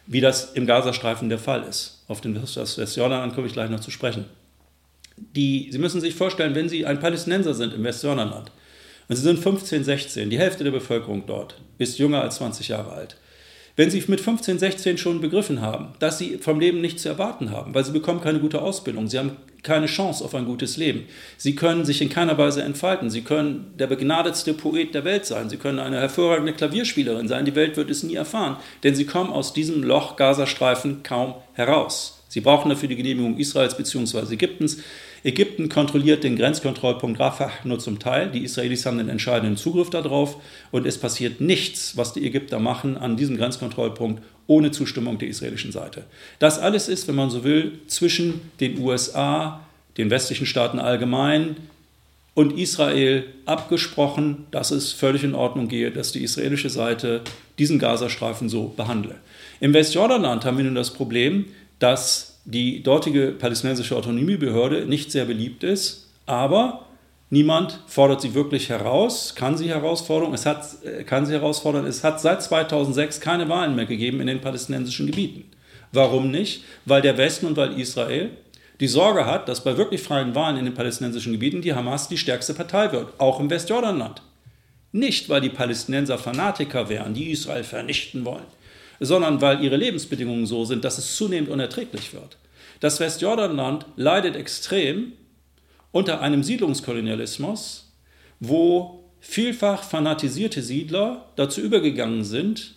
wie 0.07 0.21
das 0.21 0.53
im 0.53 0.67
Gazastreifen 0.67 1.29
der 1.29 1.39
Fall 1.39 1.63
ist. 1.63 2.03
Auf 2.09 2.21
den 2.21 2.41
Westjordanland 2.41 3.35
komme 3.35 3.47
ich 3.47 3.53
gleich 3.53 3.71
noch 3.71 3.81
zu 3.81 3.91
sprechen. 3.91 4.27
Die, 5.17 5.69
sie 5.71 5.79
müssen 5.79 6.01
sich 6.01 6.15
vorstellen, 6.15 6.57
wenn 6.57 6.69
Sie 6.69 6.85
ein 6.85 6.99
Palästinenser 6.99 7.55
sind 7.55 7.73
im 7.73 7.85
Westjordanland 7.85 8.51
und 9.09 9.17
Sie 9.17 9.23
sind 9.23 9.39
15, 9.39 9.85
16, 9.85 10.29
die 10.29 10.39
Hälfte 10.39 10.65
der 10.65 10.73
Bevölkerung 10.73 11.23
dort 11.27 11.61
ist 11.79 11.99
jünger 11.99 12.21
als 12.21 12.37
20 12.37 12.69
Jahre 12.69 12.93
alt. 12.93 13.17
Wenn 13.77 13.91
Sie 13.91 14.05
mit 14.07 14.21
15, 14.21 14.61
16 14.61 14.99
schon 14.99 15.21
begriffen 15.21 15.61
haben, 15.61 15.89
dass 15.99 16.17
Sie 16.17 16.39
vom 16.39 16.61
Leben 16.61 16.81
nichts 16.81 17.03
zu 17.03 17.09
erwarten 17.09 17.51
haben, 17.51 17.75
weil 17.75 17.85
Sie 17.85 17.91
bekommen 17.91 18.21
keine 18.21 18.39
gute 18.39 18.63
Ausbildung, 18.63 19.09
Sie 19.09 19.19
haben 19.19 19.37
keine 19.65 19.87
Chance 19.87 20.25
auf 20.25 20.33
ein 20.37 20.45
gutes 20.45 20.77
Leben, 20.77 21.07
Sie 21.39 21.57
können 21.57 21.85
sich 21.85 22.01
in 22.01 22.09
keiner 22.09 22.39
Weise 22.39 22.63
entfalten, 22.63 23.11
Sie 23.11 23.23
können 23.23 23.73
der 23.77 23.89
begnadetste 23.89 24.55
Poet 24.55 24.95
der 24.95 25.05
Welt 25.05 25.27
sein, 25.27 25.51
Sie 25.51 25.57
können 25.57 25.81
eine 25.81 25.99
hervorragende 25.99 26.53
Klavierspielerin 26.53 27.27
sein, 27.27 27.47
die 27.47 27.57
Welt 27.57 27.77
wird 27.77 27.91
es 27.91 28.05
nie 28.05 28.15
erfahren, 28.15 28.59
denn 28.85 28.95
Sie 28.95 29.07
kommen 29.07 29.31
aus 29.31 29.53
diesem 29.53 29.83
Loch 29.83 30.15
Gazastreifen 30.15 31.03
kaum 31.03 31.35
heraus. 31.55 32.23
Sie 32.29 32.41
brauchen 32.41 32.69
dafür 32.69 32.89
die 32.89 32.97
Genehmigung 32.97 33.39
Israels 33.39 33.77
bzw. 33.77 34.35
Ägyptens. 34.35 34.79
Ägypten 35.25 35.71
kontrolliert 35.71 36.23
den 36.23 36.37
Grenzkontrollpunkt 36.37 37.19
Rafah 37.19 37.51
nur 37.65 37.79
zum 37.79 37.99
Teil. 37.99 38.31
Die 38.31 38.45
Israelis 38.45 38.85
haben 38.85 38.99
den 38.99 39.09
entscheidenden 39.09 39.57
Zugriff 39.57 39.89
darauf 39.89 40.37
und 40.71 40.87
es 40.87 40.99
passiert 40.99 41.41
nichts, 41.41 41.97
was 41.97 42.13
die 42.13 42.27
Ägypter 42.27 42.59
machen 42.59 42.99
an 42.99 43.17
diesem 43.17 43.39
Grenzkontrollpunkt 43.39 44.23
ohne 44.47 44.71
Zustimmung 44.71 45.19
der 45.19 45.29
israelischen 45.29 45.73
Seite. 45.73 46.05
Das 46.39 46.59
alles 46.59 46.89
ist, 46.89 47.09
wenn 47.09 47.15
man 47.15 47.31
so 47.31 47.43
will, 47.43 47.79
zwischen 47.87 48.43
den 48.61 48.79
USA, 48.81 49.61
den 49.97 50.11
westlichen 50.11 50.45
Staaten 50.45 50.79
allgemein 50.79 51.57
und 52.35 52.59
Israel 52.59 53.25
abgesprochen, 53.47 54.47
dass 54.51 54.73
es 54.73 54.93
völlig 54.93 55.25
in 55.25 55.35
Ordnung 55.35 55.69
gehe, 55.69 55.91
dass 55.91 56.13
die 56.13 56.23
israelische 56.23 56.69
Seite 56.69 57.23
diesen 57.59 57.79
Gazastreifen 57.79 58.51
so 58.51 58.75
behandle. 58.77 59.15
Im 59.61 59.73
Westjordanland 59.73 60.45
haben 60.45 60.59
wir 60.59 60.65
nun 60.65 60.75
das 60.75 60.93
Problem, 60.93 61.47
dass 61.79 62.34
die 62.45 62.83
dortige 62.83 63.29
palästinensische 63.33 63.97
Autonomiebehörde 63.97 64.87
nicht 64.87 65.11
sehr 65.11 65.25
beliebt 65.25 65.65
ist, 65.65 66.11
aber 66.27 66.87
niemand 67.31 67.81
fordert 67.87 68.21
sie 68.21 68.35
wirklich 68.35 68.69
heraus, 68.69 69.35
kann 69.35 69.57
sie 69.57 69.69
herausfordern. 69.69 70.35
Es 70.35 70.47
hat, 70.47 70.65
äh, 70.85 71.05
kann 71.05 71.27
sie 71.27 71.33
herausfordern. 71.33 71.87
Es 71.87 72.05
hat 72.05 72.21
seit 72.21 72.43
2006 72.43 73.21
keine 73.21 73.49
Wahlen 73.49 73.75
mehr 73.75 73.87
gegeben 73.87 74.21
in 74.21 74.27
den 74.27 74.41
palästinensischen 74.41 75.07
Gebieten. 75.07 75.45
Warum 75.93 76.31
nicht? 76.31 76.65
Weil 76.85 77.03
der 77.03 77.17
Westen 77.17 77.47
und 77.47 77.57
weil 77.57 77.79
Israel 77.79 78.31
die 78.81 78.89
Sorge 78.89 79.25
hat, 79.27 79.49
dass 79.49 79.63
bei 79.63 79.77
wirklich 79.77 80.03
freien 80.03 80.35
Wahlen 80.35 80.57
in 80.57 80.65
den 80.65 80.75
palästinensischen 80.75 81.33
Gebieten 81.33 81.63
die 81.63 81.75
Hamas 81.75 82.09
die 82.09 82.19
stärkste 82.19 82.55
Partei 82.55 82.91
wird, 82.91 83.13
auch 83.19 83.39
im 83.39 83.49
Westjordanland. 83.49 84.23
Nicht, 84.91 85.29
weil 85.29 85.41
die 85.41 85.49
Palästinenser 85.49 86.19
Fanatiker 86.19 86.89
wären, 86.89 87.15
die 87.15 87.31
Israel 87.31 87.65
vernichten 87.65 88.25
wollen, 88.25 88.45
sondern 89.01 89.41
weil 89.41 89.63
ihre 89.63 89.77
Lebensbedingungen 89.77 90.47
so 90.47 90.65
sind, 90.65 90.85
dass 90.85 90.99
es 90.99 91.17
zunehmend 91.17 91.51
unerträglich 91.51 92.13
wird. 92.13 92.37
Das 92.81 93.01
Westjordanland 93.01 93.87
leidet 93.97 94.37
extrem 94.37 95.13
unter 95.93 96.21
einem 96.21 96.43
Siedlungskolonialismus, 96.43 97.93
wo 98.41 99.05
vielfach 99.21 99.83
fanatisierte 99.83 100.63
Siedler 100.63 101.31
dazu 101.37 101.61
übergegangen 101.61 102.25
sind, 102.25 102.75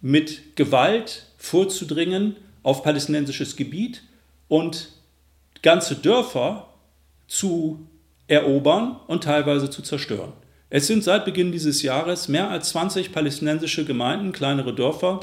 mit 0.00 0.56
Gewalt 0.56 1.26
vorzudringen 1.36 2.36
auf 2.62 2.82
palästinensisches 2.82 3.56
Gebiet 3.56 4.02
und 4.48 4.88
ganze 5.62 5.96
Dörfer 5.96 6.68
zu 7.26 7.86
erobern 8.26 8.96
und 9.06 9.24
teilweise 9.24 9.70
zu 9.70 9.82
zerstören. 9.82 10.32
Es 10.70 10.86
sind 10.86 11.02
seit 11.02 11.24
Beginn 11.24 11.50
dieses 11.52 11.82
Jahres 11.82 12.28
mehr 12.28 12.50
als 12.50 12.70
20 12.70 13.12
palästinensische 13.12 13.84
Gemeinden, 13.84 14.32
kleinere 14.32 14.74
Dörfer, 14.74 15.20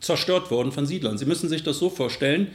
zerstört 0.00 0.50
worden 0.50 0.72
von 0.72 0.86
Siedlern. 0.86 1.18
Sie 1.18 1.26
müssen 1.26 1.48
sich 1.48 1.62
das 1.62 1.78
so 1.78 1.90
vorstellen, 1.90 2.48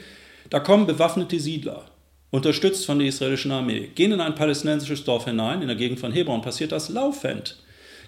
da 0.49 0.59
kommen 0.59 0.85
bewaffnete 0.85 1.39
Siedler, 1.39 1.85
unterstützt 2.31 2.85
von 2.85 2.99
der 2.99 3.07
israelischen 3.07 3.51
Armee, 3.51 3.89
gehen 3.95 4.11
in 4.11 4.21
ein 4.21 4.35
palästinensisches 4.35 5.03
Dorf 5.03 5.25
hinein, 5.25 5.61
in 5.61 5.67
der 5.67 5.77
Gegend 5.77 5.99
von 5.99 6.11
Hebron 6.11 6.41
passiert 6.41 6.71
das 6.71 6.89
laufend, 6.89 7.57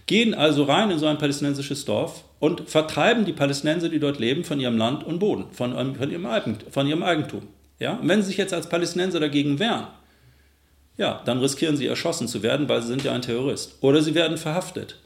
gehen 0.06 0.34
also 0.34 0.64
rein 0.64 0.92
in 0.92 1.00
so 1.00 1.08
ein 1.08 1.18
palästinensisches 1.18 1.86
Dorf 1.86 2.24
und 2.40 2.70
vertreiben 2.70 3.26
die 3.26 3.34
Palästinenser, 3.34 3.90
die 3.90 4.00
dort 4.00 4.20
leben, 4.20 4.44
von 4.44 4.60
ihrem 4.60 4.78
Land 4.78 5.04
und 5.04 5.20
Boden, 5.20 5.46
von, 5.52 5.96
von, 5.96 6.12
ihrem, 6.12 6.26
Eigentum, 6.26 6.72
von 6.72 6.88
ihrem 6.88 7.04
Eigentum. 7.04 7.48
Ja? 7.80 7.94
Und 7.94 8.08
wenn 8.08 8.22
sie 8.22 8.28
sich 8.28 8.38
jetzt 8.38 8.54
als 8.54 8.70
Palästinenser 8.70 9.20
dagegen 9.20 9.60
wehren, 9.60 9.88
ja, 10.98 11.22
dann 11.26 11.40
riskieren 11.40 11.78
sie 11.78 11.86
erschossen 11.86 12.28
zu 12.28 12.42
werden, 12.42 12.68
weil 12.68 12.82
sie 12.82 12.88
sind 12.88 13.04
ja 13.04 13.14
ein 13.14 13.22
Terrorist. 13.22 13.76
Oder 13.82 14.02
sie 14.02 14.16
werden 14.16 14.38
verhaftet 14.38 14.98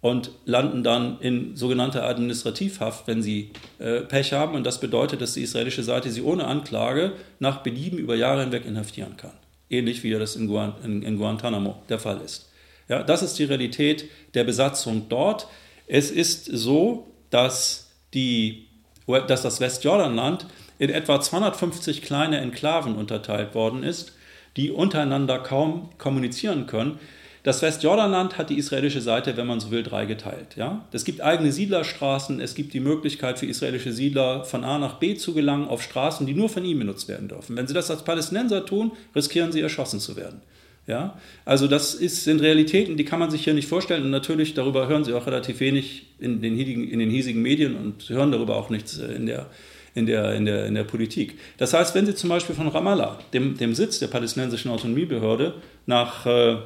und 0.00 0.30
landen 0.46 0.82
dann 0.82 1.20
in 1.20 1.56
sogenannter 1.56 2.04
Administrativhaft, 2.04 3.06
wenn 3.06 3.22
sie 3.22 3.50
äh, 3.78 4.00
Pech 4.00 4.32
haben. 4.32 4.54
Und 4.54 4.64
das 4.64 4.80
bedeutet, 4.80 5.20
dass 5.20 5.34
die 5.34 5.42
israelische 5.42 5.82
Seite 5.82 6.10
sie 6.10 6.22
ohne 6.22 6.46
Anklage 6.46 7.12
nach 7.38 7.62
Belieben 7.62 7.98
über 7.98 8.14
Jahre 8.14 8.42
hinweg 8.42 8.64
inhaftieren 8.64 9.16
kann. 9.16 9.32
Ähnlich 9.68 10.02
wie 10.02 10.10
das 10.10 10.36
in, 10.36 10.46
Guan 10.46 10.74
in, 10.82 11.02
in 11.02 11.18
Guantanamo 11.18 11.82
der 11.88 11.98
Fall 11.98 12.20
ist. 12.24 12.48
Ja, 12.88 13.02
das 13.02 13.22
ist 13.22 13.38
die 13.38 13.44
Realität 13.44 14.08
der 14.34 14.44
Besatzung 14.44 15.06
dort. 15.08 15.46
Es 15.86 16.10
ist 16.10 16.46
so, 16.46 17.06
dass, 17.30 17.90
die, 18.14 18.66
dass 19.06 19.42
das 19.42 19.60
Westjordanland 19.60 20.46
in 20.78 20.90
etwa 20.90 21.20
250 21.20 22.02
kleine 22.02 22.38
Enklaven 22.38 22.96
unterteilt 22.96 23.54
worden 23.54 23.82
ist, 23.82 24.12
die 24.56 24.70
untereinander 24.70 25.38
kaum 25.38 25.90
kommunizieren 25.98 26.66
können. 26.66 26.98
Das 27.42 27.62
Westjordanland 27.62 28.36
hat 28.36 28.50
die 28.50 28.58
israelische 28.58 29.00
Seite, 29.00 29.36
wenn 29.36 29.46
man 29.46 29.60
so 29.60 29.70
will, 29.70 29.82
dreigeteilt. 29.82 30.56
Ja? 30.56 30.84
Es 30.92 31.04
gibt 31.04 31.22
eigene 31.22 31.52
Siedlerstraßen, 31.52 32.40
es 32.40 32.54
gibt 32.54 32.74
die 32.74 32.80
Möglichkeit 32.80 33.38
für 33.38 33.46
israelische 33.46 33.92
Siedler 33.92 34.44
von 34.44 34.62
A 34.62 34.78
nach 34.78 34.98
B 34.98 35.14
zu 35.14 35.32
gelangen 35.32 35.66
auf 35.66 35.82
Straßen, 35.82 36.26
die 36.26 36.34
nur 36.34 36.50
von 36.50 36.64
ihnen 36.64 36.80
benutzt 36.80 37.08
werden 37.08 37.28
dürfen. 37.28 37.56
Wenn 37.56 37.66
sie 37.66 37.74
das 37.74 37.90
als 37.90 38.04
Palästinenser 38.04 38.66
tun, 38.66 38.92
riskieren 39.14 39.52
sie 39.52 39.62
erschossen 39.62 40.00
zu 40.00 40.16
werden. 40.16 40.42
Ja? 40.86 41.18
Also 41.46 41.66
das 41.66 41.94
ist, 41.94 42.24
sind 42.24 42.42
Realitäten, 42.42 42.96
die 42.96 43.04
kann 43.04 43.20
man 43.20 43.30
sich 43.30 43.44
hier 43.44 43.54
nicht 43.54 43.68
vorstellen 43.68 44.02
und 44.02 44.10
natürlich 44.10 44.52
darüber 44.52 44.88
hören 44.88 45.04
Sie 45.04 45.14
auch 45.14 45.26
relativ 45.26 45.60
wenig 45.60 46.06
in 46.18 46.42
den, 46.42 46.58
in 46.58 46.98
den 46.98 47.10
hiesigen 47.10 47.40
Medien 47.40 47.76
und 47.76 48.08
hören 48.10 48.32
darüber 48.32 48.56
auch 48.56 48.68
nichts 48.68 48.98
äh, 48.98 49.12
in 49.14 49.26
der, 49.26 49.46
in 49.94 50.06
der, 50.06 50.34
in, 50.34 50.44
der, 50.44 50.66
in 50.66 50.74
der 50.74 50.84
Politik. 50.84 51.38
Das 51.56 51.72
heißt, 51.72 51.94
wenn 51.94 52.06
Sie 52.06 52.14
zum 52.14 52.28
Beispiel 52.28 52.54
von 52.54 52.68
Ramallah, 52.68 53.18
dem, 53.32 53.56
dem 53.56 53.74
Sitz 53.74 53.98
der 53.98 54.08
palästinensischen 54.08 54.70
Autonomiebehörde, 54.70 55.54
nach 55.86 56.26
äh, 56.26 56.56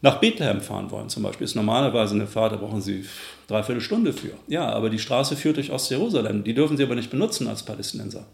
nach 0.00 0.20
Bethlehem 0.20 0.60
fahren 0.60 0.90
wollen, 0.90 1.08
zum 1.08 1.24
Beispiel, 1.24 1.44
ist 1.44 1.56
normalerweise 1.56 2.14
eine 2.14 2.26
Fahrt, 2.26 2.52
da 2.52 2.56
brauchen 2.56 2.80
Sie 2.80 3.04
dreiviertel 3.48 3.80
Stunde 3.80 4.12
für. 4.12 4.30
Ja, 4.46 4.68
aber 4.68 4.90
die 4.90 4.98
Straße 4.98 5.36
führt 5.36 5.56
durch 5.56 5.72
Ostjerusalem. 5.72 6.44
Die 6.44 6.54
dürfen 6.54 6.76
Sie 6.76 6.84
aber 6.84 6.94
nicht 6.94 7.10
benutzen 7.10 7.48
als 7.48 7.64
Palästinenser. 7.64 8.26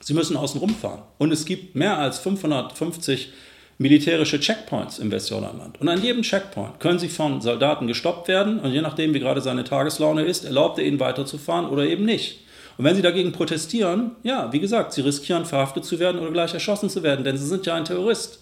Sie 0.00 0.14
müssen 0.14 0.36
außen 0.36 0.60
rumfahren. 0.60 1.02
Und 1.18 1.32
es 1.32 1.44
gibt 1.44 1.74
mehr 1.74 1.98
als 1.98 2.18
550 2.18 3.32
militärische 3.78 4.38
Checkpoints 4.38 4.98
im 4.98 5.10
Westjordanland. 5.10 5.80
Und 5.80 5.88
an 5.88 6.02
jedem 6.02 6.20
Checkpoint 6.20 6.80
können 6.80 6.98
Sie 6.98 7.08
von 7.08 7.40
Soldaten 7.40 7.86
gestoppt 7.86 8.28
werden 8.28 8.60
und 8.60 8.72
je 8.72 8.82
nachdem, 8.82 9.14
wie 9.14 9.20
gerade 9.20 9.40
seine 9.40 9.64
Tageslaune 9.64 10.22
ist, 10.22 10.44
erlaubt 10.44 10.78
er 10.78 10.84
Ihnen 10.84 11.00
weiterzufahren 11.00 11.66
oder 11.66 11.86
eben 11.86 12.04
nicht. 12.04 12.40
Und 12.76 12.84
wenn 12.84 12.94
Sie 12.94 13.00
dagegen 13.00 13.32
protestieren, 13.32 14.12
ja, 14.22 14.52
wie 14.52 14.60
gesagt, 14.60 14.92
Sie 14.92 15.00
riskieren 15.00 15.46
verhaftet 15.46 15.86
zu 15.86 15.98
werden 15.98 16.20
oder 16.20 16.30
gleich 16.30 16.52
erschossen 16.52 16.90
zu 16.90 17.02
werden, 17.02 17.24
denn 17.24 17.38
Sie 17.38 17.46
sind 17.46 17.64
ja 17.64 17.74
ein 17.74 17.86
Terrorist. 17.86 18.39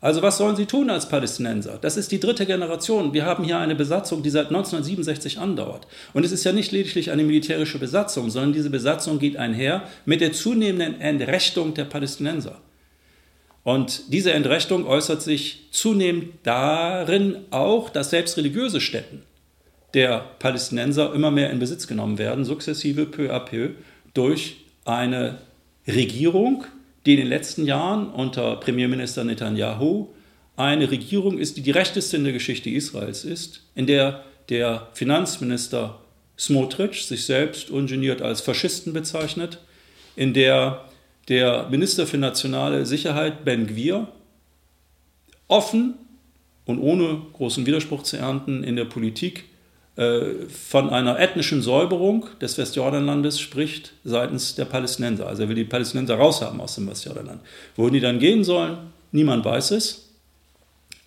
Also 0.00 0.20
was 0.20 0.36
sollen 0.36 0.56
sie 0.56 0.66
tun 0.66 0.90
als 0.90 1.08
Palästinenser? 1.08 1.78
Das 1.80 1.96
ist 1.96 2.12
die 2.12 2.20
dritte 2.20 2.44
Generation. 2.44 3.14
Wir 3.14 3.24
haben 3.24 3.44
hier 3.44 3.58
eine 3.58 3.74
Besatzung, 3.74 4.22
die 4.22 4.30
seit 4.30 4.48
1967 4.48 5.38
andauert. 5.38 5.86
Und 6.12 6.24
es 6.24 6.32
ist 6.32 6.44
ja 6.44 6.52
nicht 6.52 6.70
lediglich 6.70 7.10
eine 7.10 7.24
militärische 7.24 7.78
Besatzung, 7.78 8.30
sondern 8.30 8.52
diese 8.52 8.68
Besatzung 8.68 9.18
geht 9.18 9.36
einher 9.38 9.84
mit 10.04 10.20
der 10.20 10.32
zunehmenden 10.32 11.00
Entrechtung 11.00 11.72
der 11.72 11.84
Palästinenser. 11.84 12.60
Und 13.64 14.12
diese 14.12 14.32
Entrechtung 14.32 14.86
äußert 14.86 15.22
sich 15.22 15.68
zunehmend 15.72 16.34
darin 16.44 17.38
auch, 17.50 17.88
dass 17.88 18.10
selbst 18.10 18.36
religiöse 18.36 18.80
Stätten 18.80 19.22
der 19.94 20.18
Palästinenser 20.38 21.14
immer 21.14 21.30
mehr 21.30 21.50
in 21.50 21.58
Besitz 21.58 21.86
genommen 21.86 22.18
werden, 22.18 22.44
sukzessive 22.44 23.06
peu 23.06 23.34
à 23.34 23.40
peu, 23.40 23.70
durch 24.12 24.58
eine 24.84 25.38
Regierung, 25.88 26.64
die 27.06 27.12
in 27.14 27.20
den 27.20 27.28
letzten 27.28 27.64
Jahren 27.64 28.08
unter 28.10 28.56
Premierminister 28.56 29.24
Netanyahu 29.24 30.08
eine 30.56 30.90
Regierung 30.90 31.38
ist, 31.38 31.56
die 31.56 31.62
die 31.62 31.70
rechteste 31.70 32.16
in 32.16 32.24
der 32.24 32.32
Geschichte 32.32 32.68
Israels 32.68 33.24
ist, 33.24 33.62
in 33.74 33.86
der 33.86 34.24
der 34.48 34.88
Finanzminister 34.92 36.00
Smotrich 36.38 37.06
sich 37.06 37.24
selbst 37.24 37.70
ungeniert 37.70 38.22
als 38.22 38.40
Faschisten 38.40 38.92
bezeichnet, 38.92 39.58
in 40.14 40.34
der 40.34 40.84
der 41.28 41.68
Minister 41.70 42.06
für 42.06 42.18
nationale 42.18 42.86
Sicherheit 42.86 43.44
Ben 43.44 43.66
Gwir 43.66 44.08
offen 45.48 45.94
und 46.66 46.78
ohne 46.78 47.22
großen 47.32 47.66
Widerspruch 47.66 48.02
zu 48.02 48.16
ernten 48.16 48.62
in 48.62 48.76
der 48.76 48.84
Politik 48.84 49.44
von 49.96 50.90
einer 50.90 51.18
ethnischen 51.18 51.62
Säuberung 51.62 52.26
des 52.42 52.58
Westjordanlandes 52.58 53.40
spricht 53.40 53.92
seitens 54.04 54.54
der 54.54 54.66
Palästinenser. 54.66 55.26
Also 55.26 55.44
er 55.44 55.48
will 55.48 55.56
die 55.56 55.64
Palästinenser 55.64 56.16
raushaben 56.16 56.60
aus 56.60 56.74
dem 56.74 56.86
Westjordanland. 56.86 57.40
Wohin 57.76 57.94
die 57.94 58.00
dann 58.00 58.18
gehen 58.18 58.44
sollen, 58.44 58.76
niemand 59.12 59.46
weiß 59.46 59.70
es. 59.70 60.10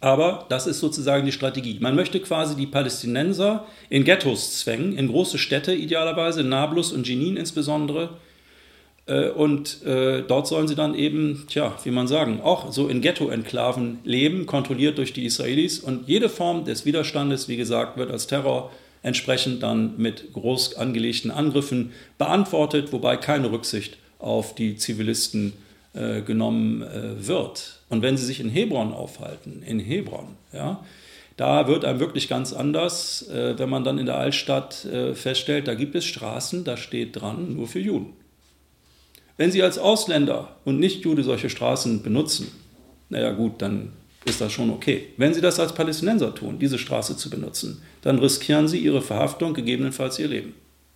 Aber 0.02 0.45
das 0.49 0.65
ist 0.65 0.80
sozusagen 0.80 1.25
die 1.25 1.32
Strategie. 1.32 1.78
Man 1.82 1.95
möchte 1.95 2.19
quasi 2.19 2.56
die 2.56 2.65
Palästinenser 2.65 3.67
in 3.89 4.06
Ghettos 4.06 4.60
zwängen, 4.60 4.97
in 4.97 5.10
große 5.10 5.38
Städte 5.38 5.73
idealerweise, 5.73 6.43
Nablus 6.43 6.91
und 6.91 7.08
Jenin 7.08 7.38
insbesondere. 7.38 8.10
Äh, 9.10 9.30
und 9.30 9.84
äh, 9.86 10.22
dort 10.22 10.48
sollen 10.48 10.67
sie 10.67 10.76
dann 10.76 10.93
eben, 10.93 11.45
tja, 11.50 11.76
wie 11.84 11.91
man 11.91 12.08
sagen, 12.08 12.41
auch 12.41 12.72
so 12.72 12.88
in 12.88 13.02
Ghetto-Enklaven 13.02 14.00
leben, 14.04 14.45
kontrolliert 14.45 14.98
durch 14.98 15.13
die 15.13 15.26
Israelis. 15.26 15.80
Und 15.80 16.08
jede 16.08 16.30
Form 16.30 16.63
des 16.63 16.86
Widerstandes, 16.86 17.48
wie 17.48 17.58
gesagt, 17.58 17.98
wird 17.98 18.12
als 18.12 18.28
Terror 18.28 18.72
entsprechend 19.02 19.63
dann 19.63 19.98
mit 19.98 20.34
groß 20.34 20.76
angelegten 20.76 21.32
Angriffen 21.32 21.91
beantwortet, 22.17 22.91
wobei 22.91 23.17
keine 23.17 23.52
Rücksicht 23.52 23.98
auf 24.19 24.54
die 24.54 24.76
Zivilisten 24.76 25.54
äh, 25.93 26.22
genommen 26.22 26.84
äh, 26.84 27.28
wird. 27.28 27.80
Und 27.89 28.02
wenn 28.02 28.17
Sie 28.17 28.26
sich 28.26 28.39
in 28.39 28.50
Hebron 28.50 28.93
aufhalten, 28.93 29.63
in 29.65 29.80
Hebron, 29.80 30.36
ja, 30.54 30.84
da 31.38 31.69
wird 31.69 31.86
einem 31.86 32.02
wirklich 32.02 32.28
ganz 32.28 32.52
anders, 32.52 33.28
äh, 33.30 33.58
wenn 33.58 33.69
man 33.69 33.86
dann 33.86 33.98
in 33.98 34.06
der 34.06 34.17
Altstadt 34.17 34.84
äh, 34.86 35.15
feststellt, 35.15 35.69
da 35.69 35.74
gibt 35.74 35.95
es 35.95 36.04
Straßen, 36.06 36.65
da 36.65 36.76
steht 36.76 37.19
dran, 37.19 37.56
nur 37.56 37.67
für 37.67 37.80
Juden. 37.80 38.13
Wenn 39.39 39.54
Sie 39.54 39.63
als 39.63 39.78
Ausländer 39.78 40.49
und 40.65 40.82
Nicht-Jude 40.82 41.23
solche 41.23 41.49
Straßen 41.49 42.04
benutzen, 42.04 42.52
naja 43.08 43.32
gut, 43.32 43.62
dann 43.62 43.93
ist 44.25 44.41
das 44.41 44.52
schon 44.52 44.69
okay. 44.69 45.13
Wenn 45.15 45.34
Sie 45.34 45.39
das 45.39 45.62
als 45.62 45.71
Palästinenser 45.71 46.36
tun, 46.36 46.60
diese 46.60 46.78
Straße 46.78 47.15
zu 47.15 47.30
benutzen, 47.30 47.82
dann 48.02 48.19
riskieren 48.19 48.67
Sie 48.67 48.80
Ihre 48.80 49.02
Verhaftung, 49.02 49.54
gegebenenfalls 49.54 50.19
Ihr 50.19 50.28
Leben. 50.28 50.56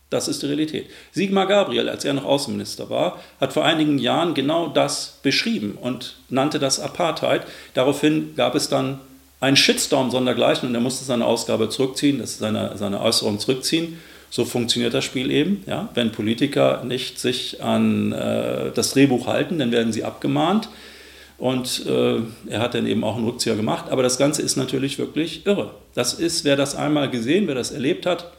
Das 0.10 0.27
ist 0.27 0.43
die 0.43 0.47
Realität. 0.47 0.88
Sigmar 1.13 1.47
Gabriel, 1.47 1.88
als 1.88 2.03
er 2.03 2.12
noch 2.12 2.25
Außenminister 2.25 2.89
war, 2.89 3.17
hat 3.39 3.53
vor 3.53 3.63
einigen 3.63 3.97
Jahren 3.97 4.34
genau 4.34 4.67
das 4.67 5.19
beschrieben 5.23 5.77
und 5.79 6.17
nannte 6.27 6.60
das 6.60 6.82
Apartheid. 6.82 7.47
Daraufhin 7.75 8.36
gab 8.36 8.56
es 8.56 8.67
dann 8.67 8.99
einen 9.39 9.56
Shitstorm 9.56 10.12
sondergleichen 10.12 10.67
und 10.67 10.75
er 10.75 10.82
musste 10.82 11.06
seine 11.06 11.25
Ausgabe 11.25 11.69
zurückziehen, 11.69 12.19
das 12.19 12.39
seine, 12.39 12.77
seine 12.77 12.99
Äußerung 12.99 13.39
zurückziehen. 13.39 13.99
So 14.36 14.46
funktioniert 14.46 14.96
das 14.96 15.06
Spiel 15.06 15.30
eben. 15.30 15.63
Ja? 15.67 15.89
Wenn 15.93 16.12
Politiker 16.12 16.84
nicht 16.84 17.19
sich 17.19 17.62
an 17.62 18.13
äh, 18.13 18.72
das 18.74 18.93
Drehbuch 18.93 19.28
halten, 19.28 19.60
dann 19.60 19.72
werden 19.72 19.93
sie 19.93 20.04
abgemahnt. 20.04 20.69
Und 21.38 21.86
äh, 21.86 22.15
er 22.50 22.60
hat 22.60 22.74
dann 22.74 22.88
eben 22.88 23.04
auch 23.04 23.15
einen 23.15 23.26
Rückzieher 23.26 23.56
gemacht. 23.56 23.91
Aber 23.91 24.02
das 24.02 24.17
Ganze 24.17 24.41
ist 24.41 24.56
natürlich 24.56 24.98
wirklich 24.98 25.46
irre. 25.46 25.76
Das 25.93 26.15
ist, 26.15 26.46
wer 26.46 26.56
das 26.56 26.74
einmal 26.74 27.12
gesehen, 27.12 27.46
wer 27.46 27.54
das 27.54 27.69
erlebt 27.69 28.08
hat, 28.08 28.32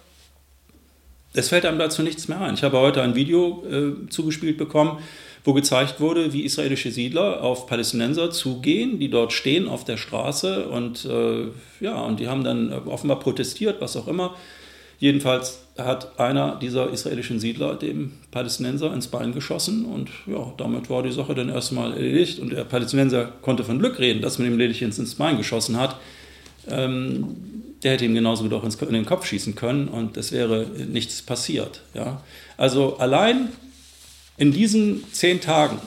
es 1.33 1.51
fällt 1.51 1.65
einem 1.65 1.79
dazu 1.79 2.03
nichts 2.03 2.27
mehr 2.27 2.41
ein. 2.41 2.55
Ich 2.55 2.65
habe 2.65 2.77
heute 2.79 3.01
ein 3.01 3.15
Video 3.15 3.65
äh, 3.65 4.09
zugespielt 4.11 4.59
bekommen, 4.59 4.99
wo 5.45 5.53
gezeigt 5.53 6.01
wurde, 6.01 6.33
wie 6.33 6.43
israelische 6.43 6.91
Siedler 6.91 7.41
auf 7.41 7.69
Palästinenser 7.69 8.33
zugehen, 8.33 8.99
die 8.99 9.11
dort 9.11 9.33
stehen 9.33 9.69
auf 9.69 9.85
der 9.85 9.99
Straße 9.99 10.67
und 10.69 11.05
äh, 11.05 11.51
ja, 11.79 12.01
und 12.01 12.19
die 12.19 12.27
haben 12.27 12.43
dann 12.43 12.73
offenbar 12.73 13.21
protestiert, 13.21 13.81
was 13.81 13.97
auch 13.97 14.09
immer. 14.09 14.35
Jedenfalls 14.99 15.61
hat 15.77 16.21
einer 16.21 16.57
dieser 16.57 16.91
israelischen 16.91 17.41
Siedler 17.41 17.75
dem 17.75 18.13
Palästinenser 18.31 18.93
ins 18.95 19.09
Bein 19.09 19.33
geschossen 19.33 19.85
und 19.87 20.09
ja, 20.27 20.53
damit 20.57 20.89
war 20.89 21.03
die 21.03 21.13
Sache 21.13 21.35
dann 21.35 21.49
erstmal 21.49 21.93
erledigt 21.93 22.39
und 22.39 22.51
der 22.51 22.65
Palästinenser 22.65 23.33
konnte 23.43 23.65
von 23.65 23.79
Glück 23.79 23.99
reden, 23.99 24.23
dass 24.23 24.39
man 24.39 24.47
ihm 24.47 24.59
lediglich 24.59 24.83
ins 24.83 25.15
Bein 25.17 25.37
geschossen 25.37 25.79
hat. 25.79 25.97
Ähm, 26.69 27.37
der 27.83 27.93
hätte 27.93 28.05
ihm 28.05 28.15
genauso 28.15 28.45
gut 28.45 28.55
auch 28.55 28.65
in 28.65 28.95
den 28.95 29.05
Kopf 29.05 29.27
schießen 29.27 29.55
können 29.55 29.89
und 29.89 30.17
es 30.17 30.33
wäre 30.33 30.67
nichts 30.89 31.21
passiert. 31.21 31.83
Ja? 31.93 32.23
Also 32.57 32.97
allein 32.97 33.49
in 34.39 34.53
diesen 34.53 35.05
zehn 35.13 35.41
Tagen, 35.41 35.79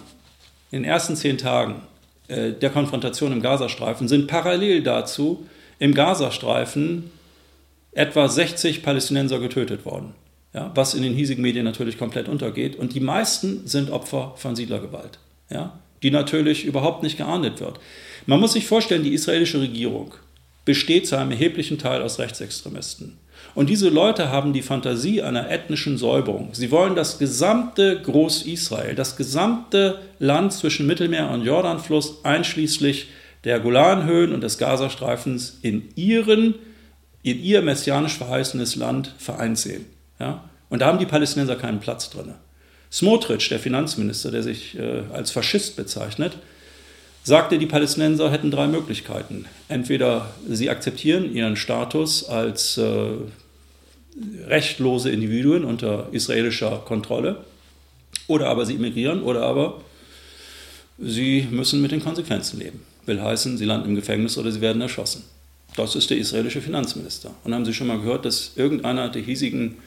in 0.71 0.83
den 0.83 0.89
ersten 0.89 1.15
zehn 1.15 1.37
Tagen 1.37 1.81
äh, 2.27 2.51
der 2.51 2.69
Konfrontation 2.69 3.31
im 3.31 3.41
Gazastreifen, 3.41 4.07
sind 4.07 4.27
parallel 4.27 4.83
dazu 4.83 5.47
im 5.79 5.93
Gazastreifen 5.93 7.09
etwa 7.97 8.29
60 8.29 8.83
Palästinenser 8.83 9.39
getötet 9.39 9.85
worden. 9.85 10.13
Ja? 10.53 10.71
Was 10.75 10.93
in 10.93 11.01
den 11.01 11.13
hiesigen 11.13 11.41
Medien 11.41 11.65
natürlich 11.65 11.97
komplett 11.97 12.29
untergeht. 12.29 12.75
Und 12.75 12.93
die 12.93 12.99
meisten 12.99 13.65
sind 13.65 13.89
Opfer 13.89 14.33
von 14.37 14.55
Siedlergewalt, 14.55 15.19
ja? 15.49 15.79
die 16.03 16.11
natürlich 16.11 16.65
überhaupt 16.65 17.03
nicht 17.03 17.17
geahndet 17.17 17.59
wird. 17.59 17.79
Man 18.25 18.39
muss 18.39 18.53
sich 18.53 18.67
vorstellen, 18.67 19.03
die 19.03 19.13
israelische 19.13 19.59
Regierung 19.59 20.13
besteht 20.63 21.07
zu 21.07 21.17
einem 21.17 21.31
erheblichen 21.31 21.79
Teil 21.79 22.01
aus 22.01 22.19
Rechtsextremisten. 22.19 23.17
Und 23.55 23.69
diese 23.69 23.89
Leute 23.89 24.29
haben 24.31 24.53
die 24.53 24.61
Fantasie 24.61 25.23
einer 25.23 25.49
ethnischen 25.49 25.97
Säuberung. 25.97 26.49
Sie 26.53 26.69
wollen 26.69 26.95
das 26.95 27.17
gesamte 27.17 27.99
Groß-Israel, 28.01 28.93
das 28.93 29.15
gesamte 29.15 29.99
Land 30.19 30.53
zwischen 30.53 30.85
Mittelmeer 30.85 31.31
und 31.31 31.45
Jordanfluss, 31.45 32.23
einschließlich 32.23 33.07
der 33.43 33.59
Golanhöhen 33.59 34.33
und 34.33 34.41
des 34.41 34.57
Gazastreifens, 34.57 35.59
in, 35.61 35.89
ihren, 35.95 36.55
in 37.31 37.43
ihr 37.43 37.61
messianisch 37.61 38.17
verheißenes 38.17 38.75
Land 38.75 39.13
vereint 39.17 39.57
sehen. 39.57 39.85
Ja? 40.19 40.43
Und 40.69 40.79
da 40.79 40.87
haben 40.87 40.99
die 40.99 41.05
Palästinenser 41.05 41.55
keinen 41.55 41.79
Platz 41.79 42.09
drin. 42.09 42.33
Smotrich, 42.91 43.49
der 43.49 43.59
Finanzminister, 43.59 44.31
der 44.31 44.43
sich 44.43 44.77
äh, 44.77 45.03
als 45.13 45.31
Faschist 45.31 45.75
bezeichnet, 45.75 46.37
sagte, 47.23 47.57
die 47.57 47.65
Palästinenser 47.65 48.31
hätten 48.31 48.51
drei 48.51 48.67
Möglichkeiten. 48.67 49.45
Entweder 49.67 50.33
sie 50.49 50.69
akzeptieren 50.69 51.33
ihren 51.33 51.57
Status 51.57 52.23
als 52.29 52.77
äh, 52.77 53.09
rechtlose 54.47 55.09
Individuen 55.09 55.65
unter 55.65 56.07
israelischer 56.11 56.81
Kontrolle, 56.85 57.43
oder 58.27 58.47
aber 58.47 58.65
sie 58.65 58.75
emigrieren, 58.75 59.21
oder 59.21 59.43
aber 59.43 59.81
sie 60.97 61.47
müssen 61.51 61.81
mit 61.81 61.91
den 61.91 62.03
Konsequenzen 62.03 62.59
leben. 62.59 62.81
Will 63.05 63.21
heißen, 63.21 63.57
sie 63.57 63.65
landen 63.65 63.89
im 63.89 63.95
Gefängnis 63.95 64.37
oder 64.37 64.51
sie 64.51 64.61
werden 64.61 64.81
erschossen. 64.81 65.23
Das 65.77 65.95
ist 65.95 66.09
der 66.09 66.17
israelische 66.17 66.59
Finanzminister. 66.59 67.35
Und 67.43 67.53
haben 67.53 67.63
Sie 67.63 67.73
schon 67.73 67.87
mal 67.87 67.99
gehört, 67.99 68.25
dass 68.25 68.51
irgendeiner 68.55 69.09
der 69.09 69.21
hiesigen 69.21 69.77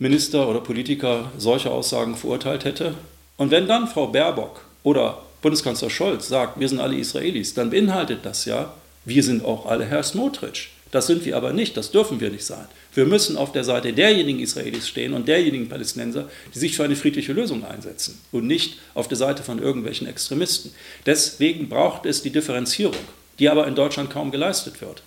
Minister 0.00 0.48
oder 0.48 0.60
Politiker 0.60 1.30
solche 1.38 1.70
Aussagen 1.70 2.16
verurteilt 2.16 2.64
hätte? 2.64 2.94
Und 3.36 3.52
wenn 3.52 3.68
dann 3.68 3.86
Frau 3.86 4.08
Baerbock 4.08 4.62
oder 4.82 5.22
Bundeskanzler 5.42 5.90
Scholz 5.90 6.26
sagt, 6.26 6.58
wir 6.58 6.68
sind 6.68 6.80
alle 6.80 6.96
Israelis, 6.96 7.54
dann 7.54 7.70
beinhaltet 7.70 8.20
das 8.24 8.46
ja, 8.46 8.74
wir 9.04 9.22
sind 9.22 9.44
auch 9.44 9.66
alle 9.66 9.84
Herr 9.84 10.02
Smotrich. 10.02 10.70
Das 10.90 11.06
sind 11.06 11.24
wir 11.24 11.36
aber 11.36 11.52
nicht, 11.52 11.76
das 11.76 11.92
dürfen 11.92 12.20
wir 12.20 12.30
nicht 12.30 12.44
sein. 12.44 12.66
Wir 12.92 13.06
müssen 13.06 13.36
auf 13.36 13.52
der 13.52 13.62
Seite 13.62 13.92
derjenigen 13.92 14.40
Israelis 14.40 14.88
stehen 14.88 15.14
und 15.14 15.28
derjenigen 15.28 15.68
Palästinenser, 15.68 16.28
die 16.52 16.58
sich 16.58 16.74
für 16.74 16.82
eine 16.82 16.96
friedliche 16.96 17.32
Lösung 17.32 17.64
einsetzen 17.64 18.20
und 18.32 18.46
nicht 18.46 18.78
auf 18.94 19.06
der 19.06 19.18
Seite 19.18 19.44
von 19.44 19.60
irgendwelchen 19.60 20.08
Extremisten. 20.08 20.72
Deswegen 21.04 21.68
braucht 21.68 22.06
es 22.06 22.22
die 22.22 22.30
Differenzierung, 22.30 22.96
die 23.38 23.48
aber 23.48 23.66
in 23.66 23.74
Deutschland 23.74 24.10
kaum 24.10 24.30
geleistet 24.30 24.80
wird. 24.80 25.02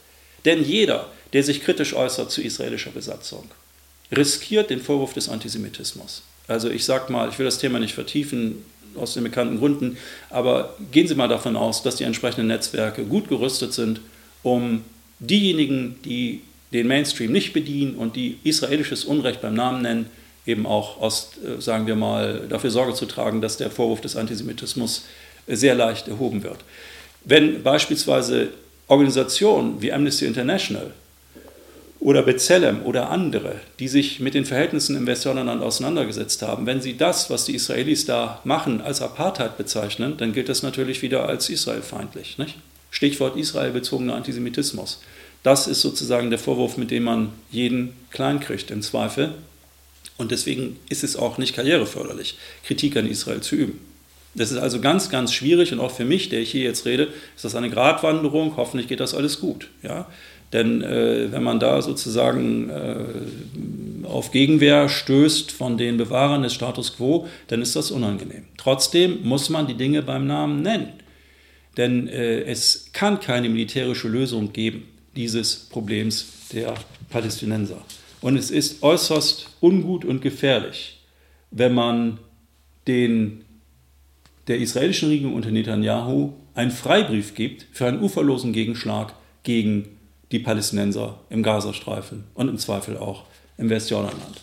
Denn 0.45 0.63
jeder, 0.63 1.07
der 1.33 1.43
sich 1.43 1.63
kritisch 1.63 1.93
äußert 1.93 2.31
zu 2.31 2.41
israelischer 2.41 2.91
Besatzung, 2.91 3.49
riskiert 4.11 4.69
den 4.69 4.81
Vorwurf 4.81 5.13
des 5.13 5.29
Antisemitismus. 5.29 6.23
Also 6.47 6.69
ich 6.69 6.85
sage 6.85 7.11
mal, 7.11 7.29
ich 7.29 7.37
will 7.37 7.45
das 7.45 7.59
Thema 7.59 7.79
nicht 7.79 7.93
vertiefen, 7.93 8.65
aus 8.95 9.13
den 9.13 9.23
bekannten 9.23 9.59
Gründen. 9.59 9.97
Aber 10.29 10.75
gehen 10.91 11.07
Sie 11.07 11.15
mal 11.15 11.27
davon 11.27 11.55
aus, 11.55 11.83
dass 11.83 11.95
die 11.95 12.03
entsprechenden 12.03 12.47
Netzwerke 12.47 13.03
gut 13.03 13.27
gerüstet 13.29 13.73
sind, 13.73 14.01
um 14.43 14.83
diejenigen, 15.19 15.99
die 16.03 16.41
den 16.71 16.87
Mainstream 16.87 17.31
nicht 17.31 17.53
bedienen 17.53 17.95
und 17.95 18.15
die 18.15 18.37
israelisches 18.43 19.05
Unrecht 19.05 19.41
beim 19.41 19.55
Namen 19.55 19.81
nennen, 19.81 20.05
eben 20.45 20.65
auch 20.65 21.01
aus, 21.01 21.31
äh, 21.43 21.61
sagen 21.61 21.87
wir 21.87 21.95
mal, 21.95 22.45
dafür 22.47 22.71
Sorge 22.71 22.93
zu 22.93 23.05
tragen, 23.05 23.41
dass 23.41 23.57
der 23.57 23.69
Vorwurf 23.69 24.01
des 24.01 24.15
Antisemitismus 24.15 25.05
sehr 25.47 25.75
leicht 25.75 26.07
erhoben 26.07 26.43
wird. 26.43 26.59
Wenn 27.25 27.63
beispielsweise 27.63 28.49
Organisationen 28.87 29.81
wie 29.81 29.93
Amnesty 29.93 30.25
International 30.25 30.91
oder 31.99 32.23
Bezellem 32.23 32.83
oder 32.85 33.09
andere, 33.09 33.59
die 33.79 33.87
sich 33.87 34.19
mit 34.19 34.33
den 34.33 34.45
Verhältnissen 34.45 34.95
im 34.95 35.05
Westjordanland 35.05 35.61
auseinandergesetzt 35.61 36.41
haben, 36.41 36.65
wenn 36.65 36.81
sie 36.81 36.97
das, 36.97 37.29
was 37.29 37.45
die 37.45 37.55
Israelis 37.55 38.05
da 38.05 38.39
machen, 38.45 38.81
als 38.81 39.01
Apartheid 39.01 39.57
bezeichnen, 39.57 40.15
dann 40.17 40.33
gilt 40.33 40.49
das 40.49 40.63
natürlich 40.63 41.01
wieder 41.01 41.27
als 41.27 41.49
israelfeindlich. 41.49 42.37
Nicht? 42.37 42.55
Stichwort 42.89 43.37
israelbezogener 43.37 44.15
Antisemitismus. 44.15 45.01
Das 45.43 45.67
ist 45.67 45.81
sozusagen 45.81 46.29
der 46.29 46.39
Vorwurf, 46.39 46.77
mit 46.77 46.91
dem 46.91 47.03
man 47.03 47.29
jeden 47.51 47.93
kleinkriegt 48.11 48.71
im 48.71 48.81
Zweifel. 48.81 49.33
Und 50.17 50.31
deswegen 50.31 50.77
ist 50.89 51.03
es 51.03 51.15
auch 51.15 51.37
nicht 51.37 51.55
karriereförderlich, 51.55 52.37
Kritik 52.65 52.97
an 52.97 53.07
Israel 53.07 53.41
zu 53.41 53.55
üben. 53.55 53.88
Das 54.39 54.51
ist 54.51 54.57
also 54.57 54.79
ganz, 54.79 55.09
ganz 55.09 55.33
schwierig 55.33 55.73
und 55.73 55.81
auch 55.81 55.91
für 55.91 56.05
mich, 56.05 56.29
der 56.29 56.39
ich 56.39 56.49
hier 56.49 56.63
jetzt 56.63 56.85
rede, 56.85 57.09
ist 57.35 57.43
das 57.43 57.55
eine 57.55 57.69
Gratwanderung. 57.69 58.55
Hoffentlich 58.55 58.87
geht 58.87 59.01
das 59.01 59.13
alles 59.13 59.41
gut. 59.41 59.69
Ja? 59.83 60.07
Denn 60.53 60.81
äh, 60.81 61.29
wenn 61.29 61.43
man 61.43 61.59
da 61.59 61.81
sozusagen 61.81 62.69
äh, 62.69 64.05
auf 64.07 64.31
Gegenwehr 64.31 64.87
stößt 64.87 65.51
von 65.51 65.77
den 65.77 65.97
Bewahrern 65.97 66.43
des 66.43 66.53
Status 66.53 66.95
quo, 66.95 67.27
dann 67.47 67.61
ist 67.61 67.75
das 67.75 67.91
unangenehm. 67.91 68.45
Trotzdem 68.55 69.19
muss 69.23 69.49
man 69.49 69.67
die 69.67 69.75
Dinge 69.75 70.03
beim 70.03 70.25
Namen 70.25 70.61
nennen. 70.61 70.93
Denn 71.75 72.07
äh, 72.07 72.43
es 72.43 72.91
kann 72.93 73.19
keine 73.19 73.49
militärische 73.49 74.07
Lösung 74.07 74.53
geben 74.53 74.87
dieses 75.17 75.55
Problems 75.55 76.47
der 76.53 76.75
Palästinenser. 77.09 77.81
Und 78.21 78.37
es 78.37 78.51
ist 78.51 78.83
äußerst 78.83 79.47
ungut 79.59 80.05
und 80.05 80.21
gefährlich, 80.21 81.01
wenn 81.51 81.73
man 81.73 82.19
den, 82.87 83.43
der 84.49 84.59
israelischen 84.59 85.09
Regierung 85.09 85.35
unter 85.35 85.51
Netanyahu 85.51 86.33
einen 86.55 86.71
Freibrief 86.71 87.35
gibt 87.35 87.67
für 87.71 87.87
einen 87.87 88.03
uferlosen 88.03 88.51
Gegenschlag 88.51 89.13
gegen 89.43 89.87
die 90.33 90.39
Palästinenser 90.39 91.21
im 91.29 91.41
Gazastreifen 91.41 92.25
und 92.33 92.49
im 92.49 92.57
Zweifel 92.57 92.97
auch 92.97 93.23
im 93.57 93.69
Westjordanland. 93.69 94.41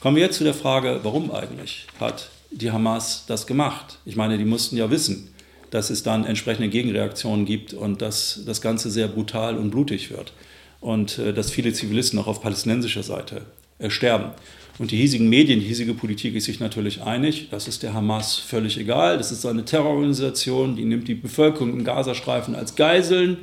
Kommen 0.00 0.16
wir 0.16 0.22
jetzt 0.22 0.38
zu 0.38 0.44
der 0.44 0.54
Frage, 0.54 1.00
warum 1.02 1.30
eigentlich 1.30 1.86
hat 2.00 2.30
die 2.50 2.70
Hamas 2.70 3.24
das 3.26 3.46
gemacht? 3.46 3.98
Ich 4.06 4.16
meine, 4.16 4.38
die 4.38 4.44
mussten 4.46 4.76
ja 4.76 4.90
wissen, 4.90 5.34
dass 5.70 5.90
es 5.90 6.02
dann 6.02 6.24
entsprechende 6.24 6.68
Gegenreaktionen 6.68 7.44
gibt 7.44 7.74
und 7.74 8.00
dass 8.00 8.40
das 8.46 8.62
Ganze 8.62 8.90
sehr 8.90 9.08
brutal 9.08 9.58
und 9.58 9.70
blutig 9.70 10.10
wird. 10.10 10.32
und 10.80 11.18
äh, 11.18 11.32
dass 11.32 11.50
viele 11.50 11.72
Zivilisten 11.72 12.18
auch 12.18 12.26
auf 12.26 12.40
palästinensischer 12.42 13.02
Seite 13.02 13.42
äh, 13.78 13.90
sterben. 13.90 14.30
Und 14.78 14.90
die 14.90 14.96
hiesigen 14.96 15.28
Medien, 15.28 15.60
die 15.60 15.66
hiesige 15.66 15.94
Politik 15.94 16.34
ist 16.34 16.44
sich 16.44 16.60
natürlich 16.60 17.02
einig, 17.02 17.48
das 17.50 17.66
ist 17.66 17.82
der 17.82 17.94
Hamas 17.94 18.36
völlig 18.36 18.78
egal, 18.78 19.16
das 19.16 19.32
ist 19.32 19.46
eine 19.46 19.64
Terrororganisation, 19.64 20.76
die 20.76 20.84
nimmt 20.84 21.08
die 21.08 21.14
Bevölkerung 21.14 21.72
im 21.72 21.84
Gazastreifen 21.84 22.54
als 22.54 22.76
Geiseln 22.76 23.38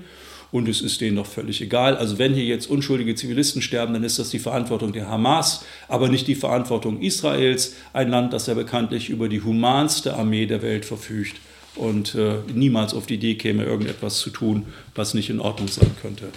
und 0.51 0.67
es 0.67 0.81
ist 0.81 1.01
denen 1.01 1.15
doch 1.15 1.25
völlig 1.25 1.59
egal. 1.61 1.97
Also 1.97 2.19
wenn 2.19 2.35
hier 2.35 2.45
jetzt 2.45 2.69
unschuldige 2.69 3.15
Zivilisten 3.15 3.63
sterben, 3.63 3.93
dann 3.93 4.03
ist 4.03 4.19
das 4.19 4.29
die 4.29 4.37
Verantwortung 4.37 4.93
der 4.93 5.09
Hamas, 5.09 5.65
aber 5.87 6.07
nicht 6.07 6.27
die 6.27 6.35
Verantwortung 6.35 7.01
Israels, 7.01 7.75
ein 7.93 8.09
Land, 8.09 8.31
das 8.31 8.45
ja 8.45 8.53
bekanntlich 8.53 9.09
über 9.09 9.27
die 9.27 9.41
humanste 9.41 10.15
Armee 10.15 10.45
der 10.45 10.61
Welt 10.61 10.85
verfügt 10.85 11.37
und 11.75 12.13
äh, 12.13 12.35
niemals 12.53 12.93
auf 12.93 13.07
die 13.07 13.15
Idee 13.15 13.33
käme, 13.33 13.63
irgendetwas 13.63 14.19
zu 14.19 14.29
tun, 14.29 14.67
was 14.93 15.15
nicht 15.15 15.31
in 15.31 15.39
Ordnung 15.39 15.67
sein 15.67 15.89
könnte. 15.99 16.29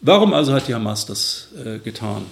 Warum 0.00 0.34
also 0.34 0.52
hat 0.52 0.66
die 0.66 0.74
Hamas 0.74 1.06
das 1.06 1.50
äh, 1.64 1.78
getan? 1.78 2.26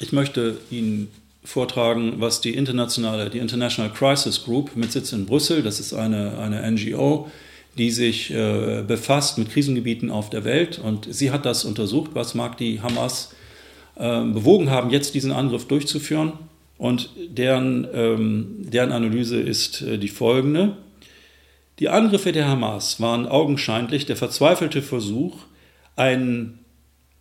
Ich 0.00 0.12
möchte 0.12 0.58
Ihnen 0.70 1.08
vortragen, 1.42 2.14
was 2.18 2.40
die 2.40 2.54
internationale, 2.54 3.30
die 3.30 3.38
International 3.38 3.92
Crisis 3.92 4.44
Group 4.44 4.76
mit 4.76 4.92
Sitz 4.92 5.12
in 5.12 5.26
Brüssel, 5.26 5.62
das 5.62 5.80
ist 5.80 5.92
eine, 5.92 6.38
eine 6.38 6.70
NGO, 6.70 7.28
die 7.76 7.90
sich 7.90 8.30
äh, 8.30 8.84
befasst 8.86 9.38
mit 9.38 9.50
Krisengebieten 9.50 10.10
auf 10.10 10.30
der 10.30 10.44
Welt. 10.44 10.78
Und 10.78 11.12
sie 11.12 11.30
hat 11.30 11.46
das 11.46 11.64
untersucht, 11.64 12.12
was 12.14 12.34
mag 12.34 12.58
die 12.58 12.80
Hamas 12.80 13.34
äh, 13.96 14.22
bewogen 14.24 14.70
haben, 14.70 14.90
jetzt 14.90 15.14
diesen 15.14 15.32
Angriff 15.32 15.66
durchzuführen. 15.66 16.32
Und 16.76 17.10
deren, 17.16 17.86
ähm, 17.92 18.56
deren 18.60 18.92
Analyse 18.92 19.40
ist 19.40 19.82
äh, 19.82 19.98
die 19.98 20.08
folgende. 20.08 20.76
Die 21.80 21.88
Angriffe 21.88 22.30
der 22.30 22.46
Hamas 22.46 23.00
waren 23.00 23.26
augenscheinlich 23.26 24.06
der 24.06 24.16
verzweifelte 24.16 24.82
Versuch, 24.82 25.38
einen 25.96 26.60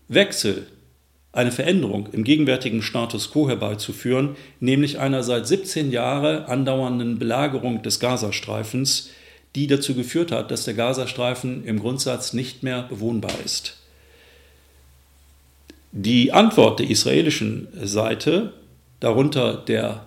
Wechsel 0.07 0.67
eine 1.31 1.51
Veränderung 1.51 2.07
im 2.13 2.23
gegenwärtigen 2.23 2.81
Status 2.81 3.31
quo 3.31 3.47
herbeizuführen, 3.47 4.35
nämlich 4.59 4.99
einer 4.99 5.23
seit 5.23 5.47
17 5.47 5.91
Jahren 5.91 6.45
andauernden 6.45 7.19
Belagerung 7.19 7.83
des 7.83 7.99
Gazastreifens, 7.99 9.09
die 9.55 9.67
dazu 9.67 9.93
geführt 9.93 10.31
hat, 10.31 10.51
dass 10.51 10.65
der 10.65 10.73
Gazastreifen 10.73 11.65
im 11.65 11.79
Grundsatz 11.79 12.33
nicht 12.33 12.63
mehr 12.63 12.83
bewohnbar 12.83 13.33
ist. 13.43 13.77
Die 15.91 16.31
Antwort 16.31 16.79
der 16.79 16.89
israelischen 16.89 17.67
Seite, 17.83 18.53
darunter 18.99 19.55
der, 19.55 20.05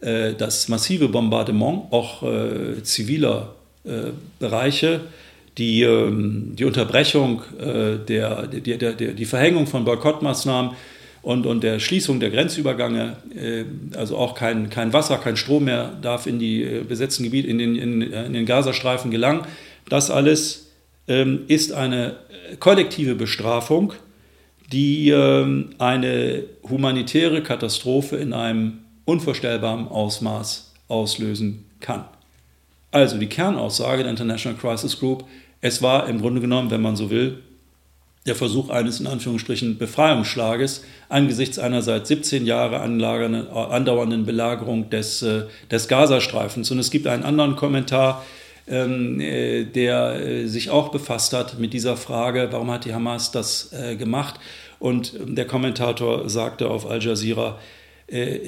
äh, 0.00 0.34
das 0.34 0.68
massive 0.68 1.08
Bombardement 1.08 1.92
auch 1.92 2.22
äh, 2.22 2.82
ziviler 2.82 3.54
äh, 3.84 4.12
Bereiche, 4.38 5.00
die, 5.58 5.82
ähm, 5.82 6.54
die 6.54 6.64
Unterbrechung, 6.64 7.42
äh, 7.58 7.98
der, 7.98 8.46
der, 8.46 8.92
der, 8.92 9.12
die 9.12 9.24
Verhängung 9.24 9.66
von 9.66 9.84
Boykottmaßnahmen 9.84 10.72
und, 11.22 11.46
und 11.46 11.64
der 11.64 11.80
Schließung 11.80 12.20
der 12.20 12.30
Grenzübergänge, 12.30 13.16
äh, 13.34 13.64
also 13.96 14.16
auch 14.16 14.34
kein, 14.34 14.70
kein 14.70 14.92
Wasser, 14.92 15.18
kein 15.18 15.36
Strom 15.36 15.64
mehr 15.64 15.96
darf 16.00 16.26
in 16.26 16.38
die 16.38 16.62
äh, 16.62 16.84
besetzten 16.84 17.24
Gebiete, 17.24 17.48
in 17.48 17.58
den, 17.58 17.76
in, 17.76 18.02
in 18.02 18.32
den 18.32 18.46
Gazastreifen 18.46 19.10
gelangen. 19.10 19.42
Das 19.88 20.10
alles 20.10 20.70
ähm, 21.08 21.40
ist 21.48 21.72
eine 21.72 22.16
kollektive 22.60 23.16
Bestrafung, 23.16 23.92
die 24.72 25.10
ähm, 25.10 25.70
eine 25.78 26.44
humanitäre 26.68 27.42
Katastrophe 27.42 28.16
in 28.16 28.32
einem 28.32 28.78
unvorstellbaren 29.06 29.88
Ausmaß 29.88 30.74
auslösen 30.86 31.64
kann. 31.80 32.04
Also 32.90 33.18
die 33.18 33.26
Kernaussage 33.26 34.02
der 34.02 34.10
International 34.10 34.58
Crisis 34.58 34.98
Group 34.98 35.24
es 35.60 35.82
war 35.82 36.08
im 36.08 36.20
Grunde 36.20 36.40
genommen, 36.40 36.70
wenn 36.70 36.82
man 36.82 36.96
so 36.96 37.10
will, 37.10 37.42
der 38.26 38.36
Versuch 38.36 38.68
eines 38.68 39.00
in 39.00 39.06
Anführungsstrichen 39.06 39.78
Befreiungsschlages 39.78 40.84
angesichts 41.08 41.58
einer 41.58 41.82
seit 41.82 42.06
17 42.06 42.46
Jahre 42.46 42.80
andauernden 42.80 44.26
Belagerung 44.26 44.90
des, 44.90 45.22
äh, 45.22 45.44
des 45.70 45.88
Gazastreifens. 45.88 46.70
Und 46.70 46.78
es 46.78 46.90
gibt 46.90 47.06
einen 47.06 47.24
anderen 47.24 47.56
Kommentar, 47.56 48.24
ähm, 48.68 49.18
äh, 49.18 49.64
der 49.64 50.20
äh, 50.20 50.46
sich 50.46 50.68
auch 50.70 50.90
befasst 50.90 51.32
hat 51.32 51.58
mit 51.58 51.72
dieser 51.72 51.96
Frage, 51.96 52.48
warum 52.50 52.70
hat 52.70 52.84
die 52.84 52.94
Hamas 52.94 53.32
das 53.32 53.70
gemacht? 53.98 54.38
Und 54.78 55.14
der 55.26 55.46
Kommentator 55.46 56.28
sagte 56.28 56.68
auf 56.70 56.88
Al 56.88 57.02
Jazeera, 57.02 57.58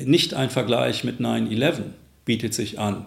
nicht 0.05 0.33
ein 0.33 0.49
Vergleich 0.49 1.05
mit 1.05 1.21
9-11 1.21 1.81
bietet 2.25 2.55
sich 2.55 2.79
an 2.79 3.05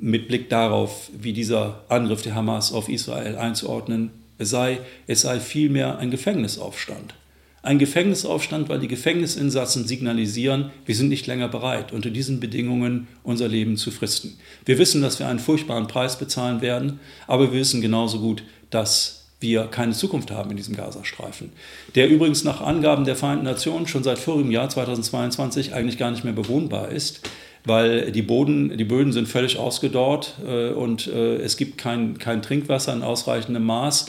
mit 0.00 0.28
Blick 0.28 0.48
darauf, 0.48 1.10
wie 1.18 1.32
dieser 1.32 1.84
Angriff 1.88 2.22
der 2.22 2.34
Hamas 2.34 2.72
auf 2.72 2.88
Israel 2.88 3.36
einzuordnen 3.36 4.10
sei, 4.38 4.80
es 5.06 5.22
sei 5.22 5.40
vielmehr 5.40 5.98
ein 5.98 6.10
Gefängnisaufstand. 6.10 7.14
Ein 7.60 7.78
Gefängnisaufstand, 7.78 8.68
weil 8.68 8.78
die 8.78 8.88
Gefängnisinsassen 8.88 9.86
signalisieren, 9.86 10.70
wir 10.86 10.94
sind 10.94 11.08
nicht 11.08 11.26
länger 11.26 11.48
bereit, 11.48 11.92
unter 11.92 12.10
diesen 12.10 12.38
Bedingungen 12.38 13.08
unser 13.24 13.48
Leben 13.48 13.76
zu 13.76 13.90
fristen. 13.90 14.38
Wir 14.64 14.78
wissen, 14.78 15.02
dass 15.02 15.18
wir 15.18 15.26
einen 15.26 15.40
furchtbaren 15.40 15.88
Preis 15.88 16.18
bezahlen 16.18 16.60
werden, 16.60 17.00
aber 17.26 17.52
wir 17.52 17.58
wissen 17.58 17.80
genauso 17.80 18.20
gut, 18.20 18.44
dass 18.70 19.26
wir 19.40 19.64
keine 19.64 19.92
Zukunft 19.92 20.30
haben 20.30 20.50
in 20.50 20.56
diesem 20.56 20.76
Gazastreifen, 20.76 21.50
der 21.94 22.08
übrigens 22.08 22.44
nach 22.44 22.60
Angaben 22.60 23.04
der 23.04 23.16
Vereinten 23.16 23.44
Nationen 23.44 23.86
schon 23.86 24.02
seit 24.02 24.18
vorigem 24.18 24.50
Jahr 24.50 24.68
2022 24.68 25.74
eigentlich 25.74 25.98
gar 25.98 26.10
nicht 26.10 26.24
mehr 26.24 26.32
bewohnbar 26.32 26.90
ist 26.90 27.28
weil 27.68 28.10
die, 28.10 28.22
Boden, 28.22 28.76
die 28.76 28.84
Böden 28.84 29.12
sind 29.12 29.28
völlig 29.28 29.58
ausgedorrt 29.58 30.34
äh, 30.46 30.70
und 30.70 31.06
äh, 31.06 31.36
es 31.36 31.56
gibt 31.56 31.78
kein, 31.78 32.18
kein 32.18 32.42
Trinkwasser 32.42 32.92
in 32.92 33.02
ausreichendem 33.02 33.64
Maß. 33.64 34.06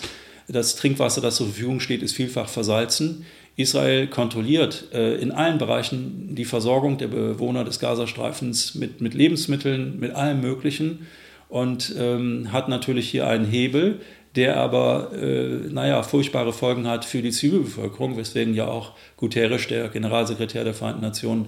Das 0.48 0.76
Trinkwasser, 0.76 1.22
das 1.22 1.36
zur 1.36 1.48
Verfügung 1.48 1.80
steht, 1.80 2.02
ist 2.02 2.15
vielfach 2.15 2.50
versalzen. 2.50 3.26
Israel 3.56 4.08
kontrolliert 4.08 4.86
äh, 4.93 5.15
in 5.15 5.32
allen 5.32 5.58
Bereichen 5.58 6.34
die 6.34 6.45
Versorgung 6.45 6.98
der 6.98 7.10
Bewohner 7.10 7.65
des 7.65 7.80
Gazastreifens 7.80 8.74
mit, 8.76 9.02
mit 9.02 9.13
Lebensmitteln, 9.13 10.00
mit 10.00 10.15
allem 10.15 10.39
Möglichen 10.39 11.08
und 11.50 11.93
ähm, 12.00 12.54
hat 12.54 12.69
natürlich 12.69 13.10
hier 13.10 13.28
einen 13.28 13.45
Hebel, 13.45 14.00
der 14.36 14.58
aber, 14.58 15.12
äh, 15.13 15.67
naja, 15.69 16.04
furchtbare 16.04 16.54
Folgen 16.54 16.88
hat 16.88 17.04
für 17.04 17.22
die 17.22 17.32
Zivilbevölkerung, 17.32 18.15
weswegen 18.15 18.54
ja 18.54 18.67
auch 18.67 18.93
Guterres, 19.17 19.67
der 19.67 19.89
Generalsekretär 19.89 20.63
der 20.63 20.74
Vereinten 20.74 21.02
Nationen, 21.02 21.48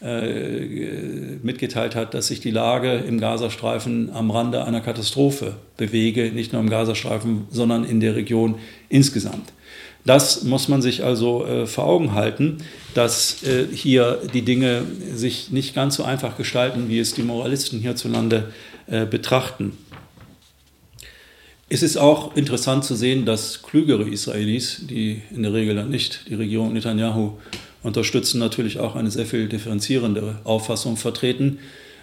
mitgeteilt 0.00 1.94
hat, 1.94 2.12
dass 2.12 2.26
sich 2.26 2.40
die 2.40 2.50
Lage 2.50 2.92
im 2.96 3.18
Gazastreifen 3.20 4.10
am 4.12 4.30
Rande 4.30 4.64
einer 4.64 4.82
Katastrophe 4.82 5.54
bewege, 5.78 6.30
nicht 6.30 6.52
nur 6.52 6.60
im 6.60 6.68
Gazastreifen, 6.68 7.46
sondern 7.50 7.84
in 7.84 8.00
der 8.00 8.14
Region 8.14 8.56
insgesamt. 8.90 9.52
Das 10.04 10.42
muss 10.44 10.68
man 10.68 10.82
sich 10.82 11.02
also 11.02 11.46
äh, 11.46 11.66
vor 11.66 11.84
Augen 11.84 12.12
halten, 12.12 12.58
dass 12.92 13.42
äh, 13.42 13.66
hier 13.72 14.20
die 14.34 14.42
Dinge 14.42 14.82
sich 15.14 15.50
nicht 15.50 15.74
ganz 15.74 15.96
so 15.96 16.04
einfach 16.04 16.36
gestalten, 16.36 16.88
wie 16.88 16.98
es 16.98 17.14
die 17.14 17.22
Moralisten 17.22 17.80
hierzulande 17.80 18.52
äh, 18.86 19.06
betrachten. 19.06 19.78
Es 21.70 21.82
ist 21.82 21.96
auch 21.96 22.36
interessant 22.36 22.84
zu 22.84 22.94
sehen, 22.94 23.24
dass 23.24 23.62
klügere 23.62 24.06
Israelis, 24.06 24.82
die 24.86 25.22
in 25.34 25.42
der 25.42 25.54
Regel 25.54 25.74
dann 25.74 25.88
nicht 25.88 26.28
die 26.28 26.34
Regierung 26.34 26.74
Netanyahu 26.74 27.38
unterstützen, 27.84 28.40
natürlich 28.40 28.80
auch 28.80 28.96
eine 28.96 29.10
sehr 29.10 29.26
viel 29.26 29.48
differenzierendere 29.48 30.40
Auffassung 30.42 30.96
vertreten. 30.96 31.58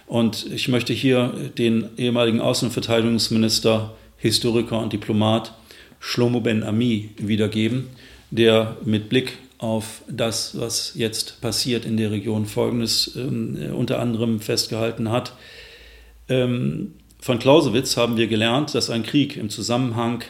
Und 0.06 0.46
ich 0.52 0.68
möchte 0.68 0.92
hier 0.92 1.32
den 1.58 1.90
ehemaligen 1.98 2.40
Außenverteidigungsminister, 2.40 3.94
Historiker 4.16 4.78
und 4.78 4.92
Diplomat 4.92 5.52
Shlomo 5.98 6.40
Ben 6.40 6.62
Ami 6.62 7.10
wiedergeben, 7.18 7.88
der 8.30 8.76
mit 8.84 9.08
Blick 9.08 9.38
auf 9.58 10.02
das, 10.08 10.58
was 10.58 10.94
jetzt 10.96 11.40
passiert 11.40 11.84
in 11.84 11.96
der 11.96 12.10
Region, 12.10 12.46
Folgendes 12.46 13.12
ähm, 13.16 13.56
unter 13.74 14.00
anderem 14.00 14.40
festgehalten 14.40 15.10
hat. 15.10 15.34
Ähm, 16.28 16.94
von 17.20 17.38
Clausewitz 17.38 17.96
haben 17.96 18.16
wir 18.16 18.26
gelernt, 18.26 18.74
dass 18.74 18.90
ein 18.90 19.04
Krieg 19.04 19.36
im 19.36 19.48
Zusammenhang 19.48 20.24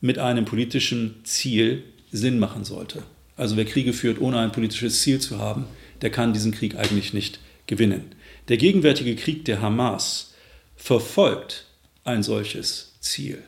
mit 0.00 0.18
einem 0.18 0.44
politischen 0.44 1.16
Ziel 1.24 1.82
Sinn 2.12 2.38
machen 2.38 2.64
sollte. 2.64 3.02
Also 3.40 3.56
wer 3.56 3.64
Kriege 3.64 3.94
führt, 3.94 4.20
ohne 4.20 4.38
ein 4.38 4.52
politisches 4.52 5.00
Ziel 5.00 5.18
zu 5.18 5.38
haben, 5.38 5.64
der 6.02 6.10
kann 6.10 6.34
diesen 6.34 6.52
Krieg 6.52 6.76
eigentlich 6.76 7.14
nicht 7.14 7.40
gewinnen. 7.66 8.04
Der 8.48 8.58
gegenwärtige 8.58 9.16
Krieg 9.16 9.46
der 9.46 9.62
Hamas 9.62 10.34
verfolgt 10.76 11.64
ein 12.04 12.22
solches 12.22 12.98
Ziel. 13.00 13.38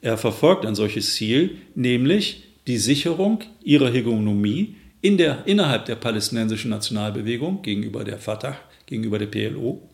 Er 0.00 0.16
verfolgt 0.16 0.64
ein 0.64 0.74
solches 0.74 1.14
Ziel, 1.14 1.58
nämlich 1.74 2.44
die 2.66 2.78
Sicherung 2.78 3.40
ihrer 3.62 3.92
Hegemonie 3.92 4.76
in 5.02 5.18
der, 5.18 5.46
innerhalb 5.46 5.84
der 5.84 5.96
palästinensischen 5.96 6.70
Nationalbewegung 6.70 7.60
gegenüber 7.60 8.02
der 8.02 8.16
Fatah, 8.16 8.56
gegenüber 8.86 9.18
der 9.18 9.26
PLO. 9.26 9.90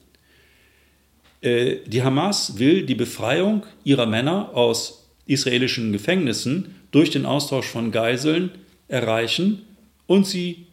Äh, 1.41 1.79
die 1.87 2.05
Hamas 2.05 2.57
will 2.61 2.87
die 2.87 2.95
Befreiung 2.95 3.67
ihrer 3.83 4.07
Männer 4.07 4.51
aus 4.55 5.11
israelischen 5.27 5.91
Gefängnissen 5.91 6.77
durch 6.93 7.11
den 7.11 7.27
Austausch 7.27 7.67
von 7.67 7.91
Geiseln 7.91 8.53
erreichen 8.89 9.63
und 10.07 10.27
sie 10.27 10.67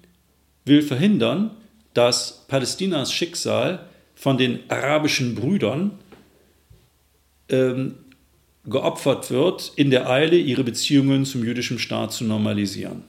will 0.65 0.81
verhindern, 0.81 1.51
dass 1.93 2.45
Palästinas 2.47 3.11
Schicksal 3.13 3.85
von 4.15 4.37
den 4.37 4.59
arabischen 4.69 5.35
Brüdern 5.35 5.91
ähm, 7.49 7.95
geopfert 8.65 9.31
wird, 9.31 9.71
in 9.75 9.89
der 9.89 10.09
Eile 10.09 10.37
ihre 10.37 10.63
Beziehungen 10.63 11.25
zum 11.25 11.43
jüdischen 11.43 11.79
Staat 11.79 12.13
zu 12.13 12.23
normalisieren. 12.23 13.03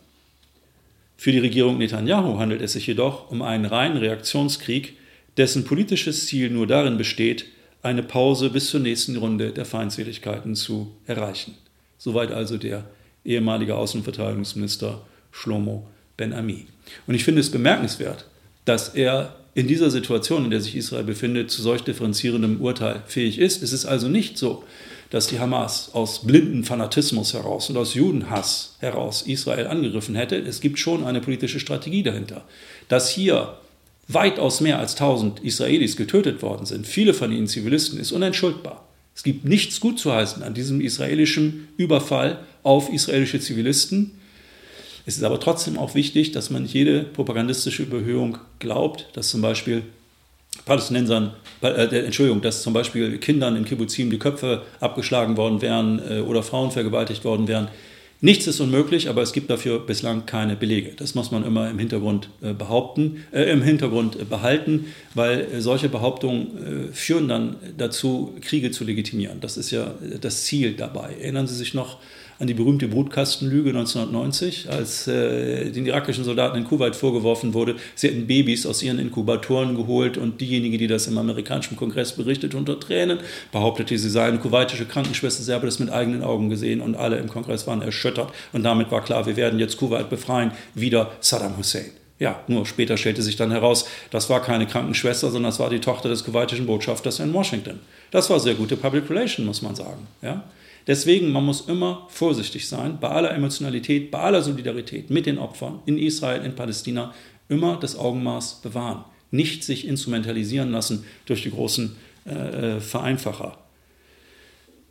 Für 1.16 1.32
die 1.32 1.38
Regierung 1.38 1.78
Netanyahu 1.78 2.38
handelt 2.38 2.62
es 2.62 2.72
sich 2.72 2.86
jedoch 2.86 3.30
um 3.30 3.42
einen 3.42 3.66
reinen 3.66 3.98
Reaktionskrieg, 3.98 4.96
dessen 5.36 5.64
politisches 5.64 6.26
Ziel 6.26 6.48
nur 6.50 6.66
darin 6.66 6.96
besteht, 6.96 7.46
eine 7.82 8.02
Pause 8.02 8.50
bis 8.50 8.70
zur 8.70 8.80
nächsten 8.80 9.16
Runde 9.16 9.52
der 9.52 9.64
Feindseligkeiten 9.64 10.54
zu 10.54 10.92
erreichen. 11.06 11.54
Soweit 11.98 12.30
also 12.30 12.56
der 12.56 12.84
ehemalige 13.24 13.76
Außenverteidigungsminister 13.76 15.00
Shlomo 15.32 15.86
Ben 16.16 16.32
Ami. 16.32 16.66
Und 17.06 17.14
ich 17.14 17.24
finde 17.24 17.40
es 17.40 17.50
bemerkenswert, 17.50 18.26
dass 18.64 18.90
er 18.90 19.36
in 19.54 19.66
dieser 19.66 19.90
Situation, 19.90 20.44
in 20.44 20.50
der 20.50 20.60
sich 20.60 20.76
Israel 20.76 21.04
befindet, 21.04 21.50
zu 21.50 21.60
solch 21.62 21.82
differenzierendem 21.82 22.60
Urteil 22.60 23.02
fähig 23.06 23.38
ist. 23.38 23.62
Es 23.62 23.72
ist 23.72 23.84
also 23.84 24.08
nicht 24.08 24.38
so, 24.38 24.64
dass 25.10 25.26
die 25.26 25.40
Hamas 25.40 25.90
aus 25.92 26.24
blinden 26.24 26.62
Fanatismus 26.62 27.34
heraus 27.34 27.68
und 27.68 27.76
aus 27.76 27.94
Judenhass 27.94 28.76
heraus 28.78 29.22
Israel 29.22 29.66
angegriffen 29.66 30.14
hätte. 30.14 30.36
Es 30.36 30.60
gibt 30.60 30.78
schon 30.78 31.04
eine 31.04 31.20
politische 31.20 31.58
Strategie 31.58 32.04
dahinter. 32.04 32.44
Dass 32.88 33.10
hier 33.10 33.58
weitaus 34.06 34.60
mehr 34.60 34.78
als 34.78 34.92
1000 34.92 35.40
Israelis 35.40 35.96
getötet 35.96 36.42
worden 36.42 36.64
sind, 36.64 36.86
viele 36.86 37.12
von 37.12 37.32
ihnen 37.32 37.48
Zivilisten, 37.48 37.98
ist 37.98 38.12
unentschuldbar. 38.12 38.86
Es 39.14 39.24
gibt 39.24 39.44
nichts 39.44 39.80
gut 39.80 39.98
zu 39.98 40.12
heißen 40.12 40.42
an 40.44 40.54
diesem 40.54 40.80
israelischen 40.80 41.68
Überfall 41.76 42.38
auf 42.62 42.92
israelische 42.92 43.40
Zivilisten. 43.40 44.12
Es 45.06 45.16
ist 45.16 45.24
aber 45.24 45.40
trotzdem 45.40 45.78
auch 45.78 45.94
wichtig, 45.94 46.32
dass 46.32 46.50
man 46.50 46.66
jede 46.66 47.02
propagandistische 47.02 47.82
Überhöhung 47.82 48.38
glaubt, 48.58 49.08
dass 49.14 49.30
zum 49.30 49.40
Beispiel 49.40 49.82
Palästinensern, 50.64 51.32
äh, 51.62 52.04
Entschuldigung, 52.04 52.42
dass 52.42 52.62
zum 52.62 52.72
Beispiel 52.72 53.18
Kindern 53.18 53.56
in 53.56 53.64
Kibbuzim 53.64 54.10
die 54.10 54.18
Köpfe 54.18 54.62
abgeschlagen 54.80 55.36
worden 55.36 55.62
wären 55.62 56.00
äh, 56.08 56.20
oder 56.20 56.42
Frauen 56.42 56.70
vergewaltigt 56.70 57.24
worden 57.24 57.48
wären. 57.48 57.68
Nichts 58.22 58.46
ist 58.46 58.60
unmöglich, 58.60 59.08
aber 59.08 59.22
es 59.22 59.32
gibt 59.32 59.48
dafür 59.48 59.78
bislang 59.78 60.26
keine 60.26 60.54
Belege. 60.54 60.92
Das 60.94 61.14
muss 61.14 61.30
man 61.30 61.42
immer 61.42 61.70
im 61.70 61.78
Hintergrund 61.78 62.28
äh, 62.42 62.52
behaupten, 62.52 63.24
äh, 63.32 63.44
im 63.44 63.62
Hintergrund 63.62 64.14
äh, 64.14 64.24
behalten, 64.24 64.86
weil 65.14 65.40
äh, 65.40 65.60
solche 65.62 65.88
Behauptungen 65.88 66.90
führen 66.92 67.28
dann 67.28 67.56
dazu, 67.78 68.34
Kriege 68.42 68.70
zu 68.70 68.84
legitimieren. 68.84 69.40
Das 69.40 69.56
ist 69.56 69.70
ja 69.70 69.94
das 70.20 70.44
Ziel 70.44 70.74
dabei. 70.74 71.14
Erinnern 71.18 71.46
Sie 71.46 71.54
sich 71.54 71.72
noch 71.72 71.98
an 72.40 72.46
die 72.46 72.54
berühmte 72.54 72.88
Brutkastenlüge 72.88 73.68
1990, 73.68 74.70
als 74.70 75.06
äh, 75.06 75.70
den 75.70 75.84
irakischen 75.84 76.24
Soldaten 76.24 76.56
in 76.56 76.64
Kuwait 76.64 76.96
vorgeworfen 76.96 77.52
wurde, 77.52 77.76
sie 77.94 78.08
hätten 78.08 78.26
Babys 78.26 78.64
aus 78.64 78.82
ihren 78.82 78.98
Inkubatoren 78.98 79.76
geholt 79.76 80.16
und 80.16 80.40
diejenige, 80.40 80.78
die 80.78 80.86
das 80.86 81.06
im 81.06 81.18
amerikanischen 81.18 81.76
Kongress 81.76 82.12
berichtet, 82.12 82.54
unter 82.54 82.80
Tränen 82.80 83.18
behauptete, 83.52 83.96
sie 83.98 84.08
sei 84.08 84.24
eine 84.24 84.38
kuwaitische 84.38 84.86
Krankenschwester, 84.86 85.42
sie 85.42 85.52
habe 85.52 85.66
das 85.66 85.78
mit 85.78 85.90
eigenen 85.90 86.22
Augen 86.22 86.48
gesehen 86.48 86.80
und 86.80 86.96
alle 86.96 87.18
im 87.18 87.28
Kongress 87.28 87.66
waren 87.66 87.82
erschüttert 87.82 88.32
und 88.54 88.62
damit 88.62 88.90
war 88.90 89.04
klar, 89.04 89.26
wir 89.26 89.36
werden 89.36 89.58
jetzt 89.58 89.76
Kuwait 89.76 90.08
befreien, 90.08 90.52
wieder 90.74 91.12
Saddam 91.20 91.58
Hussein. 91.58 91.90
Ja, 92.18 92.40
nur 92.48 92.64
später 92.64 92.96
stellte 92.96 93.20
sich 93.20 93.36
dann 93.36 93.50
heraus, 93.50 93.86
das 94.10 94.30
war 94.30 94.40
keine 94.40 94.66
Krankenschwester, 94.66 95.30
sondern 95.30 95.50
das 95.50 95.58
war 95.58 95.68
die 95.68 95.80
Tochter 95.80 96.08
des 96.08 96.24
kuwaitischen 96.24 96.66
Botschafters 96.66 97.18
in 97.20 97.34
Washington. 97.34 97.80
Das 98.10 98.30
war 98.30 98.40
sehr 98.40 98.54
gute 98.54 98.76
Public 98.76 99.08
Relation, 99.10 99.44
muss 99.44 99.62
man 99.62 99.74
sagen. 99.74 100.06
Ja? 100.22 100.42
Deswegen, 100.90 101.30
man 101.30 101.44
muss 101.44 101.68
immer 101.68 102.08
vorsichtig 102.08 102.66
sein, 102.66 102.98
bei 102.98 103.10
aller 103.10 103.32
Emotionalität, 103.32 104.10
bei 104.10 104.18
aller 104.18 104.42
Solidarität 104.42 105.08
mit 105.08 105.24
den 105.24 105.38
Opfern 105.38 105.78
in 105.86 105.96
Israel, 105.96 106.44
in 106.44 106.56
Palästina, 106.56 107.14
immer 107.48 107.78
das 107.78 107.96
Augenmaß 107.96 108.60
bewahren. 108.60 109.04
Nicht 109.30 109.62
sich 109.62 109.86
instrumentalisieren 109.86 110.72
lassen 110.72 111.04
durch 111.26 111.44
die 111.44 111.52
großen 111.52 111.94
äh, 112.26 112.32
äh, 112.32 112.80
Vereinfacher. 112.80 113.56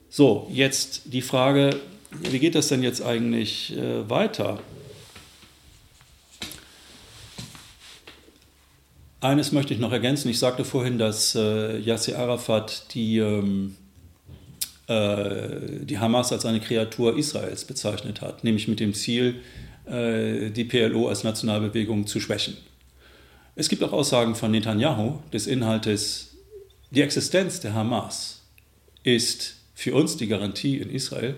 So, 0.10 0.50
jetzt 0.54 1.02
die 1.12 1.22
Frage, 1.22 1.82
wie 2.12 2.40
geht 2.40 2.56
das 2.56 2.70
denn 2.70 2.82
jetzt 2.82 3.02
eigentlich 3.02 3.76
äh, 3.76 4.10
weiter? 4.10 4.62
Eines 9.20 9.52
möchte 9.52 9.74
ich 9.74 9.82
noch 9.82 9.92
ergänzen. 9.92 10.30
Ich 10.30 10.40
sagte 10.40 10.64
vorhin, 10.64 10.98
dass 10.98 11.36
äh, 11.36 11.78
Yasser 11.78 12.18
Arafat 12.18 12.86
die 12.94 13.18
ähm, 13.18 13.76
äh, 13.76 13.89
die 14.90 16.00
Hamas 16.00 16.32
als 16.32 16.46
eine 16.46 16.60
Kreatur 16.60 17.16
Israels 17.16 17.64
bezeichnet 17.66 18.22
hat, 18.22 18.44
nämlich 18.44 18.68
mit 18.68 18.80
dem 18.80 18.94
Ziel, 18.96 19.36
äh, 19.86 20.50
die 20.50 20.66
PLO 20.66 21.08
als 21.08 21.24
Nationalbewegung 21.24 22.08
zu 22.08 22.20
schwächen. 22.20 22.58
Es 23.56 23.70
gibt 23.70 23.84
auch 23.84 23.92
Aussagen 23.92 24.36
von 24.36 24.52
Netanyahu 24.52 25.20
des 25.32 25.48
Inhaltes, 25.48 26.38
die 26.92 27.02
Existenz 27.02 27.60
der 27.60 27.74
Hamas 27.74 28.42
ist 29.04 29.58
für 29.76 29.94
uns 29.94 30.18
die 30.18 30.28
Garantie 30.28 30.78
in 30.78 30.90
Israel, 30.90 31.36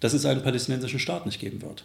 dass 0.00 0.12
es 0.12 0.26
einen 0.26 0.42
palästinensischen 0.42 0.98
Staat 0.98 1.26
nicht 1.26 1.40
geben 1.40 1.62
wird. 1.62 1.84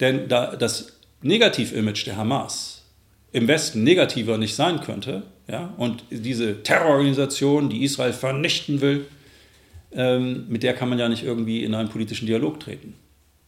Denn 0.00 0.28
da 0.28 0.54
das 0.54 0.92
Negativ-Image 1.22 2.06
der 2.06 2.16
Hamas 2.16 2.82
im 3.32 3.48
Westen 3.48 3.82
negativer 3.82 4.38
nicht 4.38 4.54
sein 4.54 4.80
könnte, 4.80 5.22
ja, 5.48 5.74
und 5.76 6.04
diese 6.10 6.62
Terrororganisation, 6.62 7.68
die 7.68 7.84
Israel 7.84 8.12
vernichten 8.12 8.80
will, 8.80 9.06
ähm, 9.96 10.44
mit 10.48 10.62
der 10.62 10.74
kann 10.74 10.88
man 10.88 10.98
ja 10.98 11.08
nicht 11.08 11.24
irgendwie 11.24 11.64
in 11.64 11.74
einen 11.74 11.88
politischen 11.88 12.26
Dialog 12.26 12.60
treten. 12.60 12.94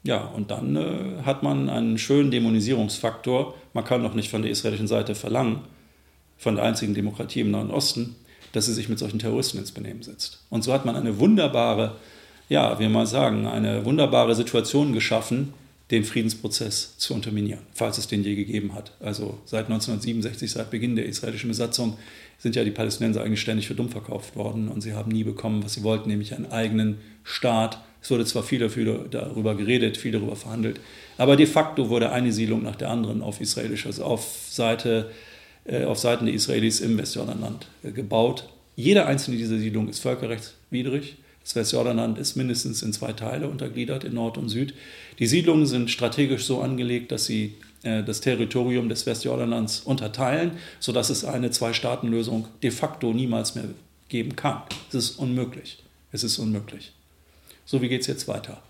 Ja, 0.02 0.24
und 0.24 0.50
dann 0.50 0.76
äh, 0.76 1.22
hat 1.24 1.42
man 1.42 1.68
einen 1.68 1.98
schönen 1.98 2.30
Dämonisierungsfaktor. 2.30 3.54
Man 3.74 3.84
kann 3.84 4.02
doch 4.02 4.14
nicht 4.14 4.30
von 4.30 4.42
der 4.42 4.50
israelischen 4.50 4.88
Seite 4.88 5.14
verlangen, 5.14 5.60
von 6.38 6.56
der 6.56 6.64
einzigen 6.64 6.94
Demokratie 6.94 7.40
im 7.40 7.50
Nahen 7.50 7.70
Osten, 7.70 8.16
dass 8.52 8.66
sie 8.66 8.72
sich 8.72 8.88
mit 8.88 8.98
solchen 8.98 9.18
Terroristen 9.18 9.58
ins 9.58 9.72
Benehmen 9.72 10.02
setzt. 10.02 10.44
Und 10.48 10.64
so 10.64 10.72
hat 10.72 10.86
man 10.86 10.96
eine 10.96 11.18
wunderbare, 11.18 11.96
ja, 12.48 12.78
wir 12.78 12.88
mal 12.88 13.06
sagen, 13.06 13.46
eine 13.46 13.84
wunderbare 13.84 14.34
Situation 14.34 14.94
geschaffen, 14.94 15.52
den 15.90 16.04
Friedensprozess 16.04 16.98
zu 16.98 17.14
unterminieren, 17.14 17.62
falls 17.72 17.96
es 17.96 18.06
den 18.06 18.22
je 18.22 18.34
gegeben 18.34 18.74
hat. 18.74 18.92
Also 19.00 19.38
seit 19.46 19.66
1967, 19.66 20.50
seit 20.50 20.70
Beginn 20.70 20.96
der 20.96 21.06
israelischen 21.06 21.48
Besatzung, 21.48 21.96
sind 22.38 22.56
ja 22.56 22.64
die 22.64 22.70
Palästinenser 22.70 23.22
eigentlich 23.22 23.40
ständig 23.40 23.66
für 23.66 23.74
dumm 23.74 23.88
verkauft 23.88 24.36
worden 24.36 24.68
und 24.68 24.82
sie 24.82 24.92
haben 24.92 25.10
nie 25.10 25.24
bekommen, 25.24 25.64
was 25.64 25.74
sie 25.74 25.82
wollten, 25.82 26.08
nämlich 26.10 26.34
einen 26.34 26.50
eigenen 26.52 26.98
Staat. 27.24 27.82
Es 28.02 28.10
wurde 28.10 28.26
zwar 28.26 28.42
viel 28.42 28.60
darüber 29.10 29.56
geredet, 29.56 29.96
viel 29.96 30.12
darüber 30.12 30.36
verhandelt, 30.36 30.78
aber 31.16 31.36
de 31.36 31.46
facto 31.46 31.88
wurde 31.88 32.12
eine 32.12 32.32
Siedlung 32.32 32.62
nach 32.62 32.76
der 32.76 32.90
anderen 32.90 33.22
auf 33.22 33.40
israelischer, 33.40 33.88
also 33.88 34.04
auf 34.04 34.46
Seite, 34.48 35.10
äh, 35.64 35.84
auf 35.84 35.98
Seiten 35.98 36.26
der 36.26 36.34
Israelis 36.34 36.80
im 36.80 36.96
Westjordanland 36.98 37.66
äh, 37.82 37.90
gebaut. 37.90 38.48
Jede 38.76 39.06
einzelne 39.06 39.36
dieser 39.38 39.58
Siedlungen 39.58 39.88
ist 39.88 39.98
völkerrechtswidrig. 39.98 41.16
Das 41.48 41.56
Westjordanland 41.56 42.18
ist 42.18 42.36
mindestens 42.36 42.82
in 42.82 42.92
zwei 42.92 43.14
Teile 43.14 43.48
untergliedert, 43.48 44.04
in 44.04 44.12
Nord 44.12 44.36
und 44.36 44.50
Süd. 44.50 44.74
Die 45.18 45.26
Siedlungen 45.26 45.64
sind 45.64 45.90
strategisch 45.90 46.44
so 46.44 46.60
angelegt, 46.60 47.10
dass 47.10 47.24
sie 47.24 47.54
äh, 47.84 48.02
das 48.04 48.20
Territorium 48.20 48.90
des 48.90 49.06
Westjordanlands 49.06 49.80
unterteilen, 49.80 50.50
sodass 50.78 51.08
es 51.08 51.24
eine 51.24 51.50
Zwei-Staaten-Lösung 51.50 52.48
de 52.62 52.70
facto 52.70 53.14
niemals 53.14 53.54
mehr 53.54 53.64
geben 54.10 54.36
kann. 54.36 54.60
Es 54.90 54.96
ist 54.96 55.18
unmöglich. 55.18 55.78
Es 56.12 56.22
ist 56.22 56.38
unmöglich. 56.38 56.92
So, 57.64 57.80
wie 57.80 57.88
geht 57.88 58.02
es 58.02 58.08
jetzt 58.08 58.28
weiter? 58.28 58.62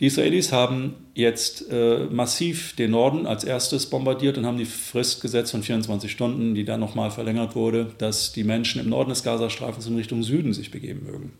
Die 0.00 0.06
Israelis 0.06 0.50
haben 0.50 0.94
jetzt 1.14 1.70
äh, 1.70 2.06
massiv 2.10 2.74
den 2.74 2.90
Norden 2.90 3.24
als 3.24 3.44
erstes 3.44 3.86
bombardiert 3.86 4.36
und 4.36 4.46
haben 4.46 4.58
die 4.58 4.64
Frist 4.64 5.20
gesetzt 5.20 5.52
von 5.52 5.62
24 5.62 6.10
Stunden, 6.10 6.56
die 6.56 6.64
dann 6.64 6.80
nochmal 6.80 7.12
verlängert 7.12 7.54
wurde, 7.54 7.92
dass 7.98 8.32
die 8.32 8.42
Menschen 8.42 8.80
im 8.80 8.88
Norden 8.88 9.10
des 9.10 9.22
Gazastreifens 9.22 9.86
in 9.86 9.94
Richtung 9.94 10.24
Süden 10.24 10.52
sich 10.54 10.72
begeben 10.72 11.06
mögen. 11.06 11.30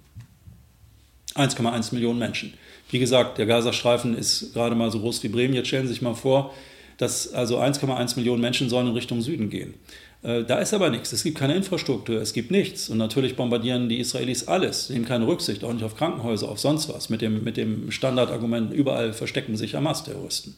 1,1 1.34 1.94
Millionen 1.94 2.18
Menschen. 2.18 2.54
Wie 2.90 2.98
gesagt, 2.98 3.38
der 3.38 3.46
Gazastreifen 3.46 4.16
ist 4.16 4.52
gerade 4.52 4.74
mal 4.74 4.90
so 4.90 5.00
groß 5.00 5.22
wie 5.22 5.28
Bremen. 5.28 5.54
Jetzt 5.54 5.68
stellen 5.68 5.86
Sie 5.86 5.94
sich 5.94 6.02
mal 6.02 6.14
vor, 6.14 6.52
dass 6.98 7.32
also 7.32 7.58
1,1 7.58 8.16
Millionen 8.16 8.40
Menschen 8.40 8.68
sollen 8.68 8.88
in 8.88 8.94
Richtung 8.94 9.22
Süden 9.22 9.48
gehen. 9.50 9.74
Äh, 10.22 10.44
da 10.44 10.58
ist 10.58 10.74
aber 10.74 10.90
nichts. 10.90 11.12
Es 11.12 11.24
gibt 11.24 11.38
keine 11.38 11.54
Infrastruktur, 11.54 12.20
es 12.20 12.32
gibt 12.32 12.50
nichts. 12.50 12.88
Und 12.88 12.98
natürlich 12.98 13.36
bombardieren 13.36 13.88
die 13.88 13.98
Israelis 13.98 14.46
alles, 14.46 14.90
nehmen 14.90 15.04
keine 15.04 15.26
Rücksicht, 15.26 15.64
auch 15.64 15.72
nicht 15.72 15.84
auf 15.84 15.96
Krankenhäuser, 15.96 16.48
auf 16.48 16.60
sonst 16.60 16.88
was. 16.92 17.08
Mit 17.08 17.22
dem, 17.22 17.42
mit 17.42 17.56
dem 17.56 17.90
Standardargument, 17.90 18.72
überall 18.72 19.12
verstecken 19.12 19.56
sich 19.56 19.74
Hamas-Terroristen. 19.74 20.54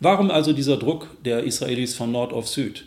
Warum 0.00 0.30
also 0.30 0.52
dieser 0.52 0.76
Druck 0.76 1.08
der 1.24 1.44
Israelis 1.44 1.94
von 1.94 2.10
Nord 2.10 2.32
auf 2.32 2.48
Süd? 2.48 2.84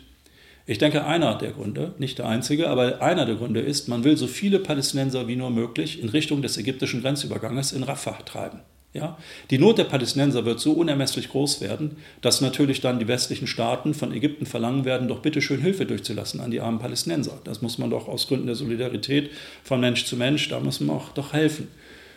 Ich 0.68 0.78
denke, 0.78 1.04
einer 1.04 1.38
der 1.38 1.52
Gründe, 1.52 1.94
nicht 1.98 2.18
der 2.18 2.26
einzige, 2.26 2.68
aber 2.68 3.00
einer 3.00 3.24
der 3.24 3.36
Gründe 3.36 3.60
ist, 3.60 3.86
man 3.86 4.02
will 4.02 4.16
so 4.16 4.26
viele 4.26 4.58
Palästinenser 4.58 5.28
wie 5.28 5.36
nur 5.36 5.50
möglich 5.50 6.02
in 6.02 6.08
Richtung 6.08 6.42
des 6.42 6.58
ägyptischen 6.58 7.02
Grenzüberganges 7.02 7.70
in 7.70 7.84
Rafah 7.84 8.18
treiben. 8.24 8.60
Ja? 8.92 9.16
Die 9.50 9.58
Not 9.58 9.78
der 9.78 9.84
Palästinenser 9.84 10.44
wird 10.44 10.58
so 10.58 10.72
unermesslich 10.72 11.28
groß 11.28 11.60
werden, 11.60 11.98
dass 12.20 12.40
natürlich 12.40 12.80
dann 12.80 12.98
die 12.98 13.06
westlichen 13.06 13.46
Staaten 13.46 13.94
von 13.94 14.12
Ägypten 14.12 14.44
verlangen 14.44 14.84
werden, 14.84 15.06
doch 15.06 15.20
bitte 15.20 15.40
schön 15.40 15.60
Hilfe 15.60 15.86
durchzulassen 15.86 16.40
an 16.40 16.50
die 16.50 16.60
armen 16.60 16.80
Palästinenser. 16.80 17.38
Das 17.44 17.62
muss 17.62 17.78
man 17.78 17.90
doch 17.90 18.08
aus 18.08 18.26
Gründen 18.26 18.46
der 18.46 18.56
Solidarität 18.56 19.30
von 19.62 19.80
Mensch 19.80 20.04
zu 20.04 20.16
Mensch, 20.16 20.48
da 20.48 20.58
muss 20.58 20.80
man 20.80 20.96
auch 20.96 21.10
doch 21.10 21.32
helfen. 21.32 21.68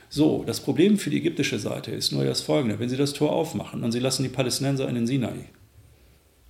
So, 0.09 0.43
das 0.43 0.59
Problem 0.59 0.97
für 0.97 1.11
die 1.11 1.17
ägyptische 1.17 1.59
Seite 1.59 1.91
ist 1.91 2.11
nur 2.11 2.25
das 2.25 2.41
folgende. 2.41 2.79
Wenn 2.79 2.89
sie 2.89 2.97
das 2.97 3.13
Tor 3.13 3.31
aufmachen 3.31 3.83
und 3.83 3.91
sie 3.91 3.99
lassen 3.99 4.23
die 4.23 4.29
Palästinenser 4.29 4.89
in 4.89 4.95
den 4.95 5.05
Sinai, 5.05 5.45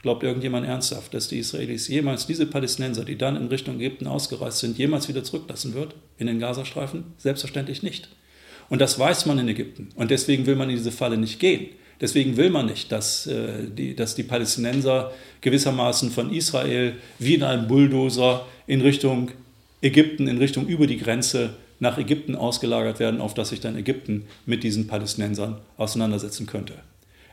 Glaubt 0.01 0.23
irgendjemand 0.23 0.65
ernsthaft, 0.65 1.13
dass 1.13 1.27
die 1.27 1.39
Israelis 1.39 1.89
jemals 1.89 2.25
diese 2.25 2.45
Palästinenser, 2.45 3.03
die 3.03 3.17
dann 3.17 3.35
in 3.35 3.47
Richtung 3.47 3.75
Ägypten 3.75 4.07
ausgereist 4.07 4.59
sind, 4.59 4.77
jemals 4.77 5.09
wieder 5.09 5.25
zurücklassen 5.25 5.73
wird 5.73 5.93
in 6.17 6.27
den 6.27 6.39
Gazastreifen? 6.39 7.03
Selbstverständlich 7.17 7.83
nicht. 7.83 8.07
Und 8.69 8.79
das 8.79 8.97
weiß 8.97 9.25
man 9.25 9.39
in 9.39 9.49
Ägypten. 9.49 9.89
Und 9.95 10.11
deswegen 10.11 10.45
will 10.45 10.55
man 10.55 10.69
in 10.69 10.77
diese 10.77 10.91
Falle 10.91 11.17
nicht 11.17 11.39
gehen. 11.39 11.67
Deswegen 11.99 12.37
will 12.37 12.49
man 12.49 12.67
nicht, 12.67 12.91
dass, 12.93 13.27
äh, 13.27 13.67
die, 13.69 13.93
dass 13.93 14.15
die 14.15 14.23
Palästinenser 14.23 15.11
gewissermaßen 15.41 16.11
von 16.11 16.33
Israel 16.33 16.93
wie 17.17 17.35
in 17.35 17.43
einem 17.43 17.67
Bulldozer 17.67 18.45
in 18.67 18.79
Richtung 18.79 19.31
Ägypten, 19.81 20.27
in 20.27 20.37
Richtung 20.37 20.67
über 20.67 20.87
die 20.87 20.97
Grenze 20.97 21.55
nach 21.79 21.97
Ägypten 21.97 22.35
ausgelagert 22.35 22.99
werden, 22.99 23.19
auf 23.19 23.33
das 23.33 23.49
sich 23.49 23.59
dann 23.59 23.77
Ägypten 23.77 24.27
mit 24.45 24.63
diesen 24.63 24.87
Palästinensern 24.87 25.57
auseinandersetzen 25.77 26.45
könnte. 26.45 26.73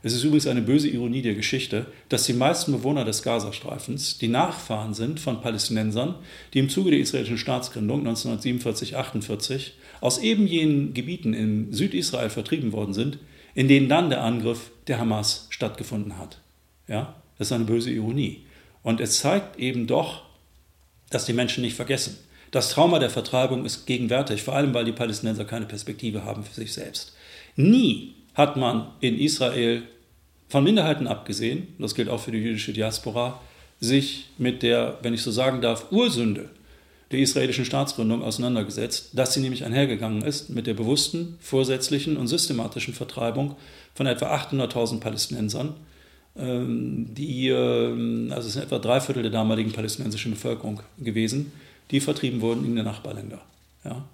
Es 0.06 0.12
ist 0.12 0.22
übrigens 0.22 0.46
eine 0.46 0.62
böse 0.62 0.88
Ironie 0.88 1.20
der 1.20 1.34
Geschichte, 1.34 1.86
dass 2.08 2.22
die 2.22 2.32
meisten 2.32 2.70
Bewohner 2.70 3.04
des 3.04 3.24
Gazastreifens 3.24 4.18
die 4.18 4.28
Nachfahren 4.28 4.94
sind 4.94 5.18
von 5.18 5.40
Palästinensern, 5.40 6.14
die 6.54 6.60
im 6.60 6.68
Zuge 6.68 6.92
der 6.92 7.00
israelischen 7.00 7.38
Staatsgründung 7.38 8.06
1947-48 8.06 9.72
aus 10.00 10.18
eben 10.18 10.46
jenen 10.46 10.94
Gebieten 10.94 11.34
in 11.34 11.72
Südisrael 11.72 12.30
vertrieben 12.30 12.70
worden 12.70 12.94
sind, 12.94 13.18
in 13.56 13.66
denen 13.66 13.88
dann 13.88 14.08
der 14.08 14.22
Angriff 14.22 14.70
der 14.86 15.00
Hamas 15.00 15.48
stattgefunden 15.50 16.16
hat. 16.18 16.40
Ja, 16.86 17.16
das 17.36 17.48
ist 17.48 17.52
eine 17.52 17.64
böse 17.64 17.90
Ironie. 17.90 18.46
Und 18.84 19.00
es 19.00 19.18
zeigt 19.18 19.58
eben 19.58 19.88
doch, 19.88 20.22
dass 21.10 21.26
die 21.26 21.32
Menschen 21.32 21.62
nicht 21.62 21.74
vergessen. 21.74 22.16
Das 22.52 22.70
Trauma 22.70 23.00
der 23.00 23.10
Vertreibung 23.10 23.64
ist 23.64 23.86
gegenwärtig, 23.86 24.44
vor 24.44 24.54
allem 24.54 24.72
weil 24.72 24.84
die 24.84 24.92
Palästinenser 24.92 25.46
keine 25.46 25.66
Perspektive 25.66 26.22
haben 26.22 26.44
für 26.44 26.54
sich 26.54 26.72
selbst. 26.72 27.16
Nie 27.56 28.14
hat 28.34 28.56
man 28.56 28.92
in 29.00 29.18
Israel 29.18 29.82
von 30.48 30.64
Minderheiten 30.64 31.06
abgesehen, 31.06 31.68
das 31.78 31.94
gilt 31.94 32.08
auch 32.08 32.20
für 32.20 32.32
die 32.32 32.38
jüdische 32.38 32.72
Diaspora, 32.72 33.40
sich 33.80 34.30
mit 34.38 34.62
der, 34.62 34.98
wenn 35.02 35.14
ich 35.14 35.22
so 35.22 35.30
sagen 35.30 35.60
darf, 35.60 35.90
Ursünde 35.90 36.50
der 37.12 37.20
israelischen 37.20 37.64
Staatsgründung 37.64 38.22
auseinandergesetzt, 38.22 39.10
dass 39.12 39.34
sie 39.34 39.40
nämlich 39.40 39.64
einhergegangen 39.64 40.22
ist 40.22 40.50
mit 40.50 40.66
der 40.66 40.74
bewussten, 40.74 41.36
vorsätzlichen 41.40 42.16
und 42.16 42.26
systematischen 42.26 42.94
Vertreibung 42.94 43.56
von 43.94 44.06
etwa 44.06 44.34
800.000 44.34 45.00
Palästinensern, 45.00 45.74
ähm, 46.36 47.14
die, 47.14 47.48
ähm, 47.48 48.32
also 48.34 48.48
es 48.48 48.54
sind 48.54 48.64
etwa 48.64 48.78
drei 48.78 49.00
Viertel 49.00 49.22
der 49.22 49.32
damaligen 49.32 49.72
palästinensischen 49.72 50.32
Bevölkerung 50.32 50.80
gewesen, 50.98 51.52
die 51.90 52.00
vertrieben 52.00 52.40
wurden 52.40 52.64
in 52.64 52.74
die 52.74 52.82
Nachbarländer. 52.82 53.40
Ja. 53.84 54.04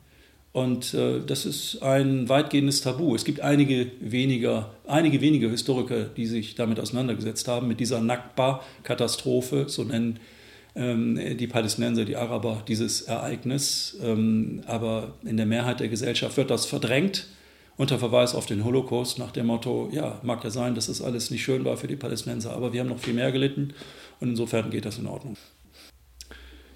Und 0.52 0.92
äh, 0.92 1.20
das 1.26 1.46
ist 1.46 1.82
ein 1.82 2.28
weitgehendes 2.28 2.82
Tabu. 2.82 3.14
Es 3.14 3.24
gibt 3.24 3.40
einige 3.40 3.90
weniger, 4.00 4.74
einige 4.86 5.20
wenige 5.22 5.48
Historiker, 5.48 6.04
die 6.04 6.26
sich 6.26 6.54
damit 6.54 6.78
auseinandergesetzt 6.78 7.48
haben, 7.48 7.68
mit 7.68 7.80
dieser 7.80 8.00
Nakba-Katastrophe, 8.00 9.64
so 9.68 9.84
nennen 9.84 10.20
ähm, 10.74 11.18
die 11.38 11.46
Palästinenser, 11.46 12.04
die 12.04 12.16
Araber 12.16 12.62
dieses 12.68 13.02
Ereignis. 13.02 13.96
Ähm, 14.02 14.62
aber 14.66 15.14
in 15.24 15.38
der 15.38 15.46
Mehrheit 15.46 15.80
der 15.80 15.88
Gesellschaft 15.88 16.36
wird 16.36 16.50
das 16.50 16.66
verdrängt 16.66 17.26
unter 17.76 17.98
Verweis 17.98 18.34
auf 18.34 18.46
den 18.46 18.64
Holocaust 18.64 19.18
nach 19.18 19.32
dem 19.32 19.46
Motto, 19.46 19.88
ja, 19.92 20.20
mag 20.22 20.44
ja 20.44 20.50
sein, 20.50 20.74
dass 20.74 20.86
das 20.86 21.00
alles 21.00 21.30
nicht 21.30 21.42
schön 21.42 21.64
war 21.64 21.76
für 21.76 21.88
die 21.88 21.96
Palästinenser, 21.96 22.52
aber 22.52 22.72
wir 22.72 22.80
haben 22.80 22.88
noch 22.88 22.98
viel 22.98 23.14
mehr 23.14 23.32
gelitten 23.32 23.72
und 24.20 24.28
insofern 24.28 24.70
geht 24.70 24.84
das 24.84 24.98
in 24.98 25.06
Ordnung. 25.06 25.36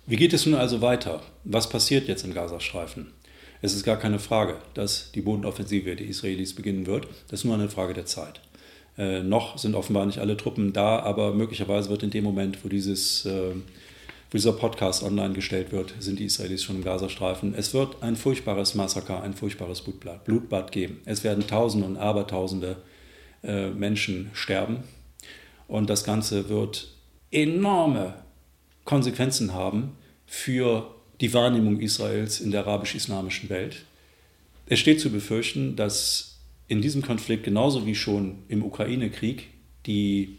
Wie 0.07 0.17
geht 0.17 0.33
es 0.33 0.47
nun 0.47 0.55
also 0.55 0.81
weiter? 0.81 1.23
Was 1.45 1.69
passiert 1.69 2.09
jetzt 2.09 2.25
im 2.25 2.33
Gazastreifen? 2.33 3.13
Es 3.63 3.75
ist 3.75 3.85
gar 3.85 3.97
keine 3.97 4.19
Frage, 4.19 4.57
dass 4.75 5.13
die 5.13 5.23
Bodenoffensive 5.23 5.97
der 5.97 6.07
Israelis 6.07 6.55
beginnen 6.55 6.87
wird. 6.87 7.09
Das 7.29 7.41
ist 7.41 7.45
nur 7.45 7.55
eine 7.55 7.69
Frage 7.69 7.95
der 7.95 8.07
Zeit. 8.07 8.41
Äh, 8.99 9.23
noch 9.23 9.59
sind 9.59 9.75
offenbar 9.75 10.07
nicht 10.07 10.19
alle 10.19 10.37
Truppen 10.37 10.73
da, 10.73 11.01
aber 11.01 11.35
möglicherweise 11.35 11.91
wird 11.91 12.03
in 12.03 12.11
dem 12.11 12.25
Moment, 12.25 12.65
wo, 12.65 12.69
dieses, 12.69 13.27
äh, 13.27 13.55
wo 13.55 14.33
dieser 14.33 14.53
Podcast 14.53 15.03
online 15.03 15.35
gestellt 15.35 15.73
wird, 15.73 15.95
sind 16.01 16.19
die 16.19 16.25
Israelis 16.25 16.63
schon 16.63 16.77
im 16.77 16.85
Gazastreifen. 16.85 17.55
Es 17.55 17.75
wird 17.75 18.03
ein 18.03 18.17
furchtbares 18.17 18.75
Massaker, 18.75 19.23
ein 19.23 19.35
furchtbares 19.35 19.83
Blutbad, 19.83 20.25
Blutbad 20.25 20.73
geben. 20.73 21.01
Es 21.05 21.25
werden 21.25 21.47
Tausende 21.47 21.87
und 21.87 21.97
Abertausende 21.97 22.77
äh, 23.43 23.69
Menschen 23.69 24.31
sterben. 24.33 24.85
Und 25.69 25.91
das 25.91 26.05
Ganze 26.05 26.49
wird 26.49 26.89
enorme 27.31 28.15
Konsequenzen 28.85 29.53
haben 29.53 29.97
für 30.27 30.96
die 31.21 31.33
Wahrnehmung 31.33 31.81
Israels 31.81 32.41
in 32.41 32.51
der 32.51 32.67
arabisch-islamischen 32.67 33.49
Welt. 33.49 33.85
Es 34.67 34.79
steht 34.79 35.01
zu 35.01 35.11
befürchten, 35.11 35.77
dass 35.77 36.39
in 36.69 36.83
diesem 36.83 37.03
Konflikt 37.03 37.45
genauso 37.45 37.87
wie 37.87 37.95
schon 37.95 38.39
im 38.49 38.65
Ukraine-Krieg 38.65 39.49
die 39.87 40.39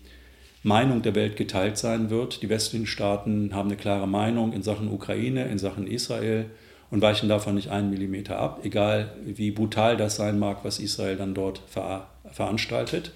Meinung 0.64 1.02
der 1.02 1.16
Welt 1.16 1.38
geteilt 1.38 1.78
sein 1.78 2.10
wird. 2.10 2.42
Die 2.42 2.50
westlichen 2.50 2.88
Staaten 2.88 3.54
haben 3.54 3.70
eine 3.70 3.78
klare 3.78 4.08
Meinung 4.08 4.52
in 4.52 4.64
Sachen 4.64 4.92
Ukraine, 4.92 5.46
in 5.46 5.58
Sachen 5.58 5.88
Israel 5.88 6.46
und 6.92 7.02
weichen 7.02 7.30
davon 7.30 7.56
nicht 7.56 7.70
einen 7.70 7.90
Millimeter 7.90 8.38
ab, 8.38 8.62
egal 8.64 9.16
wie 9.26 9.52
brutal 9.52 9.98
das 9.98 10.18
sein 10.18 10.40
mag, 10.40 10.64
was 10.64 10.80
Israel 10.80 11.16
dann 11.16 11.34
dort 11.34 11.62
ver 11.68 12.10
veranstaltet. 12.32 13.14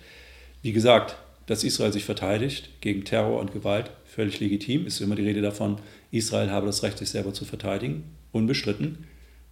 Wie 0.62 0.72
gesagt, 0.72 1.18
dass 1.48 1.66
Israel 1.66 1.92
sich 1.92 2.06
verteidigt 2.06 2.70
gegen 2.80 3.04
Terror 3.04 3.40
und 3.40 3.52
Gewalt, 3.52 3.92
völlig 4.14 4.40
legitim, 4.42 4.86
ist 4.86 5.00
immer 5.00 5.16
die 5.16 5.24
Rede 5.24 5.42
davon, 5.42 5.78
Israel 6.12 6.52
habe 6.52 6.66
das 6.66 6.84
Recht, 6.84 6.98
sich 6.98 7.10
selber 7.10 7.34
zu 7.34 7.46
verteidigen, 7.46 8.04
unbestritten. 8.34 9.06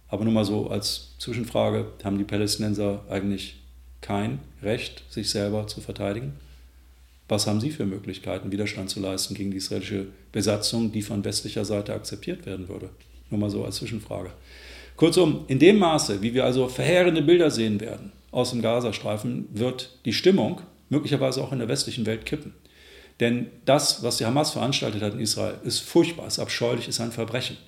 Aber 0.08 0.24
nur 0.24 0.34
mal 0.34 0.44
so 0.44 0.68
als 0.68 1.14
Zwischenfrage, 1.18 1.86
haben 2.04 2.18
die 2.18 2.24
Palästinenser 2.24 3.04
eigentlich 3.08 3.56
kein 4.02 4.40
Recht, 4.62 5.04
sich 5.08 5.30
selber 5.30 5.66
zu 5.66 5.80
verteidigen? 5.80 6.34
Was 7.28 7.46
haben 7.46 7.60
sie 7.60 7.70
für 7.70 7.86
Möglichkeiten, 7.86 8.52
Widerstand 8.52 8.90
zu 8.90 9.00
leisten 9.00 9.34
gegen 9.34 9.50
die 9.50 9.58
israelische 9.58 10.08
Besatzung, 10.32 10.92
die 10.92 11.02
von 11.02 11.24
westlicher 11.24 11.64
Seite 11.64 11.94
akzeptiert 11.94 12.44
werden 12.44 12.68
würde? 12.68 12.90
Nur 13.30 13.40
mal 13.40 13.50
so 13.50 13.64
als 13.64 13.76
Zwischenfrage. 13.76 14.32
Kurzum, 14.96 15.44
in 15.46 15.58
dem 15.58 15.78
Maße, 15.78 16.20
wie 16.20 16.34
wir 16.34 16.44
also 16.44 16.68
verheerende 16.68 17.22
Bilder 17.22 17.50
sehen 17.50 17.80
werden 17.80 18.12
aus 18.30 18.50
dem 18.50 18.60
Gazastreifen, 18.60 19.46
wird 19.52 19.96
die 20.04 20.12
Stimmung 20.12 20.60
möglicherweise 20.88 21.42
auch 21.42 21.52
in 21.52 21.60
der 21.60 21.68
westlichen 21.68 22.04
Welt 22.04 22.26
kippen. 22.26 22.52
Denn 23.20 23.48
das, 23.66 24.02
was 24.02 24.16
die 24.16 24.24
Hamas 24.24 24.52
veranstaltet 24.52 25.02
hat 25.02 25.12
in 25.12 25.20
Israel, 25.20 25.54
ist 25.62 25.80
furchtbar, 25.80 26.26
ist 26.26 26.38
abscheulich, 26.38 26.88
ist 26.88 27.00
ein 27.00 27.12
Verbrechen. 27.12 27.58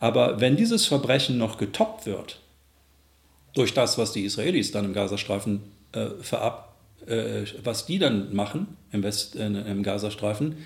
Aber 0.00 0.40
wenn 0.40 0.56
dieses 0.56 0.86
Verbrechen 0.86 1.36
noch 1.38 1.58
getoppt 1.58 2.06
wird 2.06 2.40
durch 3.54 3.74
das, 3.74 3.98
was 3.98 4.12
die 4.12 4.24
Israelis 4.24 4.72
dann 4.72 4.86
im 4.86 4.94
Gazastreifen 4.94 5.60
äh, 5.92 6.08
verab, 6.20 6.76
äh, 7.06 7.44
was 7.62 7.86
die 7.86 7.98
dann 7.98 8.34
machen 8.34 8.76
im, 8.92 9.02
West, 9.02 9.36
äh, 9.36 9.46
im 9.46 9.82
Gazastreifen, 9.82 10.56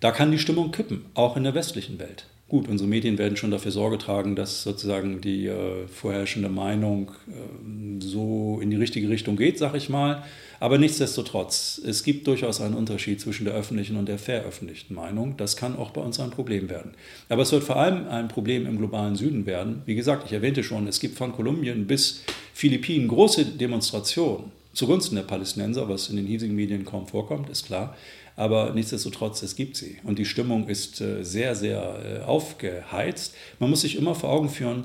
da 0.00 0.10
kann 0.10 0.30
die 0.30 0.38
Stimmung 0.38 0.70
kippen, 0.70 1.06
auch 1.14 1.36
in 1.36 1.44
der 1.44 1.54
westlichen 1.54 1.98
Welt. 1.98 2.26
Gut, 2.52 2.68
unsere 2.68 2.86
Medien 2.86 3.16
werden 3.16 3.38
schon 3.38 3.50
dafür 3.50 3.70
Sorge 3.70 3.96
tragen, 3.96 4.36
dass 4.36 4.62
sozusagen 4.62 5.22
die 5.22 5.46
äh, 5.46 5.86
vorherrschende 5.86 6.50
Meinung 6.50 7.10
äh, 7.26 8.04
so 8.04 8.60
in 8.60 8.68
die 8.68 8.76
richtige 8.76 9.08
Richtung 9.08 9.36
geht, 9.36 9.56
sag 9.56 9.74
ich 9.74 9.88
mal. 9.88 10.22
Aber 10.60 10.76
nichtsdestotrotz, 10.76 11.80
es 11.82 12.02
gibt 12.02 12.26
durchaus 12.26 12.60
einen 12.60 12.74
Unterschied 12.74 13.22
zwischen 13.22 13.46
der 13.46 13.54
öffentlichen 13.54 13.96
und 13.96 14.06
der 14.06 14.18
veröffentlichten 14.18 14.94
Meinung. 14.94 15.38
Das 15.38 15.56
kann 15.56 15.76
auch 15.76 15.92
bei 15.92 16.02
uns 16.02 16.20
ein 16.20 16.28
Problem 16.28 16.68
werden. 16.68 16.90
Aber 17.30 17.40
es 17.40 17.52
wird 17.52 17.64
vor 17.64 17.76
allem 17.76 18.06
ein 18.08 18.28
Problem 18.28 18.66
im 18.66 18.76
globalen 18.76 19.16
Süden 19.16 19.46
werden. 19.46 19.80
Wie 19.86 19.94
gesagt, 19.94 20.26
ich 20.26 20.34
erwähnte 20.34 20.62
schon, 20.62 20.86
es 20.86 21.00
gibt 21.00 21.16
von 21.16 21.32
Kolumbien 21.32 21.86
bis 21.86 22.22
Philippinen 22.52 23.08
große 23.08 23.46
Demonstrationen 23.46 24.52
zugunsten 24.74 25.16
der 25.16 25.22
Palästinenser, 25.22 25.88
was 25.88 26.08
in 26.08 26.16
den 26.16 26.26
hiesigen 26.26 26.56
Medien 26.56 26.84
kaum 26.84 27.06
vorkommt, 27.06 27.48
ist 27.50 27.66
klar. 27.66 27.96
Aber 28.36 28.72
nichtsdestotrotz, 28.74 29.42
es 29.42 29.56
gibt 29.56 29.76
sie. 29.76 29.98
Und 30.04 30.18
die 30.18 30.24
Stimmung 30.24 30.68
ist 30.68 31.00
äh, 31.00 31.22
sehr, 31.22 31.54
sehr 31.54 32.20
äh, 32.22 32.24
aufgeheizt. 32.24 33.34
Man 33.58 33.70
muss 33.70 33.82
sich 33.82 33.96
immer 33.96 34.14
vor 34.14 34.30
Augen 34.30 34.48
führen, 34.48 34.84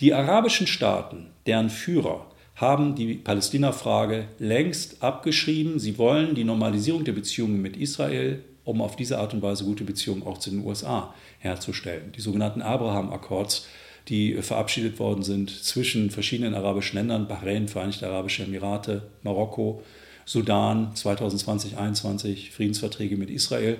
die 0.00 0.14
arabischen 0.14 0.66
Staaten, 0.66 1.30
deren 1.46 1.70
Führer 1.70 2.26
haben 2.54 2.94
die 2.96 3.14
Palästina-Frage 3.14 4.26
längst 4.38 5.02
abgeschrieben. 5.02 5.78
Sie 5.78 5.98
wollen 5.98 6.34
die 6.34 6.44
Normalisierung 6.44 7.04
der 7.04 7.12
Beziehungen 7.12 7.62
mit 7.62 7.76
Israel, 7.76 8.42
um 8.64 8.82
auf 8.82 8.96
diese 8.96 9.18
Art 9.18 9.32
und 9.32 9.42
Weise 9.42 9.64
gute 9.64 9.84
Beziehungen 9.84 10.24
auch 10.24 10.38
zu 10.38 10.50
den 10.50 10.64
USA 10.64 11.14
herzustellen. 11.38 12.12
Die 12.16 12.20
sogenannten 12.20 12.62
Abraham-Akkords, 12.62 13.66
die 14.08 14.34
verabschiedet 14.34 14.98
worden 14.98 15.22
sind 15.22 15.50
zwischen 15.50 16.10
verschiedenen 16.10 16.54
arabischen 16.54 16.96
Ländern, 16.96 17.28
Bahrain, 17.28 17.68
Vereinigte 17.68 18.08
Arabische 18.08 18.42
Emirate, 18.42 19.02
Marokko, 19.22 19.82
Sudan, 20.28 20.94
2020, 20.94 21.70
2021 21.70 22.50
Friedensverträge 22.50 23.16
mit 23.16 23.30
Israel. 23.30 23.78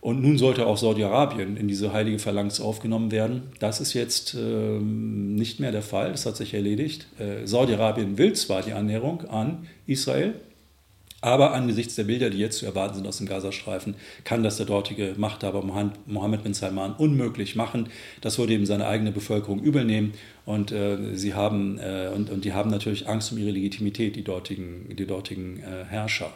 Und 0.00 0.20
nun 0.20 0.36
sollte 0.36 0.66
auch 0.66 0.76
Saudi-Arabien 0.76 1.56
in 1.56 1.68
diese 1.68 1.92
heilige 1.92 2.18
Phalanx 2.18 2.60
aufgenommen 2.60 3.12
werden. 3.12 3.44
Das 3.60 3.80
ist 3.80 3.94
jetzt 3.94 4.34
ähm, 4.34 5.36
nicht 5.36 5.60
mehr 5.60 5.70
der 5.70 5.82
Fall, 5.82 6.10
das 6.10 6.26
hat 6.26 6.36
sich 6.36 6.54
erledigt. 6.54 7.06
Äh, 7.20 7.46
Saudi-Arabien 7.46 8.18
will 8.18 8.32
zwar 8.32 8.62
die 8.62 8.72
Annäherung 8.72 9.26
an 9.26 9.68
Israel, 9.86 10.34
aber 11.26 11.52
angesichts 11.52 11.96
der 11.96 12.04
Bilder, 12.04 12.30
die 12.30 12.38
jetzt 12.38 12.58
zu 12.58 12.66
erwarten 12.66 12.94
sind 12.94 13.06
aus 13.08 13.18
dem 13.18 13.26
Gazastreifen, 13.26 13.96
kann 14.22 14.44
das 14.44 14.58
der 14.58 14.66
dortige 14.66 15.14
Machthaber 15.16 15.60
Mohammed 16.06 16.44
bin 16.44 16.54
Salman 16.54 16.94
unmöglich 16.94 17.56
machen. 17.56 17.88
Das 18.20 18.38
würde 18.38 18.52
eben 18.52 18.64
seine 18.64 18.86
eigene 18.86 19.10
Bevölkerung 19.10 19.60
übelnehmen. 19.60 20.12
Und, 20.44 20.70
äh, 20.70 21.16
sie 21.16 21.34
haben, 21.34 21.78
äh, 21.78 22.10
und, 22.14 22.30
und 22.30 22.44
die 22.44 22.52
haben 22.52 22.70
natürlich 22.70 23.08
Angst 23.08 23.32
um 23.32 23.38
ihre 23.38 23.50
Legitimität, 23.50 24.14
die 24.14 24.22
dortigen, 24.22 24.86
die 24.96 25.04
dortigen 25.04 25.58
äh, 25.58 25.84
Herrscher. 25.86 26.30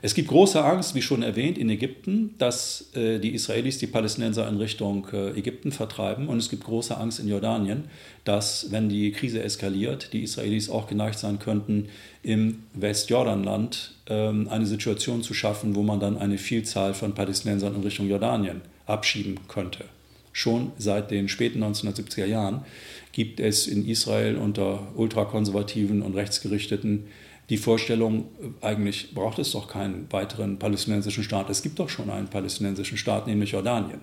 Es 0.00 0.14
gibt 0.14 0.28
große 0.28 0.62
Angst, 0.64 0.94
wie 0.94 1.02
schon 1.02 1.22
erwähnt, 1.22 1.58
in 1.58 1.68
Ägypten, 1.70 2.34
dass 2.38 2.90
äh, 2.94 3.18
die 3.18 3.34
Israelis 3.34 3.78
die 3.78 3.88
Palästinenser 3.88 4.48
in 4.48 4.56
Richtung 4.56 5.08
äh, 5.12 5.30
Ägypten 5.30 5.72
vertreiben. 5.72 6.28
Und 6.28 6.38
es 6.38 6.48
gibt 6.48 6.64
große 6.64 6.96
Angst 6.96 7.18
in 7.18 7.28
Jordanien, 7.28 7.84
dass, 8.24 8.70
wenn 8.70 8.88
die 8.88 9.10
Krise 9.10 9.42
eskaliert, 9.42 10.12
die 10.12 10.22
Israelis 10.22 10.70
auch 10.70 10.86
geneigt 10.86 11.18
sein 11.18 11.40
könnten, 11.40 11.88
im 12.22 12.60
Westjordanland 12.74 13.94
ähm, 14.08 14.48
eine 14.48 14.66
Situation 14.66 15.22
zu 15.22 15.34
schaffen, 15.34 15.74
wo 15.74 15.82
man 15.82 15.98
dann 15.98 16.16
eine 16.16 16.38
Vielzahl 16.38 16.94
von 16.94 17.14
Palästinensern 17.14 17.74
in 17.74 17.82
Richtung 17.82 18.08
Jordanien 18.08 18.60
abschieben 18.86 19.40
könnte. 19.48 19.84
Schon 20.32 20.70
seit 20.78 21.10
den 21.10 21.28
späten 21.28 21.64
1970er 21.64 22.26
Jahren 22.26 22.64
gibt 23.10 23.40
es 23.40 23.66
in 23.66 23.88
Israel 23.88 24.36
unter 24.36 24.86
ultrakonservativen 24.94 26.02
und 26.02 26.14
rechtsgerichteten 26.14 27.06
die 27.50 27.56
Vorstellung, 27.56 28.26
eigentlich 28.60 29.14
braucht 29.14 29.38
es 29.38 29.52
doch 29.52 29.68
keinen 29.68 30.06
weiteren 30.10 30.58
palästinensischen 30.58 31.24
Staat. 31.24 31.48
Es 31.48 31.62
gibt 31.62 31.78
doch 31.78 31.88
schon 31.88 32.10
einen 32.10 32.28
palästinensischen 32.28 32.98
Staat, 32.98 33.26
nämlich 33.26 33.52
Jordanien. 33.52 34.00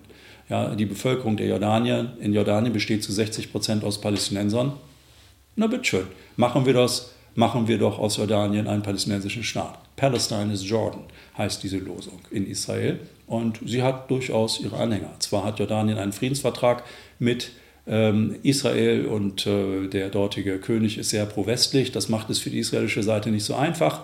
Ja, 0.49 0.75
die 0.75 0.85
Bevölkerung 0.85 1.37
der 1.37 1.47
Jordanier 1.47 2.15
in 2.19 2.33
Jordanien 2.33 2.73
besteht 2.73 3.03
zu 3.03 3.11
60 3.11 3.51
Prozent 3.51 3.83
aus 3.83 4.01
Palästinensern. 4.01 4.73
Na 5.55 5.67
bitteschön, 5.67 6.07
machen 6.37 6.65
wir 6.65 6.73
das, 6.73 7.13
machen 7.35 7.67
wir 7.67 7.77
doch 7.77 7.99
aus 7.99 8.17
Jordanien 8.17 8.67
einen 8.67 8.81
palästinensischen 8.81 9.43
Staat. 9.43 9.79
Palestine 9.95 10.51
is 10.51 10.67
Jordan 10.67 11.03
heißt 11.37 11.63
diese 11.63 11.77
Losung 11.77 12.19
in 12.31 12.47
Israel 12.47 12.99
und 13.27 13.59
sie 13.65 13.83
hat 13.83 14.09
durchaus 14.09 14.59
ihre 14.59 14.77
Anhänger. 14.77 15.13
Zwar 15.19 15.45
hat 15.45 15.59
Jordanien 15.59 15.97
einen 15.97 16.13
Friedensvertrag 16.13 16.83
mit 17.19 17.43
ähm, 17.43 17.55
Israel 18.41 19.05
und 19.05 19.45
äh, 19.45 19.87
der 19.87 20.09
dortige 20.09 20.57
König 20.57 20.97
ist 20.97 21.09
sehr 21.09 21.25
pro-westlich. 21.25 21.91
Das 21.91 22.09
macht 22.09 22.29
es 22.29 22.39
für 22.39 22.49
die 22.49 22.59
israelische 22.59 23.03
Seite 23.03 23.29
nicht 23.29 23.43
so 23.43 23.55
einfach. 23.55 24.01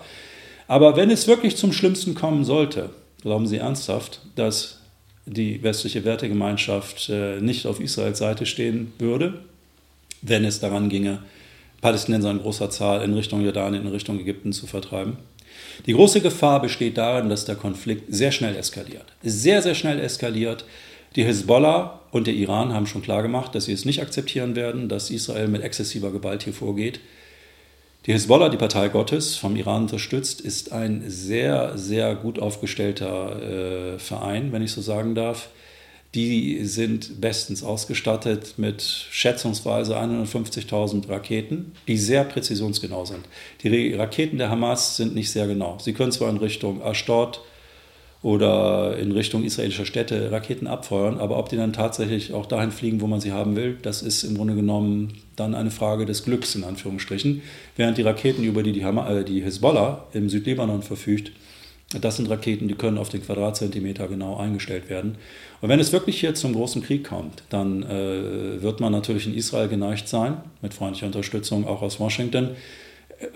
Aber 0.68 0.96
wenn 0.96 1.10
es 1.10 1.26
wirklich 1.26 1.56
zum 1.56 1.72
Schlimmsten 1.72 2.14
kommen 2.14 2.44
sollte, 2.44 2.90
glauben 3.22 3.46
Sie 3.46 3.56
ernsthaft, 3.56 4.20
dass 4.36 4.80
die 5.26 5.62
westliche 5.62 6.04
Wertegemeinschaft 6.04 7.08
äh, 7.08 7.40
nicht 7.40 7.66
auf 7.66 7.80
Israels 7.80 8.18
Seite 8.18 8.46
stehen 8.46 8.92
würde, 8.98 9.40
wenn 10.20 10.44
es 10.44 10.60
daran 10.60 10.88
ginge, 10.88 11.20
Palästinenser 11.80 12.30
in 12.30 12.38
großer 12.38 12.70
Zahl 12.70 13.02
in 13.02 13.14
Richtung 13.14 13.42
Jordanien, 13.42 13.82
in 13.82 13.92
Richtung 13.92 14.18
Ägypten 14.20 14.52
zu 14.52 14.66
vertreiben. 14.66 15.16
Die 15.86 15.92
große 15.92 16.20
Gefahr 16.20 16.62
besteht 16.62 16.98
darin, 16.98 17.28
dass 17.28 17.44
der 17.44 17.56
Konflikt 17.56 18.04
sehr 18.12 18.32
schnell 18.32 18.56
eskaliert. 18.56 19.06
Sehr, 19.22 19.62
sehr 19.62 19.74
schnell 19.74 19.98
eskaliert. 19.98 20.64
Die 21.14 21.24
Hezbollah 21.24 22.00
und 22.10 22.26
der 22.26 22.34
Iran 22.34 22.72
haben 22.72 22.86
schon 22.86 23.02
klargemacht, 23.02 23.54
dass 23.54 23.66
sie 23.66 23.72
es 23.72 23.84
nicht 23.84 24.00
akzeptieren 24.00 24.56
werden, 24.56 24.88
dass 24.88 25.10
Israel 25.10 25.48
mit 25.48 25.62
exzessiver 25.62 26.10
Gewalt 26.10 26.44
hier 26.44 26.54
vorgeht. 26.54 27.00
Die 28.06 28.14
Hezbollah, 28.14 28.48
die 28.48 28.56
Partei 28.56 28.88
Gottes, 28.88 29.36
vom 29.36 29.54
Iran 29.54 29.82
unterstützt, 29.82 30.40
ist 30.40 30.72
ein 30.72 31.04
sehr, 31.06 31.76
sehr 31.76 32.14
gut 32.14 32.38
aufgestellter 32.38 33.94
äh, 33.94 33.98
Verein, 33.98 34.52
wenn 34.52 34.62
ich 34.62 34.72
so 34.72 34.80
sagen 34.80 35.14
darf. 35.14 35.50
Die 36.14 36.64
sind 36.64 37.20
bestens 37.20 37.62
ausgestattet 37.62 38.54
mit 38.58 38.82
schätzungsweise 38.82 39.98
150.000 39.98 41.08
Raketen, 41.08 41.72
die 41.88 41.96
sehr 41.96 42.24
präzisionsgenau 42.24 43.04
sind. 43.04 43.24
Die 43.62 43.94
Raketen 43.94 44.36
der 44.36 44.50
Hamas 44.50 44.96
sind 44.96 45.14
nicht 45.14 45.30
sehr 45.30 45.46
genau. 45.46 45.78
Sie 45.80 45.94
können 45.94 46.12
zwar 46.12 46.28
in 46.28 46.36
Richtung 46.36 46.82
Ashdod, 46.82 47.40
oder 48.22 48.96
in 48.98 49.10
Richtung 49.10 49.42
israelischer 49.42 49.84
Städte 49.84 50.30
Raketen 50.30 50.68
abfeuern. 50.68 51.18
Aber 51.18 51.38
ob 51.38 51.48
die 51.48 51.56
dann 51.56 51.72
tatsächlich 51.72 52.32
auch 52.32 52.46
dahin 52.46 52.70
fliegen, 52.70 53.00
wo 53.00 53.08
man 53.08 53.20
sie 53.20 53.32
haben 53.32 53.56
will, 53.56 53.76
das 53.82 54.02
ist 54.02 54.22
im 54.22 54.36
Grunde 54.36 54.54
genommen 54.54 55.14
dann 55.34 55.54
eine 55.54 55.72
Frage 55.72 56.06
des 56.06 56.24
Glücks 56.24 56.54
in 56.54 56.62
Anführungsstrichen. 56.62 57.42
Während 57.76 57.98
die 57.98 58.02
Raketen, 58.02 58.44
über 58.44 58.62
die 58.62 58.72
die, 58.72 58.80
äh, 58.80 59.24
die 59.24 59.42
Hezbollah 59.42 60.06
im 60.12 60.28
Südlibanon 60.28 60.82
verfügt, 60.82 61.32
das 62.00 62.16
sind 62.16 62.30
Raketen, 62.30 62.68
die 62.68 62.74
können 62.74 62.96
auf 62.96 63.10
den 63.10 63.22
Quadratzentimeter 63.22 64.08
genau 64.08 64.38
eingestellt 64.38 64.88
werden. 64.88 65.16
Und 65.60 65.68
wenn 65.68 65.80
es 65.80 65.92
wirklich 65.92 66.20
hier 66.20 66.34
zum 66.34 66.54
großen 66.54 66.82
Krieg 66.82 67.04
kommt, 67.04 67.42
dann 67.50 67.82
äh, 67.82 68.62
wird 68.62 68.80
man 68.80 68.92
natürlich 68.92 69.26
in 69.26 69.34
Israel 69.34 69.68
geneigt 69.68 70.08
sein, 70.08 70.36
mit 70.62 70.72
freundlicher 70.72 71.06
Unterstützung 71.06 71.66
auch 71.66 71.82
aus 71.82 72.00
Washington, 72.00 72.50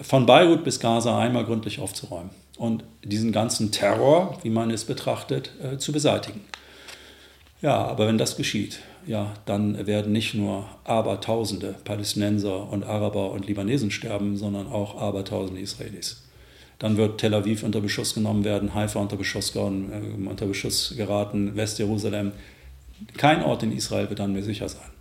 von 0.01 0.27
Beirut 0.27 0.65
bis 0.65 0.81
Gaza 0.81 1.19
einmal 1.19 1.45
gründlich 1.45 1.81
aufzuräumen 1.81 2.31
und 2.57 2.85
diesen 3.05 3.33
ganzen 3.33 3.71
Terror, 3.71 4.39
wie 4.43 4.51
man 4.51 4.71
es 4.71 4.85
betrachtet, 4.85 5.53
äh, 5.63 5.79
zu 5.79 5.93
beseitigen. 5.93 6.41
Ja, 7.63 7.85
aber 7.85 8.07
wenn 8.07 8.19
das 8.19 8.37
geschieht, 8.37 8.81
ja, 9.07 9.33
dann 9.45 9.87
werden 9.87 10.13
nicht 10.13 10.35
nur 10.35 10.67
Abertausende 10.85 11.75
Palästinenser 11.85 12.69
und 12.71 12.85
Araber 12.85 13.31
und 13.31 13.47
Libanesen 13.47 13.91
sterben, 13.91 14.37
sondern 14.37 14.67
auch 14.67 15.01
Abertausende 15.01 15.61
Israelis. 15.61 16.23
Dann 16.79 16.97
wird 16.97 17.19
Tel 17.19 17.33
Aviv 17.33 17.63
unter 17.63 17.81
Beschuss 17.81 18.15
genommen 18.15 18.45
werden, 18.45 18.75
Haifa 18.75 18.99
unter 18.99 19.17
Beschuss, 19.17 19.55
äh, 19.55 19.59
unter 19.59 20.47
Beschuss 20.47 20.95
geraten, 20.97 21.57
Westjerusalem. 21.57 22.33
Kein 23.17 23.43
Ort 23.43 23.63
in 23.63 23.73
Israel 23.73 24.09
wird 24.09 24.19
dann 24.19 24.33
mehr 24.33 24.43
sicher 24.43 24.69
sein. 24.69 24.96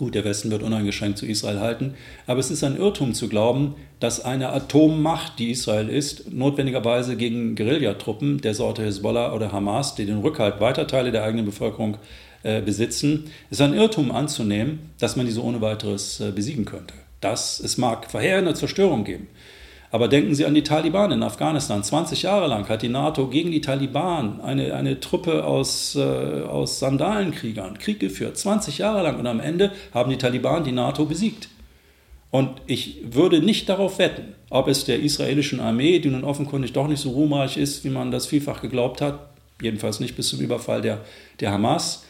Gut, 0.00 0.14
der 0.14 0.24
Westen 0.24 0.50
wird 0.50 0.62
uneingeschränkt 0.62 1.18
zu 1.18 1.26
Israel 1.26 1.60
halten, 1.60 1.92
aber 2.26 2.40
es 2.40 2.50
ist 2.50 2.64
ein 2.64 2.78
Irrtum 2.78 3.12
zu 3.12 3.28
glauben, 3.28 3.74
dass 3.98 4.24
eine 4.24 4.48
Atommacht, 4.48 5.38
die 5.38 5.50
Israel 5.50 5.90
ist, 5.90 6.32
notwendigerweise 6.32 7.18
gegen 7.18 7.54
Guerillatruppen 7.54 8.40
der 8.40 8.54
Sorte 8.54 8.82
Hezbollah 8.82 9.34
oder 9.34 9.52
Hamas, 9.52 9.96
die 9.96 10.06
den 10.06 10.20
Rückhalt 10.20 10.58
weiter 10.58 10.86
Teile 10.86 11.12
der 11.12 11.22
eigenen 11.22 11.44
Bevölkerung 11.44 11.98
äh, 12.44 12.62
besitzen, 12.62 13.30
ist 13.50 13.60
ein 13.60 13.74
Irrtum 13.74 14.10
anzunehmen, 14.10 14.78
dass 14.98 15.16
man 15.16 15.26
diese 15.26 15.44
ohne 15.44 15.60
weiteres 15.60 16.18
äh, 16.20 16.32
besiegen 16.34 16.64
könnte. 16.64 16.94
Das, 17.20 17.60
es 17.60 17.76
mag 17.76 18.10
verheerende 18.10 18.54
Zerstörung 18.54 19.04
geben, 19.04 19.26
aber 19.90 20.06
denken 20.06 20.34
Sie 20.34 20.46
an 20.46 20.54
die 20.54 20.62
Taliban 20.62 21.10
in 21.10 21.22
Afghanistan. 21.22 21.82
20 21.82 22.22
Jahre 22.22 22.46
lang 22.46 22.68
hat 22.68 22.82
die 22.82 22.88
NATO 22.88 23.26
gegen 23.26 23.50
die 23.50 23.60
Taliban 23.60 24.40
eine, 24.40 24.74
eine 24.74 25.00
Truppe 25.00 25.44
aus, 25.44 25.96
äh, 25.96 26.00
aus 26.00 26.78
Sandalenkriegern 26.78 27.78
Krieg 27.78 27.98
geführt. 27.98 28.38
20 28.38 28.78
Jahre 28.78 29.02
lang. 29.02 29.18
Und 29.18 29.26
am 29.26 29.40
Ende 29.40 29.72
haben 29.92 30.10
die 30.10 30.18
Taliban 30.18 30.62
die 30.62 30.72
NATO 30.72 31.06
besiegt. 31.06 31.48
Und 32.30 32.50
ich 32.66 32.98
würde 33.10 33.40
nicht 33.40 33.68
darauf 33.68 33.98
wetten, 33.98 34.34
ob 34.50 34.68
es 34.68 34.84
der 34.84 35.00
israelischen 35.00 35.58
Armee, 35.58 35.98
die 35.98 36.10
nun 36.10 36.22
offenkundig 36.22 36.72
doch 36.72 36.86
nicht 36.86 37.00
so 37.00 37.10
ruhmreich 37.10 37.56
ist, 37.56 37.84
wie 37.84 37.90
man 37.90 38.12
das 38.12 38.26
vielfach 38.26 38.62
geglaubt 38.62 39.00
hat, 39.00 39.18
jedenfalls 39.60 39.98
nicht 39.98 40.14
bis 40.14 40.28
zum 40.28 40.38
Überfall 40.38 40.80
der, 40.80 41.00
der 41.40 41.50
Hamas, 41.50 42.04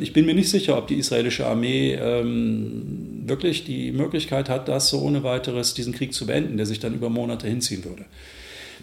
ich 0.00 0.12
bin 0.12 0.24
mir 0.24 0.34
nicht 0.34 0.48
sicher, 0.48 0.78
ob 0.78 0.86
die 0.88 0.94
israelische 0.94 1.46
Armee 1.46 1.94
ähm, 1.94 3.22
wirklich 3.26 3.64
die 3.64 3.92
Möglichkeit 3.92 4.48
hat, 4.48 4.68
das 4.68 4.88
so 4.88 5.00
ohne 5.00 5.22
weiteres, 5.22 5.74
diesen 5.74 5.92
Krieg 5.92 6.14
zu 6.14 6.26
beenden, 6.26 6.56
der 6.56 6.66
sich 6.66 6.80
dann 6.80 6.94
über 6.94 7.10
Monate 7.10 7.46
hinziehen 7.46 7.84
würde. 7.84 8.06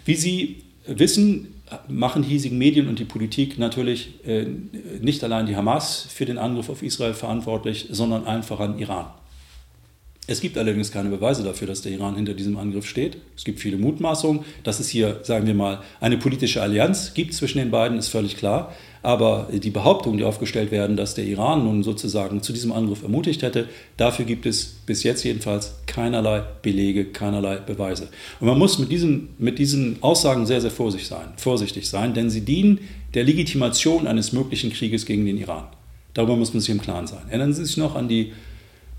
Wie 0.04 0.14
Sie 0.14 0.62
wissen, 0.86 1.48
machen 1.88 2.22
hiesigen 2.22 2.58
Medien 2.58 2.88
und 2.88 2.98
die 2.98 3.04
Politik 3.04 3.58
natürlich 3.58 4.24
äh, 4.26 4.46
nicht 5.00 5.24
allein 5.24 5.46
die 5.46 5.56
Hamas 5.56 6.06
für 6.08 6.26
den 6.26 6.38
Angriff 6.38 6.68
auf 6.68 6.82
Israel 6.82 7.14
verantwortlich, 7.14 7.88
sondern 7.90 8.26
einfach 8.26 8.60
an 8.60 8.78
Iran. 8.78 9.06
Es 10.26 10.40
gibt 10.40 10.56
allerdings 10.56 10.90
keine 10.90 11.10
Beweise 11.10 11.42
dafür, 11.42 11.66
dass 11.66 11.82
der 11.82 11.92
Iran 11.92 12.16
hinter 12.16 12.32
diesem 12.32 12.56
Angriff 12.56 12.86
steht. 12.86 13.18
Es 13.36 13.44
gibt 13.44 13.60
viele 13.60 13.76
Mutmaßungen. 13.76 14.44
Dass 14.62 14.80
es 14.80 14.88
hier, 14.88 15.20
sagen 15.22 15.46
wir 15.46 15.52
mal, 15.54 15.82
eine 16.00 16.16
politische 16.16 16.62
Allianz 16.62 17.12
gibt 17.12 17.34
zwischen 17.34 17.58
den 17.58 17.70
beiden, 17.70 17.98
ist 17.98 18.08
völlig 18.08 18.36
klar. 18.36 18.72
Aber 19.04 19.48
die 19.52 19.68
Behauptungen, 19.68 20.16
die 20.16 20.24
aufgestellt 20.24 20.70
werden, 20.70 20.96
dass 20.96 21.14
der 21.14 21.26
Iran 21.26 21.64
nun 21.64 21.82
sozusagen 21.82 22.40
zu 22.40 22.54
diesem 22.54 22.72
Angriff 22.72 23.02
ermutigt 23.02 23.42
hätte, 23.42 23.68
dafür 23.98 24.24
gibt 24.24 24.46
es 24.46 24.64
bis 24.86 25.02
jetzt 25.02 25.22
jedenfalls 25.24 25.74
keinerlei 25.86 26.42
Belege, 26.62 27.04
keinerlei 27.04 27.56
Beweise. 27.56 28.08
Und 28.40 28.46
man 28.46 28.58
muss 28.58 28.78
mit 28.78 28.90
diesen, 28.90 29.28
mit 29.36 29.58
diesen 29.58 29.98
Aussagen 30.02 30.46
sehr, 30.46 30.62
sehr 30.62 30.70
vorsichtig 30.70 31.06
sein, 31.06 31.34
vorsichtig 31.36 31.86
sein, 31.86 32.14
denn 32.14 32.30
sie 32.30 32.46
dienen 32.46 32.80
der 33.12 33.24
Legitimation 33.24 34.06
eines 34.06 34.32
möglichen 34.32 34.72
Krieges 34.72 35.04
gegen 35.04 35.26
den 35.26 35.36
Iran. 35.36 35.64
Darüber 36.14 36.36
muss 36.36 36.54
man 36.54 36.62
sich 36.62 36.70
im 36.70 36.80
Klaren 36.80 37.06
sein. 37.06 37.24
Erinnern 37.28 37.52
Sie 37.52 37.62
sich 37.62 37.76
noch 37.76 37.96
an 37.96 38.08
die 38.08 38.32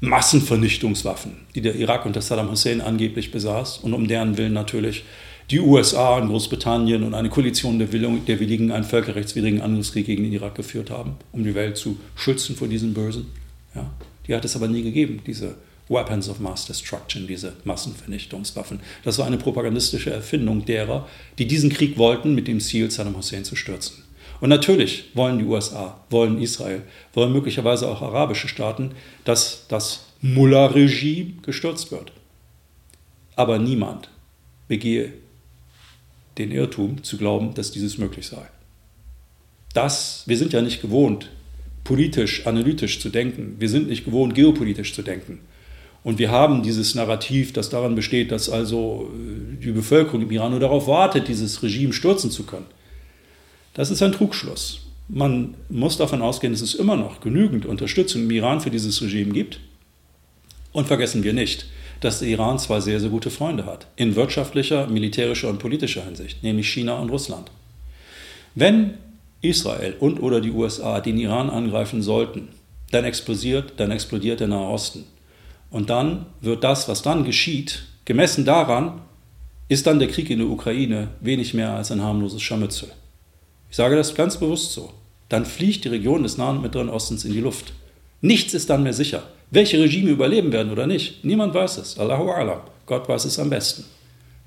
Massenvernichtungswaffen, 0.02 1.32
die 1.56 1.62
der 1.62 1.74
Irak 1.78 2.06
unter 2.06 2.22
Saddam 2.22 2.52
Hussein 2.52 2.80
angeblich 2.80 3.32
besaß 3.32 3.80
und 3.80 3.96
um 3.96 4.08
deren 4.08 4.38
Willen 4.38 4.54
natürlich 4.54 5.04
die 5.52 5.60
USA 5.60 6.18
und 6.18 6.30
Großbritannien 6.30 7.04
und 7.04 7.14
eine 7.14 7.30
Koalition 7.30 7.78
der, 7.78 7.88
der 7.88 8.40
Willigen 8.40 8.72
einen 8.72 8.84
völkerrechtswidrigen 8.84 9.62
Angriffskrieg 9.62 10.06
gegen 10.06 10.24
den 10.24 10.34
Irak 10.34 10.56
geführt 10.56 10.90
haben, 10.90 11.18
um 11.32 11.44
die 11.44 11.56
Welt 11.56 11.78
zu 11.78 11.98
schützen 12.16 12.56
vor 12.56 12.68
diesen 12.68 12.94
Bösen. 12.94 13.28
Ja, 13.76 13.92
die 14.28 14.34
hat 14.34 14.46
es 14.46 14.56
aber 14.56 14.68
nie 14.68 14.82
gegeben, 14.82 15.22
diese 15.26 15.56
Weapons 15.88 16.30
of 16.30 16.40
Mass 16.40 16.66
Destruction, 16.66 17.28
diese 17.28 17.54
Massenvernichtungswaffen. 17.64 18.80
Das 19.04 19.20
war 19.20 19.28
eine 19.28 19.38
propagandistische 19.38 20.12
Erfindung 20.12 20.66
derer, 20.66 21.08
die 21.38 21.46
diesen 21.46 21.70
Krieg 21.70 21.98
wollten 21.98 22.34
mit 22.34 22.48
dem 22.48 22.60
Ziel, 22.60 22.90
Saddam 22.90 23.16
Hussein 23.16 23.46
zu 23.46 23.56
stürzen. 23.56 24.04
Und 24.42 24.50
natürlich 24.50 25.12
wollen 25.14 25.38
die 25.40 25.46
USA, 25.46 26.02
wollen 26.10 26.42
Israel, 26.42 26.82
wollen 27.14 27.32
möglicherweise 27.32 27.88
auch 27.88 28.02
arabische 28.02 28.48
Staaten, 28.48 28.92
dass 29.24 29.66
das 29.68 30.08
Mullah-Regime 30.22 31.42
gestürzt 31.44 31.92
wird. 31.92 32.12
Aber 33.36 33.60
niemand 33.60 34.10
begehe 34.68 35.14
den 36.38 36.52
Irrtum 36.52 37.04
zu 37.04 37.18
glauben, 37.18 37.54
dass 37.54 37.72
dieses 37.72 37.98
möglich 37.98 38.28
sei. 38.28 38.46
Das, 39.74 40.24
wir 40.26 40.38
sind 40.38 40.54
ja 40.54 40.62
nicht 40.62 40.82
gewohnt, 40.82 41.30
politisch, 41.84 42.48
analytisch 42.48 43.00
zu 43.00 43.10
denken. 43.10 43.56
Wir 43.60 43.70
sind 43.70 43.88
nicht 43.88 44.06
gewohnt, 44.06 44.36
geopolitisch 44.36 44.94
zu 44.94 45.02
denken. 45.02 45.40
Und 46.04 46.20
wir 46.20 46.30
haben 46.30 46.62
dieses 46.62 46.94
Narrativ, 46.94 47.52
das 47.52 47.70
daran 47.70 47.96
besteht, 47.96 48.32
dass 48.32 48.50
also 48.50 49.12
äh, 49.12 49.64
die 49.64 49.72
Bevölkerung 49.72 50.22
im 50.22 50.32
Iran 50.32 50.52
nur 50.52 50.60
darauf 50.60 50.88
wartet, 50.88 51.28
dieses 51.28 51.64
Regime 51.64 51.94
stürzen 51.94 52.30
zu 52.30 52.44
können. 52.44 52.68
Das 53.74 53.90
ist 53.90 54.04
ein 54.04 54.12
Trugschluss. 54.12 54.82
Man 55.08 55.56
muss 55.70 55.98
davon 55.98 56.22
ausgehen, 56.22 56.54
dass 56.54 56.62
es 56.62 56.76
immer 56.76 56.96
noch 56.96 57.22
genügend 57.22 57.66
Unterstützung 57.66 58.24
im 58.24 58.32
Iran 58.32 58.62
für 58.62 58.70
dieses 58.70 59.02
Regime 59.02 59.34
gibt. 59.34 59.60
Und 60.72 60.88
vergessen 60.88 61.24
wir 61.24 61.34
nicht, 61.34 61.68
dass 62.06 62.20
der 62.20 62.28
Iran 62.28 62.60
zwei 62.60 62.80
sehr, 62.80 63.00
sehr 63.00 63.10
gute 63.10 63.32
Freunde 63.32 63.66
hat. 63.66 63.88
In 63.96 64.16
wirtschaftlicher, 64.16 64.88
militärischer 64.88 65.50
und 65.50 65.60
politischer 65.60 66.06
Hinsicht, 66.06 66.44
nämlich 66.44 66.70
China 66.70 67.00
und 67.00 67.10
Russland. 67.10 67.50
Wenn 68.54 68.94
Israel 69.42 69.96
und 70.00 70.20
oder 70.22 70.40
die 70.40 70.52
USA 70.52 71.02
den 71.02 71.18
Iran 71.18 71.50
angreifen 71.50 72.02
sollten, 72.02 72.50
dann 72.92 73.06
explodiert, 73.06 73.74
dann 73.78 73.92
explodiert 73.92 74.40
der 74.40 74.48
Nahe 74.48 74.70
Osten. 74.70 75.06
Und 75.72 75.90
dann 75.90 76.28
wird 76.42 76.64
das, 76.64 76.88
was 76.88 77.02
dann 77.02 77.26
geschieht, 77.26 77.86
gemessen 78.06 78.46
daran, 78.46 79.02
ist 79.68 79.88
dann 79.88 80.00
der 80.00 80.08
Krieg 80.08 80.30
in 80.30 80.40
der 80.40 80.48
Ukraine 80.48 81.08
wenig 81.22 81.54
mehr 81.56 81.74
als 81.74 81.92
ein 81.92 82.02
harmloses 82.02 82.42
Scharmützel. 82.42 82.90
Ich 83.72 83.76
sage 83.76 83.96
das 83.96 84.14
ganz 84.14 84.38
bewusst 84.38 84.74
so. 84.74 84.94
Dann 85.28 85.46
fliegt 85.46 85.86
die 85.86 85.90
Region 85.90 86.22
des 86.22 86.38
Nahen 86.38 86.58
und 86.58 86.62
Mittleren 86.62 86.90
Ostens 86.90 87.26
in 87.26 87.34
die 87.34 87.42
Luft. 87.42 87.74
Nichts 88.22 88.54
ist 88.54 88.70
dann 88.70 88.84
mehr 88.84 88.94
sicher. 88.94 89.24
Welche 89.52 89.80
Regime 89.80 90.10
überleben 90.10 90.52
werden 90.52 90.72
oder 90.72 90.88
nicht, 90.88 91.24
niemand 91.24 91.54
weiß 91.54 91.78
es. 91.78 92.00
Allahu 92.00 92.30
Alam. 92.30 92.62
Gott 92.86 93.08
weiß 93.08 93.26
es 93.26 93.40
am 93.40 93.50
besten. 93.50 93.86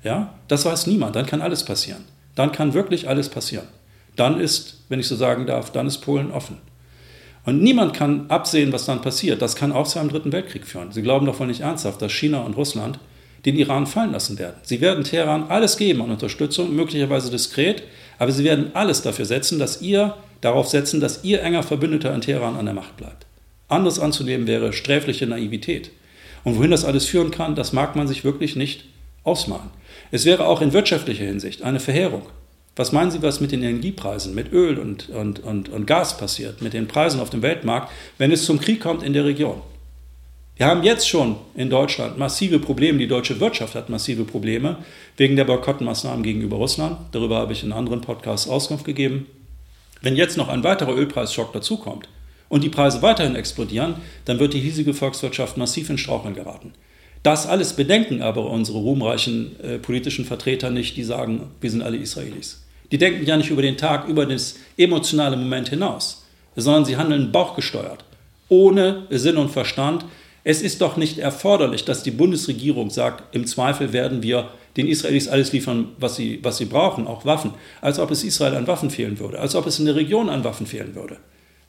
Ja, 0.03 0.33
das 0.47 0.65
weiß 0.65 0.87
niemand. 0.87 1.15
Dann 1.15 1.25
kann 1.25 1.41
alles 1.41 1.63
passieren. 1.63 2.05
Dann 2.35 2.51
kann 2.51 2.73
wirklich 2.73 3.07
alles 3.07 3.29
passieren. 3.29 3.67
Dann 4.15 4.39
ist, 4.39 4.83
wenn 4.89 4.99
ich 4.99 5.07
so 5.07 5.15
sagen 5.15 5.45
darf, 5.45 5.71
dann 5.71 5.87
ist 5.87 5.99
Polen 5.99 6.31
offen. 6.31 6.57
Und 7.45 7.61
niemand 7.61 7.93
kann 7.93 8.29
absehen, 8.29 8.71
was 8.71 8.85
dann 8.85 9.01
passiert. 9.01 9.41
Das 9.41 9.55
kann 9.55 9.71
auch 9.71 9.87
zu 9.87 9.99
einem 9.99 10.09
dritten 10.09 10.31
Weltkrieg 10.31 10.65
führen. 10.65 10.91
Sie 10.91 11.01
glauben 11.01 11.25
doch 11.25 11.39
wohl 11.39 11.47
nicht 11.47 11.61
ernsthaft, 11.61 12.01
dass 12.01 12.11
China 12.11 12.41
und 12.41 12.55
Russland 12.55 12.99
den 13.45 13.55
Iran 13.55 13.87
fallen 13.87 14.11
lassen 14.11 14.37
werden. 14.37 14.57
Sie 14.63 14.81
werden 14.81 15.03
Teheran 15.03 15.45
alles 15.49 15.77
geben 15.77 16.01
an 16.01 16.11
Unterstützung, 16.11 16.75
möglicherweise 16.75 17.31
diskret, 17.31 17.83
aber 18.17 18.31
sie 18.31 18.43
werden 18.43 18.71
alles 18.73 19.01
dafür 19.01 19.25
setzen, 19.25 19.59
dass 19.59 19.81
ihr 19.81 20.15
darauf 20.41 20.67
setzen, 20.67 20.99
dass 20.99 21.23
ihr 21.23 21.41
enger 21.41 21.63
Verbündeter 21.63 22.13
in 22.13 22.21
Teheran 22.21 22.57
an 22.57 22.65
der 22.65 22.73
Macht 22.73 22.97
bleibt. 22.97 23.25
Anders 23.69 23.99
anzunehmen 23.99 24.47
wäre 24.47 24.73
sträfliche 24.73 25.27
Naivität. 25.27 25.91
Und 26.43 26.57
wohin 26.57 26.71
das 26.71 26.85
alles 26.85 27.05
führen 27.05 27.31
kann, 27.31 27.55
das 27.55 27.71
mag 27.71 27.95
man 27.95 28.07
sich 28.07 28.23
wirklich 28.23 28.55
nicht 28.55 28.85
ausmalen. 29.23 29.69
Es 30.11 30.25
wäre 30.25 30.47
auch 30.47 30.61
in 30.61 30.73
wirtschaftlicher 30.73 31.25
Hinsicht 31.25 31.61
eine 31.61 31.79
Verheerung. 31.79 32.23
Was 32.75 32.91
meinen 32.91 33.11
Sie, 33.11 33.21
was 33.21 33.41
mit 33.41 33.51
den 33.51 33.61
Energiepreisen, 33.61 34.33
mit 34.33 34.51
Öl 34.51 34.79
und, 34.79 35.09
und, 35.09 35.39
und, 35.41 35.69
und 35.69 35.85
Gas 35.85 36.17
passiert, 36.17 36.61
mit 36.61 36.73
den 36.73 36.87
Preisen 36.87 37.19
auf 37.19 37.29
dem 37.29 37.41
Weltmarkt, 37.41 37.91
wenn 38.17 38.31
es 38.31 38.45
zum 38.45 38.59
Krieg 38.59 38.79
kommt 38.79 39.03
in 39.03 39.13
der 39.13 39.25
Region? 39.25 39.61
Wir 40.55 40.65
haben 40.65 40.83
jetzt 40.83 41.07
schon 41.07 41.35
in 41.55 41.69
Deutschland 41.69 42.17
massive 42.17 42.57
Probleme, 42.59 42.97
die 42.97 43.07
deutsche 43.07 43.39
Wirtschaft 43.39 43.75
hat 43.75 43.89
massive 43.89 44.23
Probleme 44.23 44.77
wegen 45.15 45.35
der 45.35 45.45
Boykottmaßnahmen 45.45 46.23
gegenüber 46.23 46.57
Russland. 46.57 46.97
Darüber 47.11 47.37
habe 47.37 47.53
ich 47.53 47.63
in 47.63 47.71
anderen 47.71 48.01
Podcasts 48.01 48.49
Auskunft 48.49 48.85
gegeben. 48.85 49.27
Wenn 50.01 50.15
jetzt 50.15 50.37
noch 50.37 50.47
ein 50.47 50.63
weiterer 50.63 50.95
Ölpreisschock 50.95 51.53
dazukommt 51.53 52.09
und 52.49 52.63
die 52.63 52.69
Preise 52.69 53.01
weiterhin 53.01 53.35
explodieren, 53.35 53.95
dann 54.25 54.39
wird 54.39 54.53
die 54.53 54.59
hiesige 54.59 54.93
Volkswirtschaft 54.93 55.55
massiv 55.55 55.89
in 55.89 55.97
Straucheln 55.97 56.33
geraten. 56.33 56.73
Das 57.23 57.47
alles 57.47 57.73
bedenken 57.73 58.21
aber 58.21 58.49
unsere 58.49 58.79
ruhmreichen 58.79 59.59
äh, 59.61 59.77
politischen 59.77 60.25
Vertreter 60.25 60.69
nicht, 60.69 60.97
die 60.97 61.03
sagen, 61.03 61.51
wir 61.61 61.69
sind 61.69 61.81
alle 61.81 61.97
Israelis. 61.97 62.63
Die 62.91 62.97
denken 62.97 63.25
ja 63.25 63.37
nicht 63.37 63.51
über 63.51 63.61
den 63.61 63.77
Tag, 63.77 64.07
über 64.07 64.25
das 64.25 64.55
emotionale 64.77 65.37
Moment 65.37 65.69
hinaus, 65.69 66.25
sondern 66.55 66.85
sie 66.85 66.97
handeln 66.97 67.31
bauchgesteuert, 67.31 68.03
ohne 68.47 69.05
Sinn 69.09 69.37
und 69.37 69.49
Verstand. 69.49 70.05
Es 70.43 70.61
ist 70.61 70.81
doch 70.81 70.97
nicht 70.97 71.19
erforderlich, 71.19 71.85
dass 71.85 72.03
die 72.03 72.11
Bundesregierung 72.11 72.89
sagt, 72.89 73.35
im 73.35 73.45
Zweifel 73.45 73.93
werden 73.93 74.23
wir 74.23 74.49
den 74.77 74.87
Israelis 74.87 75.27
alles 75.27 75.51
liefern, 75.51 75.89
was 75.99 76.15
sie, 76.15 76.39
was 76.41 76.57
sie 76.57 76.65
brauchen, 76.65 77.05
auch 77.05 77.25
Waffen, 77.25 77.53
als 77.81 77.99
ob 77.99 78.11
es 78.11 78.23
Israel 78.23 78.55
an 78.55 78.67
Waffen 78.67 78.89
fehlen 78.89 79.19
würde, 79.19 79.39
als 79.39 79.55
ob 79.55 79.67
es 79.67 79.77
in 79.77 79.85
der 79.85 79.95
Region 79.95 80.29
an 80.29 80.43
Waffen 80.45 80.65
fehlen 80.65 80.95
würde. 80.95 81.17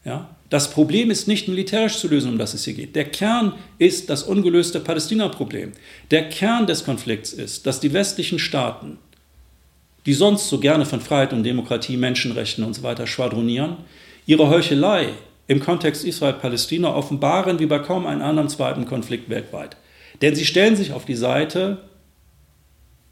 Ja? 0.04 0.34
Das 0.48 0.70
Problem 0.70 1.10
ist 1.10 1.28
nicht 1.28 1.48
militärisch 1.48 1.98
zu 1.98 2.08
lösen, 2.08 2.32
um 2.32 2.38
das 2.38 2.54
es 2.54 2.64
hier 2.64 2.74
geht. 2.74 2.96
Der 2.96 3.04
Kern 3.04 3.54
ist 3.78 4.10
das 4.10 4.22
ungelöste 4.24 4.80
Palästina-Problem. 4.80 5.72
Der 6.10 6.28
Kern 6.28 6.66
des 6.66 6.84
Konflikts 6.84 7.32
ist, 7.32 7.66
dass 7.66 7.80
die 7.80 7.92
westlichen 7.92 8.38
Staaten 8.38 8.98
die 10.06 10.14
sonst 10.14 10.48
so 10.48 10.58
gerne 10.58 10.86
von 10.86 11.00
Freiheit 11.00 11.32
und 11.32 11.44
Demokratie, 11.44 11.96
Menschenrechten 11.96 12.64
und 12.64 12.74
so 12.74 12.82
weiter 12.82 13.06
schwadronieren, 13.06 13.76
ihre 14.26 14.48
Heuchelei 14.48 15.10
im 15.46 15.60
Kontext 15.60 16.04
Israel-Palästina 16.04 16.94
offenbaren 16.94 17.58
wie 17.58 17.66
bei 17.66 17.80
kaum 17.80 18.06
einem 18.06 18.22
anderen 18.22 18.48
zweiten 18.48 18.86
Konflikt 18.86 19.28
weltweit. 19.28 19.76
Denn 20.22 20.34
sie 20.34 20.46
stellen 20.46 20.76
sich 20.76 20.92
auf 20.92 21.04
die 21.04 21.14
Seite 21.14 21.78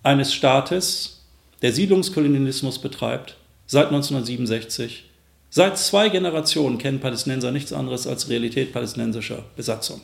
eines 0.03 0.33
Staates, 0.33 1.27
der 1.63 1.73
Siedlungskolonialismus 1.73 2.79
betreibt, 2.79 3.37
seit 3.67 3.87
1967. 3.87 5.05
Seit 5.51 5.79
zwei 5.79 6.09
Generationen 6.09 6.79
kennen 6.79 7.01
Palästinenser 7.01 7.53
nichts 7.53 7.73
anderes 7.73 8.07
als 8.07 8.29
Realität 8.29 8.73
palästinensischer 8.73 9.45
Besatzung. 9.57 10.01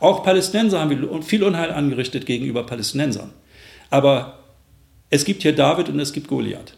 Auch 0.00 0.22
Palästinenser 0.22 0.80
haben 0.80 1.22
viel 1.22 1.42
Unheil 1.42 1.70
angerichtet 1.70 2.26
gegenüber 2.26 2.64
Palästinensern. 2.64 3.30
Aber 3.90 4.38
es 5.10 5.24
gibt 5.24 5.42
hier 5.42 5.54
David 5.54 5.88
und 5.88 5.98
es 6.00 6.12
gibt 6.12 6.28
Goliath. 6.28 6.76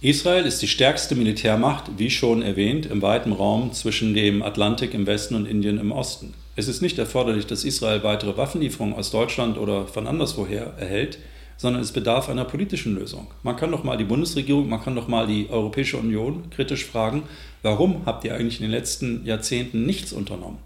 Israel 0.00 0.44
ist 0.44 0.62
die 0.62 0.68
stärkste 0.68 1.16
Militärmacht, 1.16 1.90
wie 1.96 2.10
schon 2.10 2.42
erwähnt, 2.42 2.86
im 2.86 3.02
weiten 3.02 3.32
Raum 3.32 3.72
zwischen 3.72 4.14
dem 4.14 4.42
Atlantik 4.42 4.94
im 4.94 5.06
Westen 5.08 5.34
und 5.34 5.46
Indien 5.46 5.78
im 5.78 5.90
Osten. 5.90 6.34
Es 6.54 6.68
ist 6.68 6.82
nicht 6.82 6.98
erforderlich, 6.98 7.46
dass 7.46 7.64
Israel 7.64 8.04
weitere 8.04 8.36
Waffenlieferungen 8.36 8.94
aus 8.94 9.10
Deutschland 9.10 9.58
oder 9.58 9.88
von 9.88 10.06
anderswoher 10.06 10.74
erhält, 10.78 11.18
sondern 11.58 11.82
es 11.82 11.92
bedarf 11.92 12.30
einer 12.30 12.46
politischen 12.46 12.94
Lösung. 12.94 13.26
Man 13.42 13.56
kann 13.56 13.70
doch 13.70 13.84
mal 13.84 13.98
die 13.98 14.04
Bundesregierung, 14.04 14.70
man 14.70 14.80
kann 14.82 14.96
doch 14.96 15.08
mal 15.08 15.26
die 15.26 15.50
Europäische 15.50 15.98
Union 15.98 16.48
kritisch 16.48 16.86
fragen, 16.86 17.24
warum 17.62 18.06
habt 18.06 18.24
ihr 18.24 18.34
eigentlich 18.34 18.60
in 18.60 18.62
den 18.62 18.70
letzten 18.70 19.26
Jahrzehnten 19.26 19.84
nichts 19.84 20.14
unternommen, 20.14 20.58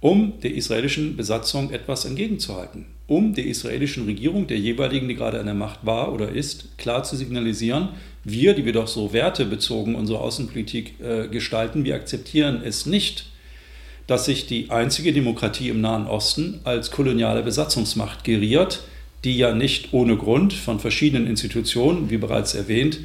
um 0.00 0.34
der 0.42 0.54
israelischen 0.54 1.16
Besatzung 1.16 1.70
etwas 1.70 2.04
entgegenzuhalten? 2.04 2.84
um 3.08 3.34
der 3.34 3.46
israelischen 3.46 4.04
Regierung, 4.06 4.46
der 4.46 4.58
jeweiligen, 4.58 5.08
die 5.08 5.14
gerade 5.14 5.38
an 5.38 5.46
der 5.46 5.54
Macht 5.54 5.86
war 5.86 6.12
oder 6.12 6.28
ist, 6.28 6.76
klar 6.76 7.04
zu 7.04 7.16
signalisieren, 7.16 7.90
wir, 8.24 8.54
die 8.54 8.64
wir 8.64 8.72
doch 8.72 8.88
so 8.88 9.12
wertebezogen 9.12 9.94
unsere 9.94 10.20
Außenpolitik 10.20 11.00
äh, 11.00 11.28
gestalten, 11.28 11.84
wir 11.84 11.94
akzeptieren 11.94 12.62
es 12.64 12.86
nicht, 12.86 13.26
dass 14.08 14.24
sich 14.24 14.46
die 14.46 14.70
einzige 14.70 15.12
Demokratie 15.12 15.68
im 15.68 15.80
Nahen 15.80 16.06
Osten 16.06 16.60
als 16.64 16.90
koloniale 16.90 17.42
Besatzungsmacht 17.42 18.24
geriert, 18.24 18.82
die 19.26 19.36
ja 19.36 19.52
nicht 19.52 19.92
ohne 19.92 20.16
Grund 20.16 20.52
von 20.52 20.78
verschiedenen 20.78 21.26
Institutionen, 21.26 22.10
wie 22.10 22.16
bereits 22.16 22.54
erwähnt, 22.54 23.00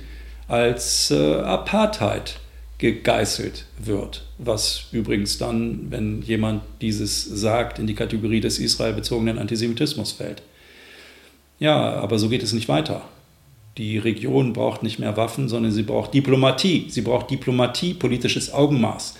als 0.47 1.09
äh, 1.09 1.15
Apartheid 1.15 2.39
gegeißelt 2.77 3.65
wird, 3.79 4.23
was 4.37 4.85
übrigens 4.91 5.39
dann, 5.39 5.87
wenn 5.89 6.21
jemand 6.21 6.61
dieses 6.79 7.25
sagt, 7.25 7.79
in 7.79 7.87
die 7.87 7.95
Kategorie 7.95 8.39
des 8.39 8.59
israelbezogenen 8.59 9.39
Antisemitismus 9.39 10.11
fällt. 10.11 10.43
Ja, 11.59 11.93
aber 11.93 12.19
so 12.19 12.29
geht 12.29 12.43
es 12.43 12.53
nicht 12.53 12.69
weiter. 12.69 13.01
Die 13.79 13.97
Region 13.97 14.53
braucht 14.53 14.83
nicht 14.83 14.99
mehr 14.99 15.17
Waffen, 15.17 15.49
sondern 15.49 15.71
sie 15.71 15.83
braucht 15.83 16.13
Diplomatie. 16.13 16.85
Sie 16.89 17.01
braucht 17.01 17.31
Diplomatie, 17.31 17.95
politisches 17.95 18.53
Augenmaß, 18.53 19.15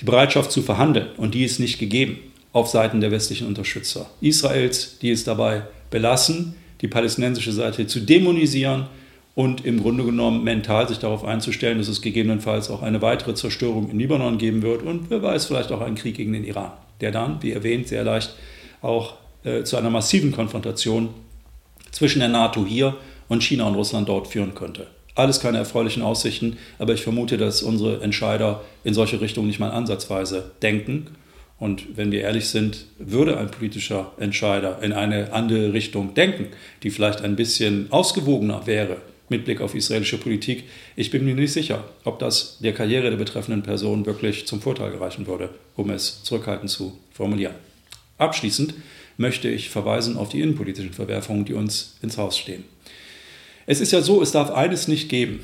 die 0.00 0.04
Bereitschaft 0.04 0.52
zu 0.52 0.62
verhandeln. 0.62 1.08
Und 1.16 1.34
die 1.34 1.44
ist 1.44 1.58
nicht 1.58 1.80
gegeben 1.80 2.18
auf 2.52 2.68
Seiten 2.68 3.00
der 3.00 3.10
westlichen 3.10 3.48
Unterstützer 3.48 4.08
Israels, 4.20 4.98
die 5.00 5.10
es 5.10 5.24
dabei 5.24 5.64
belassen, 5.90 6.54
die 6.80 6.88
palästinensische 6.88 7.52
Seite 7.52 7.86
zu 7.86 8.00
dämonisieren 8.00 8.86
und 9.34 9.64
im 9.64 9.82
Grunde 9.82 10.04
genommen 10.04 10.44
mental 10.44 10.88
sich 10.88 10.98
darauf 10.98 11.24
einzustellen, 11.24 11.78
dass 11.78 11.88
es 11.88 12.02
gegebenenfalls 12.02 12.70
auch 12.70 12.82
eine 12.82 13.02
weitere 13.02 13.34
Zerstörung 13.34 13.90
in 13.90 13.98
Libanon 13.98 14.38
geben 14.38 14.62
wird 14.62 14.82
und 14.82 15.10
wer 15.10 15.22
weiß, 15.22 15.46
vielleicht 15.46 15.72
auch 15.72 15.80
einen 15.80 15.96
Krieg 15.96 16.16
gegen 16.16 16.32
den 16.32 16.44
Iran, 16.44 16.72
der 17.00 17.10
dann, 17.10 17.42
wie 17.42 17.52
erwähnt, 17.52 17.88
sehr 17.88 18.04
leicht 18.04 18.34
auch 18.80 19.14
äh, 19.44 19.64
zu 19.64 19.76
einer 19.76 19.90
massiven 19.90 20.32
Konfrontation 20.32 21.10
zwischen 21.90 22.20
der 22.20 22.28
NATO 22.28 22.64
hier 22.66 22.96
und 23.28 23.42
China 23.42 23.64
und 23.64 23.74
Russland 23.74 24.08
dort 24.08 24.28
führen 24.28 24.54
könnte. 24.54 24.86
Alles 25.14 25.40
keine 25.40 25.58
erfreulichen 25.58 26.02
Aussichten, 26.02 26.56
aber 26.78 26.92
ich 26.92 27.02
vermute, 27.02 27.36
dass 27.36 27.62
unsere 27.62 28.02
Entscheider 28.02 28.62
in 28.82 28.94
solche 28.94 29.20
Richtungen 29.20 29.46
nicht 29.46 29.60
mal 29.60 29.70
ansatzweise 29.70 30.50
denken. 30.60 31.06
Und 31.58 31.96
wenn 31.96 32.10
wir 32.10 32.22
ehrlich 32.22 32.48
sind, 32.48 32.86
würde 32.98 33.38
ein 33.38 33.50
politischer 33.50 34.12
Entscheider 34.18 34.82
in 34.82 34.92
eine 34.92 35.32
andere 35.32 35.72
Richtung 35.72 36.14
denken, 36.14 36.48
die 36.82 36.90
vielleicht 36.90 37.22
ein 37.22 37.36
bisschen 37.36 37.90
ausgewogener 37.90 38.66
wäre, 38.66 38.98
mit 39.28 39.44
Blick 39.44 39.60
auf 39.60 39.74
israelische 39.74 40.18
Politik. 40.18 40.64
Ich 40.96 41.10
bin 41.10 41.24
mir 41.24 41.34
nicht 41.34 41.52
sicher, 41.52 41.84
ob 42.04 42.18
das 42.18 42.58
der 42.60 42.74
Karriere 42.74 43.10
der 43.10 43.16
betreffenden 43.16 43.62
Person 43.62 44.04
wirklich 44.04 44.46
zum 44.46 44.60
Vorteil 44.60 44.90
gereichen 44.90 45.26
würde, 45.26 45.50
um 45.76 45.90
es 45.90 46.22
zurückhaltend 46.24 46.70
zu 46.70 46.98
formulieren. 47.10 47.54
Abschließend 48.18 48.74
möchte 49.16 49.48
ich 49.48 49.70
verweisen 49.70 50.16
auf 50.16 50.28
die 50.28 50.40
innenpolitischen 50.40 50.92
Verwerfungen, 50.92 51.44
die 51.44 51.54
uns 51.54 51.96
ins 52.02 52.18
Haus 52.18 52.36
stehen. 52.36 52.64
Es 53.66 53.80
ist 53.80 53.92
ja 53.92 54.02
so, 54.02 54.20
es 54.20 54.32
darf 54.32 54.50
eines 54.50 54.88
nicht 54.88 55.08
geben. 55.08 55.40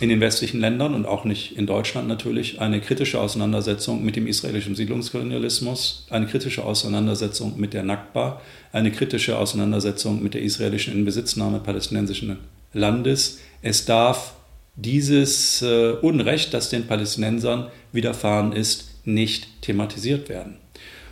In 0.00 0.08
den 0.08 0.20
westlichen 0.20 0.60
Ländern 0.60 0.94
und 0.94 1.06
auch 1.06 1.24
nicht 1.24 1.56
in 1.56 1.66
Deutschland 1.66 2.08
natürlich 2.08 2.60
eine 2.60 2.80
kritische 2.80 3.20
Auseinandersetzung 3.20 4.04
mit 4.04 4.16
dem 4.16 4.26
israelischen 4.26 4.74
Siedlungskolonialismus, 4.74 6.06
eine 6.10 6.26
kritische 6.26 6.64
Auseinandersetzung 6.64 7.58
mit 7.58 7.74
der 7.74 7.84
Nakba, 7.84 8.40
eine 8.72 8.90
kritische 8.90 9.38
Auseinandersetzung 9.38 10.22
mit 10.22 10.34
der 10.34 10.42
israelischen 10.42 10.94
Inbesitznahme 10.94 11.60
palästinensischen 11.60 12.38
Landes. 12.72 13.38
Es 13.62 13.84
darf 13.84 14.34
dieses 14.74 15.62
äh, 15.62 15.92
Unrecht, 16.02 16.52
das 16.52 16.70
den 16.70 16.88
Palästinensern 16.88 17.68
widerfahren 17.92 18.52
ist, 18.52 18.90
nicht 19.04 19.62
thematisiert 19.62 20.28
werden. 20.28 20.56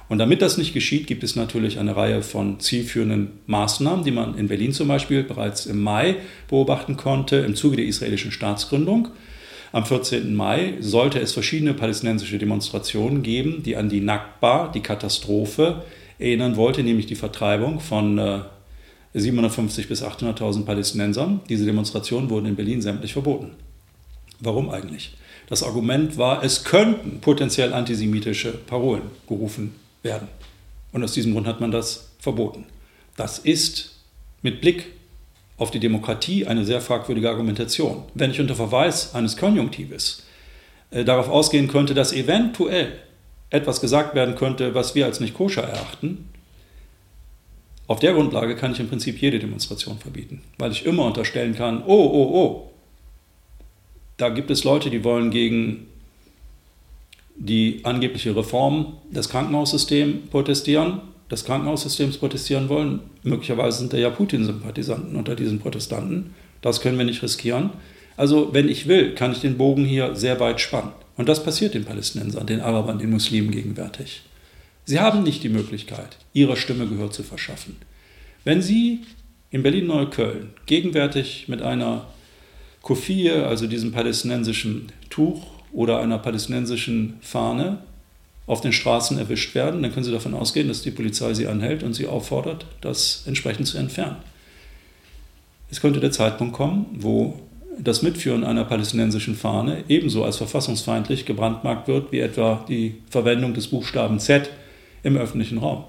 Und 0.08 0.18
damit 0.18 0.42
das 0.42 0.58
nicht 0.58 0.74
geschieht, 0.74 1.06
gibt 1.06 1.24
es 1.24 1.36
natürlich 1.36 1.78
eine 1.78 1.96
Reihe 1.96 2.22
von 2.22 2.60
zielführenden 2.60 3.28
Maßnahmen, 3.46 4.04
die 4.04 4.10
man 4.10 4.36
in 4.36 4.48
Berlin 4.48 4.72
zum 4.72 4.88
Beispiel 4.88 5.22
bereits 5.22 5.66
im 5.66 5.82
Mai 5.82 6.16
beobachten 6.48 6.96
konnte, 6.96 7.36
im 7.36 7.54
Zuge 7.54 7.76
der 7.76 7.86
israelischen 7.86 8.32
Staatsgründung. 8.32 9.08
Am 9.72 9.86
14. 9.86 10.34
Mai 10.34 10.74
sollte 10.80 11.18
es 11.18 11.32
verschiedene 11.32 11.72
palästinensische 11.72 12.36
Demonstrationen 12.36 13.22
geben, 13.22 13.62
die 13.62 13.76
an 13.76 13.88
die 13.88 14.00
Nakba, 14.00 14.68
die 14.68 14.82
Katastrophe, 14.82 15.82
erinnern 16.18 16.56
wollte, 16.56 16.82
nämlich 16.82 17.06
die 17.06 17.14
Vertreibung 17.14 17.80
von 17.80 18.44
750 19.14 19.84
äh, 19.84 19.88
bis 19.88 20.02
800.000 20.02 20.66
Palästinensern. 20.66 21.40
Diese 21.48 21.64
Demonstrationen 21.64 22.28
wurden 22.28 22.46
in 22.46 22.56
Berlin 22.56 22.82
sämtlich 22.82 23.14
verboten. 23.14 23.52
Warum 24.40 24.68
eigentlich? 24.68 25.14
Das 25.48 25.62
Argument 25.62 26.18
war, 26.18 26.44
es 26.44 26.64
könnten 26.64 27.20
potenziell 27.20 27.72
antisemitische 27.72 28.52
Parolen 28.52 29.04
gerufen 29.26 29.74
werden. 30.02 30.28
Und 30.92 31.02
aus 31.02 31.12
diesem 31.12 31.32
Grund 31.32 31.46
hat 31.46 31.60
man 31.60 31.70
das 31.70 32.12
verboten. 32.18 32.66
Das 33.16 33.38
ist 33.38 33.96
mit 34.42 34.60
Blick 34.60 34.86
auf 35.56 35.70
die 35.70 35.80
Demokratie 35.80 36.46
eine 36.46 36.64
sehr 36.64 36.80
fragwürdige 36.80 37.30
Argumentation. 37.30 38.04
Wenn 38.14 38.30
ich 38.30 38.40
unter 38.40 38.54
Verweis 38.54 39.14
eines 39.14 39.36
Konjunktives 39.36 40.24
äh, 40.90 41.04
darauf 41.04 41.28
ausgehen 41.28 41.68
könnte, 41.68 41.94
dass 41.94 42.12
eventuell 42.12 42.92
etwas 43.50 43.80
gesagt 43.80 44.14
werden 44.14 44.34
könnte, 44.34 44.74
was 44.74 44.94
wir 44.94 45.06
als 45.06 45.20
nicht 45.20 45.34
koscher 45.34 45.62
erachten, 45.62 46.28
auf 47.86 48.00
der 48.00 48.14
Grundlage 48.14 48.56
kann 48.56 48.72
ich 48.72 48.80
im 48.80 48.88
Prinzip 48.88 49.20
jede 49.20 49.38
Demonstration 49.38 49.98
verbieten, 49.98 50.42
weil 50.56 50.72
ich 50.72 50.86
immer 50.86 51.04
unterstellen 51.04 51.54
kann, 51.54 51.82
oh, 51.84 52.10
oh, 52.12 52.30
oh, 52.32 52.70
da 54.16 54.30
gibt 54.30 54.50
es 54.50 54.64
Leute, 54.64 54.88
die 54.88 55.04
wollen 55.04 55.30
gegen 55.30 55.88
die 57.36 57.80
angebliche 57.84 58.34
Reform 58.36 58.94
des 59.10 59.28
Krankenhaussystems 59.28 60.30
protestieren, 60.30 61.00
des 61.30 61.44
Krankenhaussystems 61.44 62.18
protestieren 62.18 62.68
wollen. 62.68 63.00
Möglicherweise 63.22 63.78
sind 63.78 63.92
da 63.92 63.96
ja 63.96 64.10
Putin-Sympathisanten 64.10 65.16
unter 65.16 65.34
diesen 65.34 65.58
Protestanten. 65.58 66.34
Das 66.60 66.80
können 66.80 66.98
wir 66.98 67.04
nicht 67.04 67.22
riskieren. 67.22 67.70
Also, 68.16 68.50
wenn 68.52 68.68
ich 68.68 68.86
will, 68.86 69.14
kann 69.14 69.32
ich 69.32 69.40
den 69.40 69.56
Bogen 69.56 69.84
hier 69.84 70.14
sehr 70.14 70.38
weit 70.40 70.60
spannen. 70.60 70.92
Und 71.16 71.28
das 71.28 71.42
passiert 71.42 71.74
den 71.74 71.84
Palästinensern, 71.84 72.46
den 72.46 72.60
Arabern, 72.60 72.98
den 72.98 73.10
Muslimen 73.10 73.50
gegenwärtig. 73.50 74.22
Sie 74.84 75.00
haben 75.00 75.22
nicht 75.22 75.42
die 75.42 75.48
Möglichkeit, 75.48 76.18
ihrer 76.32 76.56
Stimme 76.56 76.86
Gehör 76.86 77.10
zu 77.10 77.22
verschaffen. 77.22 77.76
Wenn 78.44 78.60
Sie 78.60 79.00
in 79.50 79.62
Berlin-Neukölln 79.62 80.50
gegenwärtig 80.66 81.46
mit 81.48 81.62
einer 81.62 82.06
Kofie, 82.80 83.30
also 83.30 83.66
diesem 83.66 83.92
palästinensischen 83.92 84.90
Tuch, 85.08 85.51
oder 85.72 86.00
einer 86.00 86.18
palästinensischen 86.18 87.18
Fahne 87.20 87.78
auf 88.46 88.60
den 88.60 88.72
Straßen 88.72 89.18
erwischt 89.18 89.54
werden, 89.54 89.82
dann 89.82 89.92
können 89.92 90.04
Sie 90.04 90.12
davon 90.12 90.34
ausgehen, 90.34 90.68
dass 90.68 90.82
die 90.82 90.90
Polizei 90.90 91.32
Sie 91.34 91.46
anhält 91.46 91.82
und 91.82 91.94
Sie 91.94 92.06
auffordert, 92.06 92.66
das 92.80 93.22
entsprechend 93.26 93.66
zu 93.66 93.78
entfernen. 93.78 94.16
Es 95.70 95.80
könnte 95.80 96.00
der 96.00 96.12
Zeitpunkt 96.12 96.54
kommen, 96.54 96.86
wo 96.98 97.40
das 97.78 98.02
Mitführen 98.02 98.44
einer 98.44 98.64
palästinensischen 98.64 99.34
Fahne 99.34 99.84
ebenso 99.88 100.24
als 100.24 100.36
verfassungsfeindlich 100.36 101.24
gebrandmarkt 101.24 101.88
wird, 101.88 102.12
wie 102.12 102.20
etwa 102.20 102.64
die 102.68 102.96
Verwendung 103.08 103.54
des 103.54 103.68
Buchstaben 103.68 104.18
Z 104.18 104.50
im 105.02 105.16
öffentlichen 105.16 105.58
Raum. 105.58 105.84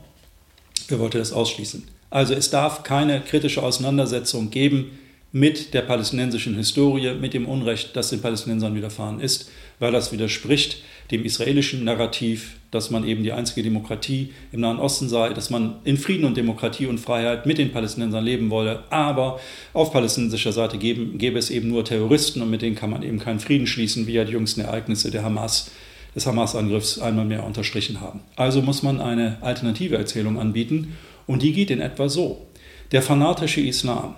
Wer 0.88 1.00
wollte 1.00 1.18
das 1.18 1.34
ausschließen? 1.34 1.84
Also 2.10 2.34
es 2.34 2.50
darf 2.50 2.84
keine 2.84 3.22
kritische 3.22 3.64
Auseinandersetzung 3.64 4.50
geben 4.52 4.92
mit 5.36 5.74
der 5.74 5.82
palästinensischen 5.82 6.56
Historie, 6.56 7.16
mit 7.16 7.34
dem 7.34 7.48
Unrecht, 7.48 7.96
das 7.96 8.12
den 8.12 8.22
Palästinensern 8.22 8.76
widerfahren 8.76 9.20
ist, 9.20 9.50
weil 9.80 9.92
das 9.92 10.12
widerspricht 10.12 10.84
dem 11.10 11.26
israelischen 11.26 11.84
Narrativ, 11.84 12.58
dass 12.70 12.92
man 12.92 13.04
eben 13.04 13.24
die 13.24 13.32
einzige 13.32 13.64
Demokratie 13.64 14.32
im 14.52 14.60
Nahen 14.60 14.78
Osten 14.78 15.10
sei, 15.10 15.34
dass 15.34 15.50
man 15.50 15.78
in 15.86 15.98
Frieden 15.98 16.26
und 16.26 16.38
Demokratie 16.38 16.86
und 16.86 17.00
Freiheit 17.00 17.48
mit 17.48 17.58
den 17.58 17.72
Palästinensern 17.72 18.24
leben 18.24 18.52
wolle. 18.52 18.84
Aber 18.92 19.40
auf 19.74 19.92
palästinensischer 19.92 20.52
Seite 20.52 20.78
gäbe, 20.78 21.18
gäbe 21.18 21.40
es 21.40 21.50
eben 21.50 21.68
nur 21.68 21.84
Terroristen 21.84 22.44
und 22.44 22.52
mit 22.52 22.62
denen 22.62 22.76
kann 22.76 22.92
man 22.92 23.02
eben 23.02 23.18
keinen 23.18 23.40
Frieden 23.40 23.66
schließen, 23.66 24.06
wie 24.06 24.14
ja 24.14 24.26
die 24.26 24.34
jüngsten 24.34 24.62
Ereignisse 24.62 25.10
der 25.10 25.24
Hamas 25.24 25.72
des 26.14 26.28
Hamas-Angriffs 26.28 27.00
einmal 27.00 27.26
mehr 27.26 27.44
unterstrichen 27.44 28.02
haben. 28.02 28.20
Also 28.36 28.62
muss 28.62 28.84
man 28.84 29.02
eine 29.02 29.38
alternative 29.42 29.98
Erzählung 29.98 30.40
anbieten 30.40 30.96
und 31.26 31.42
die 31.42 31.54
geht 31.54 31.72
in 31.72 31.82
etwa 31.82 32.08
so. 32.08 32.46
Der 32.92 33.02
fanatische 33.02 33.62
Islam, 33.62 34.14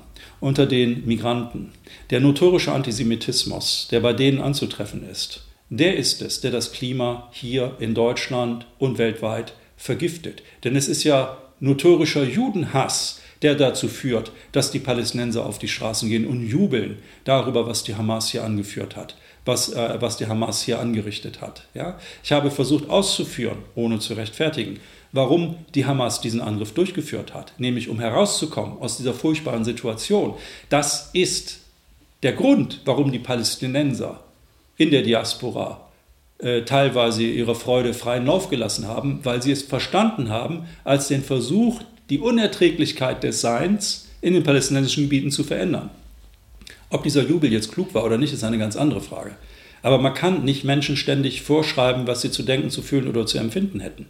unter 0.45 0.67
den 0.67 1.07
Migranten, 1.07 1.71
der 2.11 2.19
notorische 2.19 2.71
Antisemitismus, 2.71 3.87
der 3.89 3.99
bei 4.01 4.13
denen 4.13 4.39
anzutreffen 4.39 5.03
ist, 5.09 5.41
der 5.71 5.97
ist 5.97 6.21
es, 6.21 6.39
der 6.39 6.51
das 6.51 6.71
Klima 6.71 7.29
hier 7.31 7.75
in 7.79 7.95
Deutschland 7.95 8.67
und 8.77 8.99
weltweit 8.99 9.53
vergiftet. 9.75 10.43
Denn 10.63 10.75
es 10.75 10.87
ist 10.87 11.03
ja 11.03 11.39
notorischer 11.59 12.23
Judenhass, 12.23 13.21
der 13.41 13.55
dazu 13.55 13.87
führt, 13.87 14.31
dass 14.51 14.69
die 14.69 14.77
Palästinenser 14.77 15.43
auf 15.43 15.57
die 15.57 15.67
Straßen 15.67 16.09
gehen 16.09 16.27
und 16.27 16.47
jubeln 16.47 16.99
darüber, 17.23 17.65
was 17.65 17.83
die 17.83 17.95
Hamas 17.95 18.29
hier 18.29 18.43
angeführt 18.43 18.95
hat, 18.95 19.15
was, 19.45 19.73
äh, 19.73 19.97
was 19.99 20.17
die 20.17 20.27
Hamas 20.27 20.61
hier 20.61 20.79
angerichtet 20.79 21.41
hat. 21.41 21.65
Ja? 21.73 21.97
Ich 22.23 22.31
habe 22.31 22.51
versucht 22.51 22.87
auszuführen, 22.87 23.57
ohne 23.73 23.97
zu 23.97 24.13
rechtfertigen, 24.13 24.79
warum 25.15 25.55
die 25.73 25.85
Hamas 25.85 26.19
diesen 26.19 26.41
Angriff 26.41 26.73
durchgeführt 26.73 27.33
hat, 27.33 27.53
nämlich 27.57 27.87
um 27.87 28.01
herauszukommen 28.01 28.77
aus 28.79 28.97
dieser 28.97 29.13
furchtbaren 29.13 29.63
Situation. 29.63 30.33
Das 30.67 31.09
ist 31.13 31.61
der 32.21 32.33
Grund, 32.33 32.81
warum 32.83 33.13
die 33.13 33.19
Palästinenser 33.19 34.19
in 34.75 34.91
der 34.91 35.03
Diaspora 35.03 35.87
äh, 36.39 36.63
teilweise 36.63 37.23
ihre 37.23 37.55
Freude 37.55 37.93
freien 37.93 38.25
Lauf 38.25 38.49
gelassen 38.49 38.89
haben, 38.89 39.21
weil 39.23 39.41
sie 39.41 39.53
es 39.53 39.63
verstanden 39.63 40.29
haben 40.29 40.65
als 40.83 41.07
den 41.07 41.23
Versuch, 41.23 41.81
die 42.09 42.19
Unerträglichkeit 42.19 43.23
des 43.23 43.39
Seins 43.39 44.09
in 44.19 44.33
den 44.33 44.43
palästinensischen 44.43 45.03
Gebieten 45.05 45.31
zu 45.31 45.45
verändern. 45.45 45.91
Ob 46.89 47.03
dieser 47.03 47.23
Jubel 47.23 47.53
jetzt 47.53 47.71
klug 47.71 47.93
war 47.93 48.03
oder 48.03 48.17
nicht, 48.17 48.33
ist 48.33 48.43
eine 48.43 48.57
ganz 48.57 48.75
andere 48.75 48.99
Frage. 48.99 49.31
Aber 49.81 49.97
man 49.97 50.13
kann 50.13 50.43
nicht 50.43 50.65
Menschen 50.65 50.97
ständig 50.97 51.41
vorschreiben, 51.41 52.05
was 52.05 52.21
sie 52.21 52.31
zu 52.31 52.43
denken, 52.43 52.69
zu 52.69 52.81
fühlen 52.81 53.07
oder 53.07 53.25
zu 53.25 53.37
empfinden 53.37 53.79
hätten. 53.79 54.07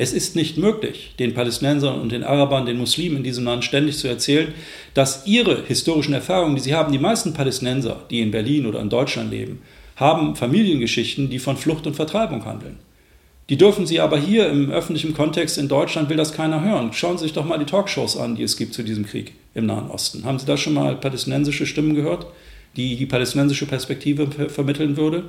Es 0.00 0.14
ist 0.14 0.34
nicht 0.34 0.56
möglich, 0.56 1.12
den 1.18 1.34
Palästinensern 1.34 2.00
und 2.00 2.10
den 2.10 2.24
Arabern, 2.24 2.64
den 2.64 2.78
Muslimen 2.78 3.18
in 3.18 3.22
diesem 3.22 3.44
Land 3.44 3.66
ständig 3.66 3.98
zu 3.98 4.08
erzählen, 4.08 4.54
dass 4.94 5.26
ihre 5.26 5.62
historischen 5.66 6.14
Erfahrungen, 6.14 6.56
die 6.56 6.62
sie 6.62 6.74
haben, 6.74 6.90
die 6.90 6.98
meisten 6.98 7.34
Palästinenser, 7.34 8.06
die 8.08 8.22
in 8.22 8.30
Berlin 8.30 8.64
oder 8.64 8.80
in 8.80 8.88
Deutschland 8.88 9.30
leben, 9.30 9.60
haben 9.96 10.36
Familiengeschichten, 10.36 11.28
die 11.28 11.38
von 11.38 11.58
Flucht 11.58 11.86
und 11.86 11.96
Vertreibung 11.96 12.46
handeln. 12.46 12.78
Die 13.50 13.58
dürfen 13.58 13.86
Sie 13.86 14.00
aber 14.00 14.16
hier 14.18 14.48
im 14.48 14.70
öffentlichen 14.70 15.12
Kontext 15.12 15.58
in 15.58 15.68
Deutschland 15.68 16.08
will 16.08 16.16
das 16.16 16.32
keiner 16.32 16.64
hören. 16.64 16.94
Schauen 16.94 17.18
Sie 17.18 17.24
sich 17.24 17.34
doch 17.34 17.44
mal 17.44 17.58
die 17.58 17.66
Talkshows 17.66 18.16
an, 18.16 18.36
die 18.36 18.42
es 18.42 18.56
gibt 18.56 18.72
zu 18.72 18.82
diesem 18.82 19.04
Krieg 19.04 19.34
im 19.52 19.66
Nahen 19.66 19.90
Osten. 19.90 20.24
Haben 20.24 20.38
Sie 20.38 20.46
da 20.46 20.56
schon 20.56 20.72
mal 20.72 20.96
palästinensische 20.96 21.66
Stimmen 21.66 21.94
gehört, 21.94 22.24
die 22.74 22.96
die 22.96 23.04
palästinensische 23.04 23.66
Perspektive 23.66 24.48
vermitteln 24.48 24.96
würde? 24.96 25.28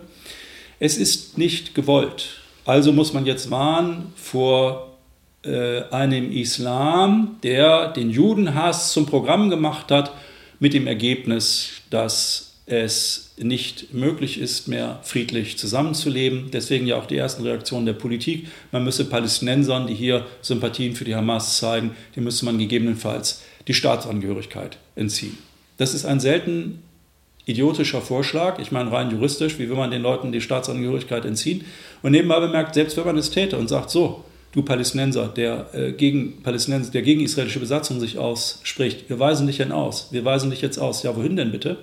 Es 0.80 0.95
ist 0.95 1.38
nicht 1.38 1.76
gewollt. 1.76 2.40
Also 2.66 2.91
muss 2.91 3.14
man 3.14 3.26
jetzt 3.26 3.49
warnen 3.49 4.14
vor 4.16 4.97
äh, 5.43 5.84
einem 5.89 6.32
Islam, 6.32 7.38
der 7.43 7.89
den 7.89 8.09
Judenhass 8.09 8.93
zum 8.93 9.05
Programm 9.05 9.49
gemacht 9.49 9.91
hat, 9.91 10.14
mit 10.59 10.74
dem 10.74 10.86
Ergebnis, 10.86 11.82
dass 11.89 12.51
es 12.68 13.34
nicht 13.38 13.93
möglich 13.93 14.39
ist, 14.39 14.68
mehr 14.68 14.99
friedlich 15.01 15.57
zusammenzuleben. 15.57 16.51
Deswegen 16.53 16.86
ja 16.86 16.97
auch 16.97 17.07
die 17.07 17.18
ersten 17.18 17.43
Reaktionen 17.43 17.88
der 17.88 17.93
Politik. 17.93 18.47
Man 18.72 18.84
müsse 18.84 19.05
Palästinensern, 19.05 19.88
die 19.88 19.95
hier 19.95 20.26
Sympathien 20.41 20.95
für 20.95 21.03
die 21.03 21.16
Hamas 21.16 21.57
zeigen, 21.57 21.95
die 22.16 22.22
müsse 22.22 22.45
man 22.45 22.59
gegebenenfalls 22.59 23.41
die 23.68 23.74
Staatsangehörigkeit 23.74 24.78
entziehen. 24.95 25.38
Das 25.78 25.95
ist 25.95 26.05
ein 26.05 26.20
selten 26.20 26.84
idiotischer 27.45 28.01
Vorschlag. 28.01 28.59
Ich 28.59 28.71
meine, 28.71 28.91
rein 28.91 29.11
juristisch, 29.11 29.57
wie 29.59 29.69
will 29.69 29.75
man 29.75 29.91
den 29.91 30.01
Leuten 30.01 30.31
die 30.31 30.41
Staatsangehörigkeit 30.41 31.25
entziehen? 31.25 31.65
Und 32.01 32.11
nebenbei 32.11 32.39
bemerkt, 32.39 32.75
selbst 32.75 32.97
wenn 32.97 33.05
man 33.05 33.17
es 33.17 33.31
täte 33.31 33.57
und 33.57 33.67
sagt, 33.67 33.89
so, 33.89 34.23
du 34.51 34.61
Palästinenser, 34.61 35.27
der, 35.27 35.73
äh, 35.73 35.91
gegen 35.93 36.41
Palästinenser, 36.43 36.91
der 36.91 37.01
gegen 37.01 37.21
israelische 37.21 37.59
Besatzung 37.59 37.99
sich 37.99 38.17
ausspricht, 38.17 39.09
wir 39.09 39.19
weisen 39.19 39.47
dich 39.47 39.57
denn 39.57 39.71
aus. 39.71 40.09
Wir 40.11 40.25
weisen 40.25 40.51
dich 40.51 40.61
jetzt 40.61 40.77
aus. 40.77 41.03
Ja, 41.03 41.15
wohin 41.15 41.35
denn 41.35 41.51
bitte? 41.51 41.77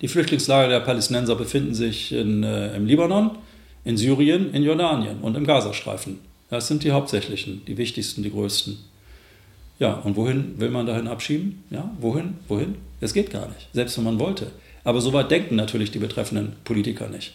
Die 0.00 0.08
Flüchtlingslager 0.08 0.68
der 0.68 0.80
Palästinenser 0.80 1.36
befinden 1.36 1.74
sich 1.74 2.12
in, 2.12 2.42
äh, 2.42 2.76
im 2.76 2.86
Libanon, 2.86 3.38
in 3.84 3.96
Syrien, 3.96 4.52
in 4.52 4.62
Jordanien 4.62 5.18
und 5.20 5.36
im 5.36 5.46
Gazastreifen. 5.46 6.18
Das 6.50 6.68
sind 6.68 6.84
die 6.84 6.92
hauptsächlichen, 6.92 7.62
die 7.66 7.76
wichtigsten, 7.76 8.22
die 8.22 8.30
größten. 8.30 8.78
Ja, 9.78 9.94
und 9.94 10.16
wohin 10.16 10.58
will 10.58 10.70
man 10.70 10.86
dahin 10.86 11.08
abschieben? 11.08 11.64
Ja, 11.70 11.90
wohin? 12.00 12.34
Wohin? 12.48 12.76
Das 13.00 13.12
geht 13.12 13.30
gar 13.30 13.48
nicht, 13.48 13.68
selbst 13.72 13.96
wenn 13.98 14.04
man 14.04 14.18
wollte. 14.18 14.46
Aber 14.84 15.00
so 15.00 15.12
weit 15.12 15.30
denken 15.30 15.56
natürlich 15.56 15.90
die 15.90 15.98
betreffenden 15.98 16.52
Politiker 16.64 17.08
nicht. 17.08 17.34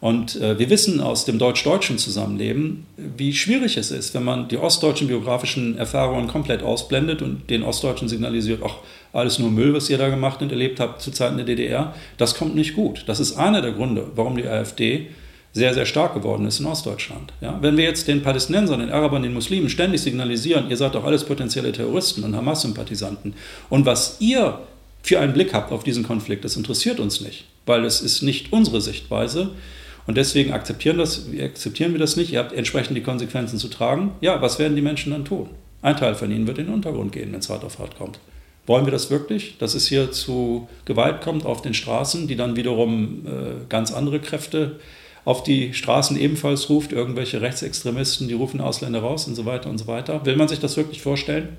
Und 0.00 0.36
äh, 0.36 0.58
wir 0.58 0.68
wissen 0.68 1.00
aus 1.00 1.24
dem 1.24 1.38
deutsch-deutschen 1.38 1.96
Zusammenleben, 1.96 2.86
wie 2.96 3.32
schwierig 3.32 3.78
es 3.78 3.90
ist, 3.90 4.14
wenn 4.14 4.24
man 4.24 4.48
die 4.48 4.58
ostdeutschen 4.58 5.08
biografischen 5.08 5.78
Erfahrungen 5.78 6.28
komplett 6.28 6.62
ausblendet 6.62 7.22
und 7.22 7.48
den 7.48 7.62
Ostdeutschen 7.62 8.08
signalisiert, 8.08 8.60
ach, 8.64 8.76
alles 9.14 9.38
nur 9.38 9.50
Müll, 9.50 9.72
was 9.72 9.88
ihr 9.88 9.96
da 9.96 10.10
gemacht 10.10 10.42
und 10.42 10.52
erlebt 10.52 10.80
habt 10.80 11.00
zu 11.00 11.12
Zeiten 11.12 11.38
der 11.38 11.46
DDR. 11.46 11.94
Das 12.18 12.36
kommt 12.36 12.54
nicht 12.54 12.74
gut. 12.74 13.04
Das 13.06 13.20
ist 13.20 13.36
einer 13.36 13.62
der 13.62 13.72
Gründe, 13.72 14.06
warum 14.14 14.36
die 14.36 14.46
AfD 14.46 15.08
sehr, 15.56 15.74
sehr 15.74 15.86
stark 15.86 16.14
geworden 16.14 16.46
ist 16.46 16.60
in 16.60 16.66
Ostdeutschland. 16.66 17.32
Ja, 17.40 17.58
wenn 17.62 17.76
wir 17.76 17.84
jetzt 17.84 18.06
den 18.08 18.22
Palästinensern, 18.22 18.80
den 18.80 18.90
Arabern, 18.90 19.22
den 19.22 19.34
Muslimen 19.34 19.68
ständig 19.68 20.02
signalisieren, 20.02 20.70
ihr 20.70 20.76
seid 20.76 20.94
doch 20.94 21.04
alles 21.04 21.24
potenzielle 21.24 21.72
Terroristen 21.72 22.22
und 22.24 22.36
Hamas-Sympathisanten 22.36 23.34
und 23.70 23.86
was 23.86 24.16
ihr 24.20 24.60
für 25.02 25.18
einen 25.18 25.32
Blick 25.32 25.54
habt 25.54 25.72
auf 25.72 25.82
diesen 25.82 26.04
Konflikt, 26.04 26.44
das 26.44 26.56
interessiert 26.56 27.00
uns 27.00 27.20
nicht, 27.20 27.46
weil 27.64 27.84
es 27.84 28.00
ist 28.00 28.22
nicht 28.22 28.52
unsere 28.52 28.80
Sichtweise, 28.80 29.50
und 30.06 30.16
deswegen 30.16 30.52
akzeptieren, 30.52 30.98
das, 30.98 31.26
akzeptieren 31.42 31.92
wir 31.92 31.98
das 31.98 32.14
nicht. 32.14 32.32
Ihr 32.32 32.38
habt 32.38 32.52
entsprechend 32.52 32.96
die 32.96 33.02
Konsequenzen 33.02 33.58
zu 33.58 33.66
tragen. 33.66 34.12
Ja, 34.20 34.40
was 34.40 34.60
werden 34.60 34.76
die 34.76 34.82
Menschen 34.82 35.10
dann 35.10 35.24
tun? 35.24 35.50
Ein 35.82 35.96
Teil 35.96 36.14
von 36.14 36.30
ihnen 36.30 36.46
wird 36.46 36.58
in 36.58 36.66
den 36.66 36.74
Untergrund 36.74 37.10
gehen, 37.10 37.32
wenn 37.32 37.40
es 37.40 37.50
hart 37.50 37.64
auf 37.64 37.78
hart 37.78 37.98
kommt. 37.98 38.20
Wollen 38.66 38.84
wir 38.84 38.92
das 38.92 39.10
wirklich, 39.10 39.58
dass 39.58 39.74
es 39.74 39.86
hier 39.86 40.10
zu 40.10 40.68
Gewalt 40.84 41.20
kommt 41.20 41.46
auf 41.46 41.62
den 41.62 41.74
Straßen, 41.74 42.26
die 42.26 42.36
dann 42.36 42.56
wiederum 42.56 43.26
äh, 43.26 43.30
ganz 43.68 43.92
andere 43.92 44.18
Kräfte 44.18 44.80
auf 45.26 45.42
die 45.42 45.74
Straßen 45.74 46.18
ebenfalls 46.18 46.70
ruft, 46.70 46.92
irgendwelche 46.92 47.42
Rechtsextremisten, 47.42 48.28
die 48.28 48.34
rufen 48.34 48.62
Ausländer 48.62 49.00
raus 49.00 49.26
und 49.26 49.34
so 49.34 49.44
weiter 49.44 49.68
und 49.68 49.76
so 49.76 49.86
weiter. 49.86 50.24
Will 50.24 50.36
man 50.36 50.48
sich 50.48 50.60
das 50.60 50.78
wirklich 50.78 51.02
vorstellen? 51.02 51.58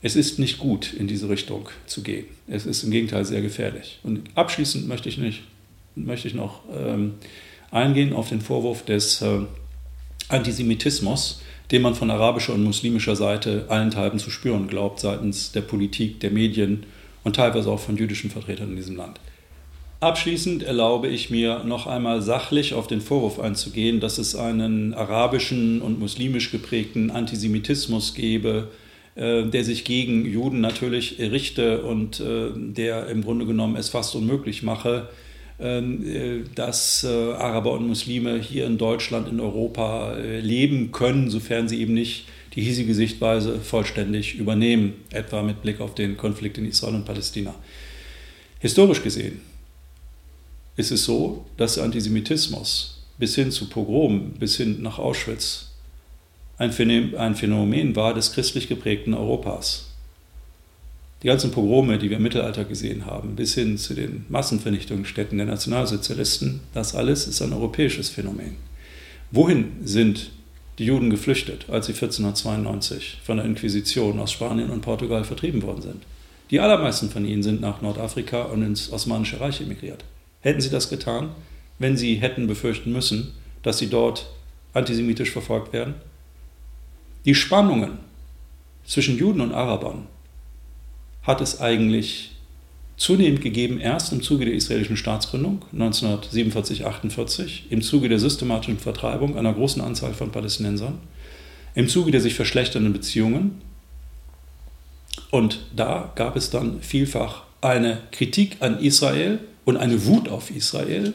Es 0.00 0.14
ist 0.14 0.38
nicht 0.38 0.58
gut, 0.58 0.92
in 0.92 1.08
diese 1.08 1.28
Richtung 1.28 1.68
zu 1.86 2.02
gehen. 2.02 2.26
Es 2.46 2.66
ist 2.66 2.84
im 2.84 2.92
Gegenteil 2.92 3.24
sehr 3.24 3.42
gefährlich. 3.42 3.98
Und 4.04 4.22
abschließend 4.36 4.86
möchte 4.86 5.08
ich 5.08 5.18
nicht 5.18 5.42
möchte 6.06 6.28
ich 6.28 6.34
noch 6.34 6.60
ähm, 6.74 7.14
eingehen 7.70 8.12
auf 8.12 8.28
den 8.28 8.40
Vorwurf 8.40 8.84
des 8.84 9.22
äh, 9.22 9.40
Antisemitismus, 10.28 11.42
den 11.70 11.82
man 11.82 11.94
von 11.94 12.10
arabischer 12.10 12.54
und 12.54 12.64
muslimischer 12.64 13.16
Seite 13.16 13.66
allenthalben 13.68 14.18
zu 14.18 14.30
spüren 14.30 14.68
glaubt, 14.68 15.00
seitens 15.00 15.52
der 15.52 15.60
Politik, 15.62 16.20
der 16.20 16.30
Medien 16.30 16.84
und 17.24 17.36
teilweise 17.36 17.70
auch 17.70 17.80
von 17.80 17.96
jüdischen 17.96 18.30
Vertretern 18.30 18.70
in 18.70 18.76
diesem 18.76 18.96
Land. 18.96 19.20
Abschließend 20.00 20.62
erlaube 20.62 21.08
ich 21.08 21.28
mir 21.28 21.64
noch 21.64 21.88
einmal 21.88 22.22
sachlich 22.22 22.72
auf 22.72 22.86
den 22.86 23.00
Vorwurf 23.00 23.40
einzugehen, 23.40 23.98
dass 23.98 24.18
es 24.18 24.36
einen 24.36 24.94
arabischen 24.94 25.82
und 25.82 25.98
muslimisch 25.98 26.52
geprägten 26.52 27.10
Antisemitismus 27.10 28.14
gebe, 28.14 28.68
äh, 29.16 29.46
der 29.46 29.64
sich 29.64 29.82
gegen 29.82 30.24
Juden 30.24 30.60
natürlich 30.60 31.18
richte 31.18 31.82
und 31.82 32.20
äh, 32.20 32.50
der 32.54 33.08
im 33.08 33.24
Grunde 33.24 33.44
genommen 33.44 33.74
es 33.74 33.88
fast 33.88 34.14
unmöglich 34.14 34.62
mache, 34.62 35.08
ähm, 35.58 36.06
äh, 36.06 36.44
dass 36.54 37.04
Araber 37.04 37.72
und 37.72 37.88
Muslime 37.88 38.38
hier 38.38 38.66
in 38.66 38.78
Deutschland, 38.78 39.28
in 39.28 39.40
Europa 39.40 40.16
leben 40.16 40.92
können, 40.92 41.28
sofern 41.28 41.68
sie 41.68 41.80
eben 41.80 41.94
nicht 41.94 42.26
die 42.54 42.62
hiesige 42.62 42.94
Sichtweise 42.94 43.58
vollständig 43.58 44.36
übernehmen, 44.36 44.94
etwa 45.10 45.42
mit 45.42 45.60
Blick 45.60 45.80
auf 45.80 45.96
den 45.96 46.16
Konflikt 46.16 46.56
in 46.56 46.66
Israel 46.66 46.94
und 46.94 47.04
Palästina. 47.04 47.52
Historisch 48.60 49.02
gesehen 49.02 49.47
ist 50.78 50.92
es 50.92 51.04
so, 51.04 51.44
dass 51.56 51.76
Antisemitismus 51.76 53.02
bis 53.18 53.34
hin 53.34 53.50
zu 53.50 53.68
Pogrom, 53.68 54.30
bis 54.38 54.56
hin 54.56 54.80
nach 54.80 54.98
Auschwitz 54.98 55.72
ein 56.56 56.72
Phänomen 56.72 57.96
war 57.96 58.14
des 58.14 58.32
christlich 58.32 58.68
geprägten 58.68 59.12
Europas. 59.12 59.90
Die 61.22 61.26
ganzen 61.26 61.50
Pogrome, 61.50 61.98
die 61.98 62.10
wir 62.10 62.18
im 62.18 62.22
Mittelalter 62.22 62.64
gesehen 62.64 63.06
haben, 63.06 63.34
bis 63.34 63.54
hin 63.54 63.76
zu 63.76 63.94
den 63.94 64.24
Massenvernichtungsstätten 64.28 65.38
der 65.38 65.48
Nationalsozialisten, 65.48 66.60
das 66.74 66.94
alles 66.94 67.26
ist 67.26 67.42
ein 67.42 67.52
europäisches 67.52 68.08
Phänomen. 68.08 68.56
Wohin 69.32 69.72
sind 69.84 70.30
die 70.78 70.84
Juden 70.84 71.10
geflüchtet, 71.10 71.66
als 71.70 71.86
sie 71.86 71.92
1492 71.92 73.18
von 73.24 73.38
der 73.38 73.46
Inquisition 73.46 74.20
aus 74.20 74.30
Spanien 74.30 74.70
und 74.70 74.82
Portugal 74.82 75.24
vertrieben 75.24 75.62
worden 75.62 75.82
sind? 75.82 76.02
Die 76.52 76.60
allermeisten 76.60 77.10
von 77.10 77.24
ihnen 77.24 77.42
sind 77.42 77.60
nach 77.60 77.82
Nordafrika 77.82 78.42
und 78.44 78.62
ins 78.62 78.92
Osmanische 78.92 79.40
Reich 79.40 79.60
emigriert. 79.60 80.04
Hätten 80.48 80.62
sie 80.62 80.70
das 80.70 80.88
getan, 80.88 81.32
wenn 81.78 81.98
sie 81.98 82.14
hätten 82.14 82.46
befürchten 82.46 82.90
müssen, 82.90 83.34
dass 83.62 83.76
sie 83.76 83.90
dort 83.90 84.30
antisemitisch 84.72 85.30
verfolgt 85.30 85.74
werden? 85.74 85.92
Die 87.26 87.34
Spannungen 87.34 87.98
zwischen 88.86 89.18
Juden 89.18 89.42
und 89.42 89.52
Arabern 89.52 90.06
hat 91.22 91.42
es 91.42 91.60
eigentlich 91.60 92.30
zunehmend 92.96 93.42
gegeben, 93.42 93.78
erst 93.78 94.10
im 94.14 94.22
Zuge 94.22 94.46
der 94.46 94.54
israelischen 94.54 94.96
Staatsgründung 94.96 95.66
1947-48, 95.76 97.64
im 97.68 97.82
Zuge 97.82 98.08
der 98.08 98.18
systematischen 98.18 98.78
Vertreibung 98.78 99.36
einer 99.36 99.52
großen 99.52 99.82
Anzahl 99.82 100.14
von 100.14 100.32
Palästinensern, 100.32 100.98
im 101.74 101.88
Zuge 101.88 102.10
der 102.10 102.22
sich 102.22 102.32
verschlechternden 102.32 102.94
Beziehungen. 102.94 103.60
Und 105.30 105.66
da 105.76 106.10
gab 106.14 106.36
es 106.36 106.48
dann 106.48 106.80
vielfach 106.80 107.42
eine 107.60 107.98
Kritik 108.12 108.56
an 108.60 108.80
Israel 108.80 109.40
und 109.68 109.76
eine 109.76 110.06
Wut 110.06 110.30
auf 110.30 110.50
Israel, 110.50 111.12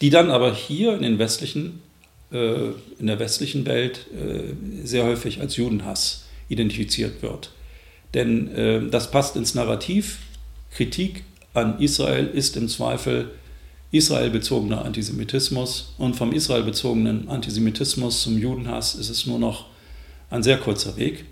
die 0.00 0.08
dann 0.08 0.30
aber 0.30 0.54
hier 0.54 0.94
in, 0.94 1.02
den 1.02 1.18
westlichen, 1.18 1.82
äh, 2.32 2.70
in 2.98 3.06
der 3.06 3.18
westlichen 3.18 3.66
Welt 3.66 4.06
äh, 4.14 4.54
sehr 4.82 5.04
häufig 5.04 5.42
als 5.42 5.58
Judenhass 5.58 6.24
identifiziert 6.48 7.20
wird. 7.20 7.52
Denn 8.14 8.48
äh, 8.54 8.88
das 8.88 9.10
passt 9.10 9.36
ins 9.36 9.54
Narrativ. 9.54 10.20
Kritik 10.70 11.24
an 11.52 11.80
Israel 11.80 12.26
ist 12.28 12.56
im 12.56 12.66
Zweifel 12.66 13.30
israelbezogener 13.90 14.86
Antisemitismus 14.86 15.92
und 15.98 16.16
vom 16.16 16.32
israelbezogenen 16.32 17.28
Antisemitismus 17.28 18.22
zum 18.22 18.38
Judenhass 18.38 18.94
ist 18.94 19.10
es 19.10 19.26
nur 19.26 19.38
noch 19.38 19.66
ein 20.30 20.42
sehr 20.42 20.56
kurzer 20.56 20.96
Weg. 20.96 21.26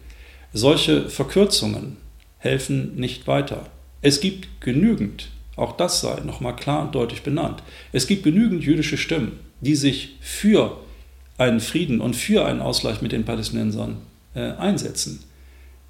Solche 0.52 1.08
Verkürzungen 1.08 1.96
helfen 2.36 2.96
nicht 2.96 3.26
weiter. 3.26 3.70
Es 4.02 4.20
gibt 4.20 4.60
genügend, 4.60 5.30
auch 5.60 5.76
das 5.76 6.00
sei 6.00 6.20
nochmal 6.24 6.56
klar 6.56 6.82
und 6.82 6.94
deutlich 6.94 7.22
benannt, 7.22 7.62
es 7.92 8.06
gibt 8.06 8.24
genügend 8.24 8.64
jüdische 8.64 8.96
Stimmen, 8.96 9.38
die 9.60 9.76
sich 9.76 10.16
für 10.20 10.78
einen 11.38 11.60
Frieden 11.60 12.00
und 12.00 12.16
für 12.16 12.44
einen 12.44 12.60
Ausgleich 12.60 13.02
mit 13.02 13.12
den 13.12 13.24
Palästinensern 13.24 13.98
äh, 14.34 14.52
einsetzen. 14.52 15.20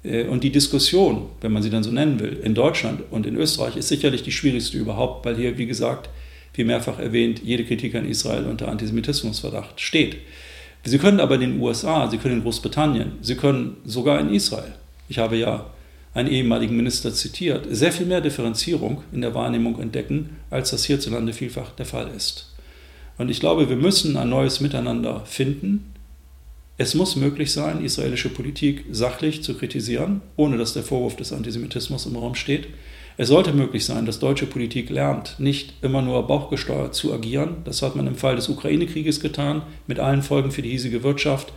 Äh, 0.03 0.25
und 0.25 0.43
die 0.43 0.51
Diskussion, 0.51 1.27
wenn 1.41 1.51
man 1.51 1.63
sie 1.63 1.69
dann 1.69 1.83
so 1.83 1.91
nennen 1.91 2.19
will, 2.19 2.39
in 2.43 2.55
Deutschland 2.55 3.01
und 3.11 3.25
in 3.25 3.35
Österreich 3.35 3.75
ist 3.75 3.89
sicherlich 3.89 4.23
die 4.23 4.31
schwierigste 4.31 4.77
überhaupt, 4.77 5.25
weil 5.25 5.35
hier, 5.35 5.57
wie 5.57 5.65
gesagt, 5.65 6.09
wie 6.53 6.63
mehrfach 6.63 6.99
erwähnt, 6.99 7.41
jede 7.43 7.65
Kritik 7.65 7.95
an 7.95 8.07
Israel 8.07 8.45
unter 8.45 8.67
Antisemitismusverdacht 8.67 9.79
steht. 9.79 10.17
Sie 10.83 10.97
können 10.97 11.19
aber 11.19 11.35
in 11.35 11.41
den 11.41 11.59
USA, 11.59 12.09
Sie 12.09 12.17
können 12.17 12.37
in 12.37 12.43
Großbritannien, 12.43 13.13
Sie 13.21 13.35
können 13.35 13.77
sogar 13.85 14.19
in 14.19 14.33
Israel, 14.33 14.73
ich 15.07 15.19
habe 15.19 15.37
ja 15.37 15.65
einen 16.13 16.29
ehemaligen 16.29 16.75
Minister 16.75 17.13
zitiert, 17.13 17.67
sehr 17.69 17.91
viel 17.91 18.05
mehr 18.05 18.21
Differenzierung 18.21 19.03
in 19.11 19.21
der 19.21 19.33
Wahrnehmung 19.33 19.79
entdecken, 19.79 20.37
als 20.49 20.71
das 20.71 20.85
hierzulande 20.85 21.33
vielfach 21.33 21.71
der 21.71 21.85
Fall 21.85 22.09
ist. 22.15 22.53
Und 23.17 23.29
ich 23.29 23.39
glaube, 23.39 23.69
wir 23.69 23.75
müssen 23.75 24.17
ein 24.17 24.29
neues 24.29 24.59
Miteinander 24.59 25.23
finden, 25.25 25.91
es 26.81 26.95
muss 26.95 27.15
möglich 27.15 27.51
sein, 27.51 27.85
israelische 27.85 28.29
Politik 28.29 28.85
sachlich 28.91 29.43
zu 29.43 29.53
kritisieren, 29.53 30.21
ohne 30.35 30.57
dass 30.57 30.73
der 30.73 30.81
Vorwurf 30.81 31.15
des 31.15 31.31
Antisemitismus 31.31 32.07
im 32.07 32.15
Raum 32.15 32.33
steht. 32.33 32.69
Es 33.17 33.27
sollte 33.27 33.53
möglich 33.53 33.85
sein, 33.85 34.07
dass 34.07 34.17
deutsche 34.17 34.47
Politik 34.47 34.89
lernt, 34.89 35.35
nicht 35.37 35.73
immer 35.83 36.01
nur 36.01 36.25
bauchgesteuert 36.25 36.95
zu 36.95 37.13
agieren. 37.13 37.57
Das 37.65 37.83
hat 37.83 37.95
man 37.95 38.07
im 38.07 38.15
Fall 38.15 38.35
des 38.35 38.49
Ukraine-Krieges 38.49 39.19
getan, 39.19 39.61
mit 39.85 39.99
allen 39.99 40.23
Folgen 40.23 40.49
für 40.49 40.63
die 40.63 40.71
hiesige 40.71 41.03
Wirtschaft. 41.03 41.53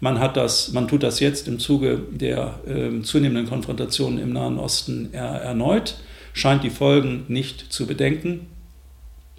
Man, 0.00 0.20
hat 0.20 0.36
das, 0.36 0.72
man 0.72 0.86
tut 0.86 1.02
das 1.02 1.20
jetzt 1.20 1.48
im 1.48 1.58
Zuge 1.58 2.00
der 2.10 2.60
äh, 2.66 3.02
zunehmenden 3.02 3.48
Konfrontationen 3.48 4.18
im 4.18 4.32
Nahen 4.32 4.58
Osten 4.58 5.08
er, 5.12 5.40
erneut, 5.40 5.96
scheint 6.32 6.62
die 6.62 6.70
Folgen 6.70 7.24
nicht 7.28 7.72
zu 7.72 7.86
bedenken. 7.86 8.46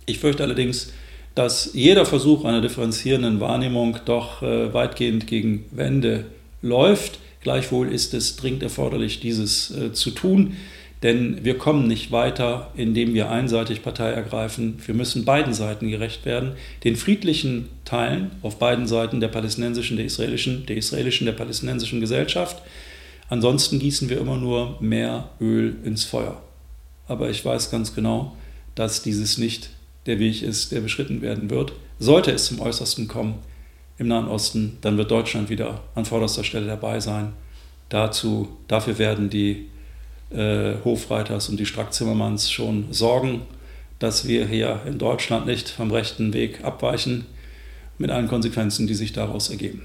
Ich 0.05 0.19
fürchte 0.19 0.43
allerdings, 0.43 0.91
dass 1.35 1.71
jeder 1.73 2.05
Versuch 2.05 2.43
einer 2.43 2.61
differenzierenden 2.61 3.39
Wahrnehmung 3.39 3.97
doch 4.05 4.41
äh, 4.41 4.73
weitgehend 4.73 5.27
gegen 5.27 5.65
Wände 5.71 6.25
läuft. 6.61 7.19
Gleichwohl 7.41 7.89
ist 7.89 8.13
es 8.13 8.35
dringend 8.35 8.63
erforderlich, 8.63 9.21
dieses 9.21 9.71
äh, 9.71 9.93
zu 9.93 10.11
tun, 10.11 10.57
denn 11.01 11.45
wir 11.45 11.57
kommen 11.57 11.87
nicht 11.87 12.11
weiter, 12.11 12.71
indem 12.75 13.13
wir 13.13 13.29
einseitig 13.29 13.81
Partei 13.81 14.09
ergreifen. 14.09 14.81
Wir 14.85 14.93
müssen 14.93 15.23
beiden 15.23 15.53
Seiten 15.53 15.89
gerecht 15.89 16.25
werden, 16.25 16.53
den 16.83 16.97
friedlichen 16.97 17.69
Teilen 17.85 18.31
auf 18.41 18.59
beiden 18.59 18.85
Seiten 18.85 19.21
der 19.21 19.29
palästinensischen, 19.29 19.95
der 19.95 20.05
israelischen, 20.05 20.65
der 20.65 20.75
israelischen, 20.75 21.25
der 21.25 21.33
palästinensischen 21.33 22.01
Gesellschaft. 22.01 22.61
Ansonsten 23.29 23.79
gießen 23.79 24.09
wir 24.09 24.19
immer 24.19 24.37
nur 24.37 24.77
mehr 24.81 25.29
Öl 25.39 25.77
ins 25.85 26.03
Feuer. 26.03 26.41
Aber 27.07 27.29
ich 27.29 27.45
weiß 27.45 27.71
ganz 27.71 27.95
genau, 27.95 28.35
dass 28.75 29.01
dieses 29.01 29.37
nicht 29.37 29.69
der 30.05 30.19
Weg 30.19 30.41
ist, 30.41 30.71
der 30.71 30.81
beschritten 30.81 31.21
werden 31.21 31.49
wird. 31.49 31.73
Sollte 31.99 32.31
es 32.31 32.45
zum 32.45 32.59
Äußersten 32.59 33.07
kommen 33.07 33.35
im 33.97 34.07
Nahen 34.07 34.27
Osten, 34.27 34.77
dann 34.81 34.97
wird 34.97 35.11
Deutschland 35.11 35.49
wieder 35.49 35.81
an 35.95 36.05
vorderster 36.05 36.43
Stelle 36.43 36.67
dabei 36.67 36.99
sein. 36.99 37.33
Dazu, 37.89 38.49
dafür 38.67 38.97
werden 38.97 39.29
die 39.29 39.67
äh, 40.31 40.73
Hofreiters 40.83 41.49
und 41.49 41.59
die 41.59 41.65
Strack-Zimmermanns 41.65 42.51
schon 42.51 42.85
sorgen, 42.91 43.41
dass 43.99 44.27
wir 44.27 44.47
hier 44.47 44.81
in 44.85 44.97
Deutschland 44.97 45.45
nicht 45.45 45.69
vom 45.69 45.91
rechten 45.91 46.33
Weg 46.33 46.63
abweichen, 46.63 47.25
mit 47.97 48.11
allen 48.11 48.27
Konsequenzen, 48.27 48.87
die 48.87 48.93
sich 48.93 49.11
daraus 49.11 49.49
ergeben. 49.49 49.83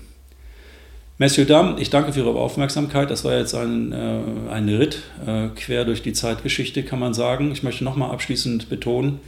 Messieurs 1.19 1.49
Dames, 1.49 1.81
ich 1.81 1.91
danke 1.91 2.13
für 2.13 2.21
Ihre 2.21 2.35
Aufmerksamkeit. 2.35 3.11
Das 3.11 3.25
war 3.25 3.37
jetzt 3.37 3.55
ein, 3.55 3.93
äh, 3.93 4.51
ein 4.51 4.69
Ritt 4.69 5.03
äh, 5.25 5.49
quer 5.55 5.85
durch 5.85 6.03
die 6.03 6.13
Zeitgeschichte, 6.13 6.83
kann 6.83 6.99
man 6.99 7.15
sagen. 7.15 7.53
Ich 7.53 7.63
möchte 7.63 7.85
nochmal 7.85 8.11
abschließend 8.11 8.69
betonen, 8.69 9.21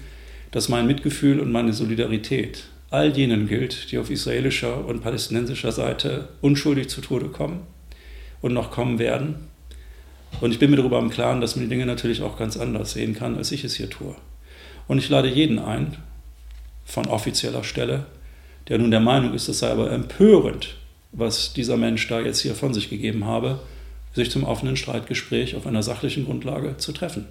dass 0.51 0.69
mein 0.69 0.87
Mitgefühl 0.87 1.39
und 1.39 1.53
meine 1.53 1.73
Solidarität 1.73 2.65
all 2.91 3.17
jenen 3.17 3.47
gilt, 3.47 3.93
die 3.93 3.99
auf 3.99 4.11
israelischer 4.11 4.85
und 4.85 5.03
palästinensischer 5.03 5.73
Seite 5.73 6.29
unschuldig 6.41 6.89
zu 6.89 7.01
Tode 7.01 7.27
kommen 7.27 7.61
und 8.41 8.53
noch 8.53 8.71
kommen 8.71 8.99
werden. 8.99 9.37
Und 10.41 10.53
ich 10.53 10.59
bin 10.59 10.71
mir 10.71 10.77
darüber 10.77 10.99
im 10.99 11.11
Klaren, 11.11 11.41
dass 11.41 11.57
man 11.57 11.65
die 11.65 11.71
Dinge 11.71 11.87
natürlich 11.87 12.23
auch 12.23 12.39
ganz 12.39 12.57
anders 12.57 12.93
sehen 12.93 13.15
kann, 13.15 13.37
als 13.37 13.53
ich 13.53 13.65
es 13.65 13.75
hier 13.75 13.89
tue. 13.89 14.15
Und 14.87 14.99
ich 14.99 15.09
lade 15.09 15.29
jeden 15.29 15.59
ein, 15.59 15.97
von 16.85 17.07
offizieller 17.07 17.65
Stelle, 17.65 18.07
der 18.69 18.79
nun 18.79 18.91
der 18.91 19.01
Meinung 19.01 19.35
ist, 19.35 19.49
es 19.49 19.61
sei 19.61 19.71
aber 19.71 19.91
empörend, 19.91 20.77
was 21.13 21.53
dieser 21.53 21.77
Mensch 21.77 22.07
da 22.09 22.21
jetzt 22.21 22.41
hier 22.41 22.55
von 22.55 22.75
sich 22.75 22.91
gegeben 22.91 23.25
habe, 23.25 23.61
sich 24.15 24.31
zum 24.31 24.45
offenen 24.45 24.77
Streitgespräch 24.77 25.57
auf 25.57 25.67
einer 25.67 25.83
sachlichen 25.83 26.25
Grundlage 26.25 26.77
zu 26.77 26.93
treffen. 26.93 27.27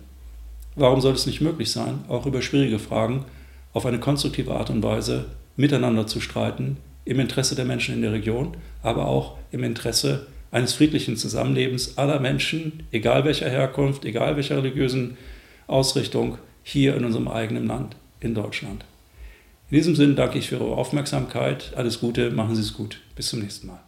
Warum 0.76 1.00
soll 1.00 1.14
es 1.14 1.26
nicht 1.26 1.42
möglich 1.42 1.72
sein, 1.72 2.04
auch 2.08 2.26
über 2.26 2.42
schwierige 2.42 2.80
Fragen 2.80 3.26
auf 3.74 3.86
eine 3.86 4.00
konstruktive 4.00 4.54
Art 4.56 4.70
und 4.70 4.84
Weise 4.84 5.26
miteinander 5.56 6.06
zu 6.06 6.20
streiten, 6.20 6.78
im 7.06 7.20
Interesse 7.20 7.56
der 7.56 7.66
Menschen 7.66 7.96
in 7.96 8.02
der 8.02 8.12
Region, 8.12 8.58
aber 8.82 9.08
auch 9.08 9.38
im 9.52 9.64
Interesse 9.64 10.28
eines 10.52 10.74
friedlichen 10.74 11.18
Zusammenlebens 11.18 11.98
aller 11.98 12.20
Menschen, 12.20 12.84
egal 12.92 13.26
welcher 13.26 13.50
Herkunft, 13.50 14.06
egal 14.06 14.36
welcher 14.36 14.58
religiösen 14.58 15.18
Ausrichtung, 15.68 16.38
hier 16.64 16.96
in 16.96 17.06
unserem 17.06 17.28
eigenen 17.28 17.68
Land, 17.68 17.96
in 18.20 18.34
Deutschland. 18.34 18.86
In 19.70 19.78
diesem 19.78 19.96
Sinne 19.96 20.14
danke 20.14 20.38
ich 20.38 20.50
für 20.50 20.56
Ihre 20.56 20.66
Aufmerksamkeit. 20.66 21.74
Alles 21.76 22.00
Gute, 22.00 22.32
machen 22.32 22.56
Sie 22.56 22.62
es 22.62 22.74
gut. 22.74 23.02
Bis 23.16 23.30
zum 23.30 23.40
nächsten 23.40 23.68
Mal. 23.68 23.85